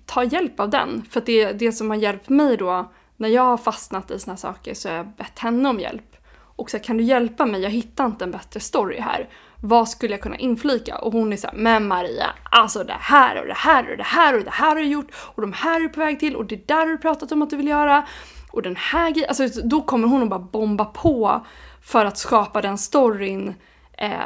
ta 0.07 0.25
hjälp 0.25 0.61
av 0.61 0.71
den. 0.71 1.05
För 1.11 1.21
att 1.21 1.27
det, 1.27 1.53
det 1.53 1.73
som 1.73 1.91
har 1.91 1.97
hjälpt 1.97 2.29
mig 2.29 2.57
då, 2.57 2.93
när 3.17 3.29
jag 3.29 3.43
har 3.43 3.57
fastnat 3.57 4.11
i 4.11 4.19
såna 4.19 4.37
saker 4.37 4.75
så 4.75 4.89
har 4.89 4.97
jag 4.97 5.07
bett 5.07 5.39
henne 5.39 5.69
om 5.69 5.81
hjälp. 5.81 6.17
Och 6.57 6.71
så 6.71 6.77
här, 6.77 6.85
kan 6.85 6.97
du 6.97 7.05
hjälpa 7.05 7.47
mig? 7.47 7.61
Jag 7.61 7.71
hittar 7.71 8.07
inte 8.07 8.25
en 8.25 8.31
bättre 8.31 8.61
story 8.61 9.01
här. 9.01 9.29
Vad 9.61 9.89
skulle 9.89 10.13
jag 10.13 10.21
kunna 10.21 10.37
inflika? 10.37 10.99
Och 10.99 11.13
hon 11.13 11.33
är 11.33 11.37
såhär, 11.37 11.57
men 11.57 11.89
Maria, 11.89 12.27
alltså 12.51 12.85
det 12.85 12.97
här 13.01 13.41
och 13.41 13.47
det 13.47 13.55
här 13.55 13.91
och 13.91 13.97
det 13.97 14.03
här 14.03 14.35
och 14.39 14.45
det 14.45 14.51
här 14.51 14.69
har 14.69 14.77
du 14.77 14.87
gjort 14.87 15.11
och 15.15 15.43
de 15.43 15.53
här 15.53 15.81
är 15.81 15.81
du 15.81 15.89
på 15.89 16.01
väg 16.01 16.21
till 16.21 16.37
och 16.37 16.47
det 16.47 16.69
där 16.69 16.77
har 16.77 16.87
du 16.87 16.99
pratat 16.99 17.33
om 17.33 17.43
att 17.43 17.51
du 17.51 17.57
vill 17.57 17.69
göra. 17.69 18.07
Och 18.51 18.63
den 18.63 18.77
här 18.77 19.11
grejen, 19.11 19.29
alltså 19.29 19.61
då 19.63 19.83
kommer 19.83 20.09
hon 20.09 20.23
att 20.23 20.29
bara 20.29 20.39
bomba 20.39 20.85
på 20.85 21.47
för 21.83 22.05
att 22.05 22.19
skapa 22.19 22.63
den 22.63 22.79
storyn 22.79 23.55
eh, 23.97 24.21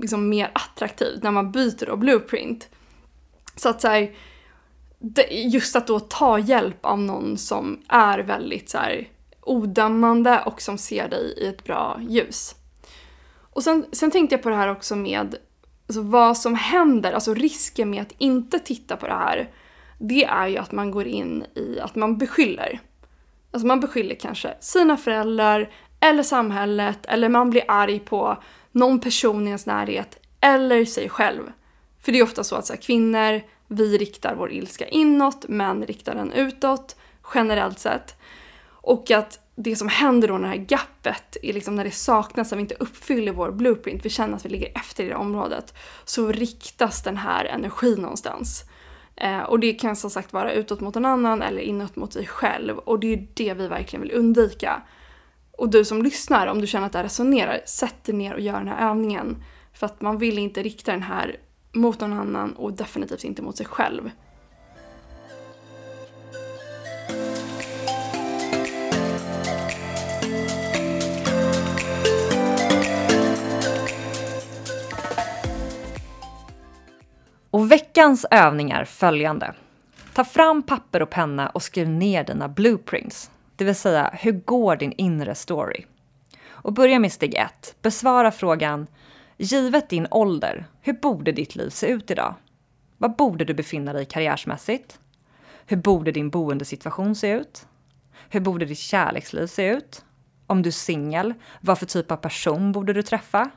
liksom 0.00 0.28
mer 0.28 0.50
attraktivt 0.54 1.22
när 1.22 1.30
man 1.30 1.52
byter 1.52 1.86
då 1.86 1.96
blueprint. 1.96 2.68
Så 3.56 3.68
att 3.68 3.80
så 3.80 4.06
just 5.30 5.76
att 5.76 5.86
då 5.86 6.00
ta 6.00 6.38
hjälp 6.38 6.86
av 6.86 6.98
någon 6.98 7.38
som 7.38 7.80
är 7.88 8.18
väldigt 8.18 8.70
så 8.70 8.78
här, 8.78 9.08
odömande 9.40 10.42
och 10.46 10.62
som 10.62 10.78
ser 10.78 11.08
dig 11.08 11.34
i 11.36 11.46
ett 11.46 11.64
bra 11.64 12.00
ljus. 12.08 12.54
Och 13.56 13.62
sen, 13.62 13.86
sen 13.92 14.10
tänkte 14.10 14.34
jag 14.34 14.42
på 14.42 14.48
det 14.48 14.56
här 14.56 14.68
också 14.68 14.96
med 14.96 15.36
alltså 15.86 16.02
vad 16.02 16.38
som 16.38 16.54
händer, 16.54 17.12
alltså 17.12 17.34
risken 17.34 17.90
med 17.90 18.02
att 18.02 18.14
inte 18.18 18.58
titta 18.58 18.96
på 18.96 19.06
det 19.06 19.14
här, 19.14 19.50
det 19.98 20.24
är 20.24 20.46
ju 20.46 20.56
att 20.56 20.72
man 20.72 20.90
går 20.90 21.06
in 21.06 21.44
i 21.54 21.80
att 21.80 21.94
man 21.94 22.18
beskyller. 22.18 22.80
Alltså 23.50 23.66
man 23.66 23.80
beskyller 23.80 24.14
kanske 24.14 24.54
sina 24.60 24.96
föräldrar 24.96 25.70
eller 26.00 26.22
samhället 26.22 27.06
eller 27.06 27.28
man 27.28 27.50
blir 27.50 27.64
arg 27.68 27.98
på 27.98 28.42
någon 28.76 29.00
person 29.00 29.44
i 29.44 29.46
ens 29.46 29.66
närhet 29.66 30.18
eller 30.40 30.84
sig 30.84 31.08
själv. 31.08 31.42
För 32.00 32.12
det 32.12 32.18
är 32.18 32.22
ofta 32.22 32.44
så 32.44 32.56
att 32.56 32.66
så 32.66 32.72
här, 32.72 32.80
kvinnor, 32.80 33.42
vi 33.66 33.98
riktar 33.98 34.34
vår 34.34 34.52
ilska 34.52 34.88
inåt, 34.88 35.48
män 35.48 35.86
riktar 35.86 36.14
den 36.14 36.32
utåt, 36.32 36.96
generellt 37.34 37.78
sett. 37.78 38.16
Och 38.68 39.10
att 39.10 39.40
det 39.54 39.76
som 39.76 39.88
händer 39.88 40.28
då 40.28 40.34
när 40.34 40.48
det 40.48 40.56
här 40.56 40.64
gappet, 40.64 41.36
är 41.42 41.52
liksom 41.52 41.76
när 41.76 41.84
det 41.84 41.90
saknas, 41.90 42.50
när 42.50 42.56
vi 42.56 42.62
inte 42.62 42.74
uppfyller 42.74 43.32
vår 43.32 43.50
blueprint, 43.50 44.04
vi 44.04 44.10
känner 44.10 44.36
att 44.36 44.44
vi 44.44 44.48
ligger 44.48 44.72
efter 44.74 45.04
i 45.04 45.08
det 45.08 45.14
området, 45.14 45.74
så 46.04 46.32
riktas 46.32 47.02
den 47.02 47.16
här 47.16 47.44
energin 47.44 48.00
någonstans. 48.00 48.64
Eh, 49.16 49.40
och 49.40 49.60
det 49.60 49.72
kan 49.72 49.96
som 49.96 50.10
sagt 50.10 50.32
vara 50.32 50.52
utåt 50.52 50.80
mot 50.80 50.96
en 50.96 51.04
annan 51.04 51.42
eller 51.42 51.60
inåt 51.60 51.96
mot 51.96 52.12
sig 52.12 52.26
själv. 52.26 52.78
Och 52.78 53.00
det 53.00 53.12
är 53.12 53.26
det 53.34 53.54
vi 53.54 53.68
verkligen 53.68 54.02
vill 54.02 54.12
undvika. 54.14 54.82
Och 55.56 55.68
du 55.70 55.84
som 55.84 56.02
lyssnar, 56.02 56.46
om 56.46 56.60
du 56.60 56.66
känner 56.66 56.86
att 56.86 56.92
det 56.92 56.98
här 56.98 57.04
resonerar, 57.04 57.60
sätt 57.64 58.04
dig 58.04 58.14
ner 58.14 58.34
och 58.34 58.40
gör 58.40 58.58
den 58.58 58.68
här 58.68 58.90
övningen. 58.90 59.42
För 59.72 59.86
att 59.86 60.00
man 60.00 60.18
vill 60.18 60.38
inte 60.38 60.62
rikta 60.62 60.92
den 60.92 61.02
här 61.02 61.36
mot 61.72 62.00
någon 62.00 62.12
annan 62.12 62.52
och 62.52 62.72
definitivt 62.72 63.24
inte 63.24 63.42
mot 63.42 63.56
sig 63.56 63.66
själv. 63.66 64.10
Och 77.50 77.72
veckans 77.72 78.26
övning 78.30 78.70
är 78.70 78.84
följande. 78.84 79.54
Ta 80.14 80.24
fram 80.24 80.62
papper 80.62 81.02
och 81.02 81.10
penna 81.10 81.48
och 81.48 81.62
skriv 81.62 81.88
ner 81.88 82.24
dina 82.24 82.48
blueprints. 82.48 83.30
Det 83.56 83.64
vill 83.64 83.74
säga, 83.74 84.10
hur 84.12 84.32
går 84.32 84.76
din 84.76 84.92
inre 84.92 85.34
story? 85.34 85.84
Och 86.46 86.72
börja 86.72 86.98
med 86.98 87.12
steg 87.12 87.34
ett. 87.34 87.76
Besvara 87.82 88.30
frågan 88.30 88.86
Givet 89.38 89.88
din 89.88 90.06
ålder, 90.10 90.66
hur 90.80 90.92
borde 90.92 91.32
ditt 91.32 91.56
liv 91.56 91.70
se 91.70 91.86
ut 91.86 92.10
idag? 92.10 92.34
Var 92.98 93.08
borde 93.08 93.44
du 93.44 93.54
befinna 93.54 93.92
dig 93.92 94.04
karriärsmässigt? 94.04 95.00
Hur 95.66 95.76
borde 95.76 96.12
din 96.12 96.30
boendesituation 96.30 97.14
se 97.14 97.32
ut? 97.32 97.66
Hur 98.30 98.40
borde 98.40 98.64
ditt 98.64 98.78
kärleksliv 98.78 99.46
se 99.46 99.68
ut? 99.68 100.04
Om 100.46 100.62
du 100.62 100.68
är 100.68 100.72
singel, 100.72 101.34
vad 101.60 101.78
för 101.78 101.86
typ 101.86 102.10
av 102.10 102.16
person 102.16 102.72
borde 102.72 102.92
du 102.92 103.02
träffa? 103.02 103.50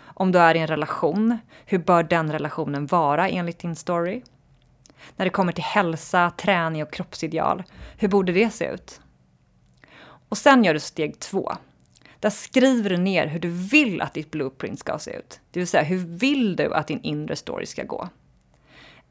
Om 0.00 0.32
du 0.32 0.38
är 0.38 0.54
i 0.54 0.58
en 0.58 0.66
relation, 0.66 1.38
hur 1.66 1.78
bör 1.78 2.02
den 2.02 2.32
relationen 2.32 2.86
vara 2.86 3.28
enligt 3.28 3.58
din 3.58 3.76
story? 3.76 4.22
När 5.16 5.26
det 5.26 5.30
kommer 5.30 5.52
till 5.52 5.64
hälsa, 5.64 6.30
träning 6.30 6.82
och 6.82 6.92
kroppsideal, 6.92 7.64
hur 7.98 8.08
borde 8.08 8.32
det 8.32 8.50
se 8.50 8.66
ut? 8.66 9.00
Och 10.28 10.38
sen 10.38 10.64
gör 10.64 10.74
du 10.74 10.80
steg 10.80 11.18
två. 11.18 11.52
Där 12.20 12.30
skriver 12.30 12.90
du 12.90 12.96
ner 12.96 13.26
hur 13.26 13.38
du 13.38 13.48
vill 13.50 14.00
att 14.00 14.14
ditt 14.14 14.30
blueprint 14.30 14.78
ska 14.78 14.98
se 14.98 15.16
ut. 15.16 15.40
Det 15.50 15.60
vill 15.60 15.66
säga, 15.68 15.82
hur 15.82 15.98
vill 15.98 16.56
du 16.56 16.74
att 16.74 16.86
din 16.86 17.00
inre 17.02 17.36
story 17.36 17.66
ska 17.66 17.84
gå? 17.84 18.08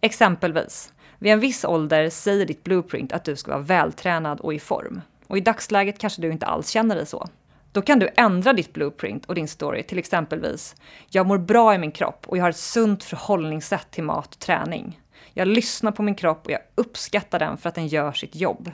Exempelvis, 0.02 0.94
vid 1.20 1.32
en 1.32 1.40
viss 1.40 1.66
ålder 1.66 2.10
säger 2.10 2.46
ditt 2.46 2.64
blueprint 2.64 3.14
att 3.14 3.24
du 3.24 3.36
ska 3.36 3.52
vara 3.52 3.62
vältränad 3.62 4.40
och 4.40 4.54
i 4.54 4.60
form. 4.60 5.02
Och 5.28 5.38
i 5.38 5.42
dagsläget 5.42 6.00
kanske 6.00 6.22
du 6.22 6.32
inte 6.32 6.46
alls 6.46 6.70
känner 6.70 6.96
dig 6.96 7.06
så. 7.06 7.28
Då 7.72 7.82
kan 7.82 8.00
du 8.00 8.10
ändra 8.18 8.54
ditt 8.54 8.74
blueprint 8.74 9.26
och 9.26 9.36
din 9.36 9.48
story 9.48 9.84
till 9.84 10.00
exempelvis 10.00 10.76
Jag 11.10 11.26
mår 11.26 11.38
bra 11.38 11.76
i 11.76 11.78
min 11.78 11.92
kropp 11.92 12.26
och 12.28 12.38
jag 12.38 12.44
har 12.44 12.50
ett 12.50 12.58
sunt 12.58 13.04
förhållningssätt 13.04 13.92
till 13.92 14.04
mat 14.04 14.36
och 14.36 14.40
träning. 14.40 15.02
Jag 15.34 15.48
lyssnar 15.48 15.92
på 15.92 16.04
min 16.04 16.16
kropp 16.16 16.46
och 16.46 16.52
jag 16.52 16.62
uppskattar 16.76 17.40
den 17.40 17.58
för 17.58 17.70
att 17.70 17.76
den 17.76 17.88
gör 17.88 18.12
sitt 18.12 18.36
jobb. 18.36 18.72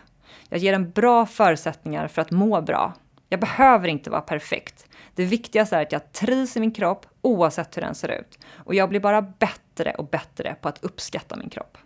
Jag 0.50 0.60
ger 0.60 0.72
den 0.72 0.92
bra 0.92 1.26
förutsättningar 1.26 2.08
för 2.08 2.22
att 2.22 2.32
må 2.32 2.62
bra. 2.62 2.94
Jag 3.30 3.40
behöver 3.40 3.88
inte 3.88 4.10
vara 4.10 4.22
perfekt. 4.22 4.88
Det 5.16 5.26
viktigaste 5.26 5.78
är 5.78 5.82
att 5.82 5.92
jag 5.92 6.12
trivs 6.12 6.58
i 6.58 6.60
min 6.60 6.72
kropp 6.72 7.06
oavsett 7.22 7.78
hur 7.78 7.82
den 7.82 7.96
ser 7.96 8.20
ut. 8.20 8.40
Och 8.56 8.76
jag 8.76 8.90
blir 8.90 9.00
bara 9.00 9.22
bättre 9.22 9.94
och 9.98 10.08
bättre 10.08 10.56
på 10.62 10.70
att 10.70 10.84
uppskatta 10.84 11.36
min 11.36 11.50
kropp. 11.50 11.78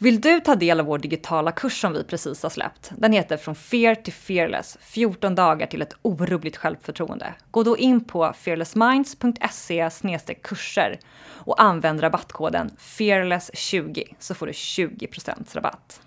Vill 0.00 0.20
du 0.20 0.40
ta 0.40 0.54
del 0.54 0.80
av 0.80 0.86
vår 0.86 0.98
digitala 0.98 1.52
kurs 1.52 1.80
som 1.80 1.92
vi 1.92 2.04
precis 2.04 2.42
har 2.42 2.50
släppt? 2.50 2.92
Den 2.96 3.12
heter 3.12 3.36
Från 3.36 3.54
Fear 3.54 3.94
till 3.94 4.12
Fearless, 4.12 4.78
14 4.80 5.34
dagar 5.34 5.66
till 5.66 5.82
ett 5.82 5.96
orubbligt 6.02 6.56
självförtroende. 6.56 7.34
Gå 7.50 7.62
då 7.62 7.76
in 7.76 8.04
på 8.04 8.32
fearlessminds.se 8.32 10.34
kurser 10.42 10.98
och 11.24 11.62
använd 11.62 12.02
rabattkoden 12.02 12.70
fearless20 12.78 14.14
så 14.18 14.34
får 14.34 14.46
du 14.46 14.52
20% 14.52 15.54
rabatt. 15.54 16.00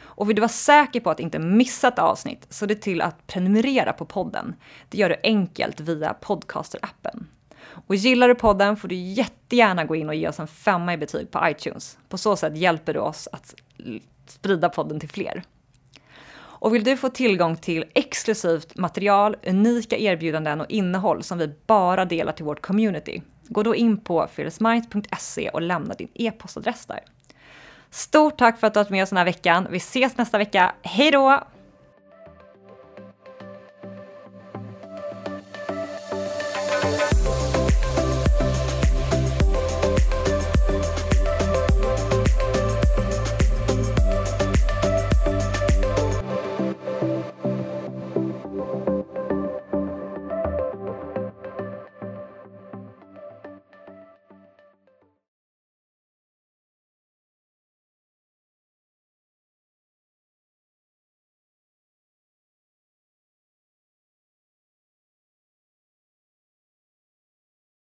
Och 0.00 0.28
vill 0.28 0.36
du 0.36 0.40
vara 0.40 0.48
säker 0.48 1.00
på 1.00 1.10
att 1.10 1.20
inte 1.20 1.38
missa 1.38 1.88
ett 1.88 1.98
avsnitt 1.98 2.46
så 2.50 2.66
det 2.66 2.74
till 2.74 3.02
att 3.02 3.26
prenumerera 3.26 3.92
på 3.92 4.04
podden. 4.04 4.54
Det 4.88 4.98
gör 4.98 5.08
du 5.08 5.16
enkelt 5.22 5.80
via 5.80 6.14
podcasterappen. 6.14 7.25
Och 7.86 7.94
gillar 7.94 8.28
du 8.28 8.34
podden 8.34 8.76
får 8.76 8.88
du 8.88 8.94
jättegärna 8.94 9.84
gå 9.84 9.96
in 9.96 10.08
och 10.08 10.14
ge 10.14 10.28
oss 10.28 10.40
en 10.40 10.46
femma 10.46 10.94
i 10.94 10.96
betyg 10.96 11.30
på 11.30 11.48
iTunes. 11.48 11.98
På 12.08 12.18
så 12.18 12.36
sätt 12.36 12.56
hjälper 12.56 12.94
du 12.94 13.00
oss 13.00 13.28
att 13.32 13.54
sprida 14.26 14.68
podden 14.68 15.00
till 15.00 15.08
fler. 15.08 15.42
Och 16.58 16.74
vill 16.74 16.84
du 16.84 16.96
få 16.96 17.08
tillgång 17.08 17.56
till 17.56 17.84
exklusivt 17.94 18.76
material, 18.76 19.36
unika 19.46 19.96
erbjudanden 19.96 20.60
och 20.60 20.70
innehåll 20.70 21.22
som 21.22 21.38
vi 21.38 21.54
bara 21.66 22.04
delar 22.04 22.32
till 22.32 22.44
vårt 22.44 22.60
community, 22.60 23.22
gå 23.48 23.62
då 23.62 23.74
in 23.74 24.00
på 24.00 24.28
fearlessmind.se 24.32 25.48
och 25.48 25.62
lämna 25.62 25.94
din 25.94 26.08
e-postadress 26.14 26.86
där. 26.86 27.00
Stort 27.90 28.38
tack 28.38 28.60
för 28.60 28.66
att 28.66 28.74
du 28.74 28.78
har 28.78 28.84
varit 28.84 28.90
med 28.90 29.02
oss 29.02 29.08
den 29.08 29.16
här 29.16 29.24
veckan. 29.24 29.66
Vi 29.70 29.76
ses 29.76 30.16
nästa 30.16 30.38
vecka. 30.38 30.74
Hej 30.82 31.10
då! 31.10 31.46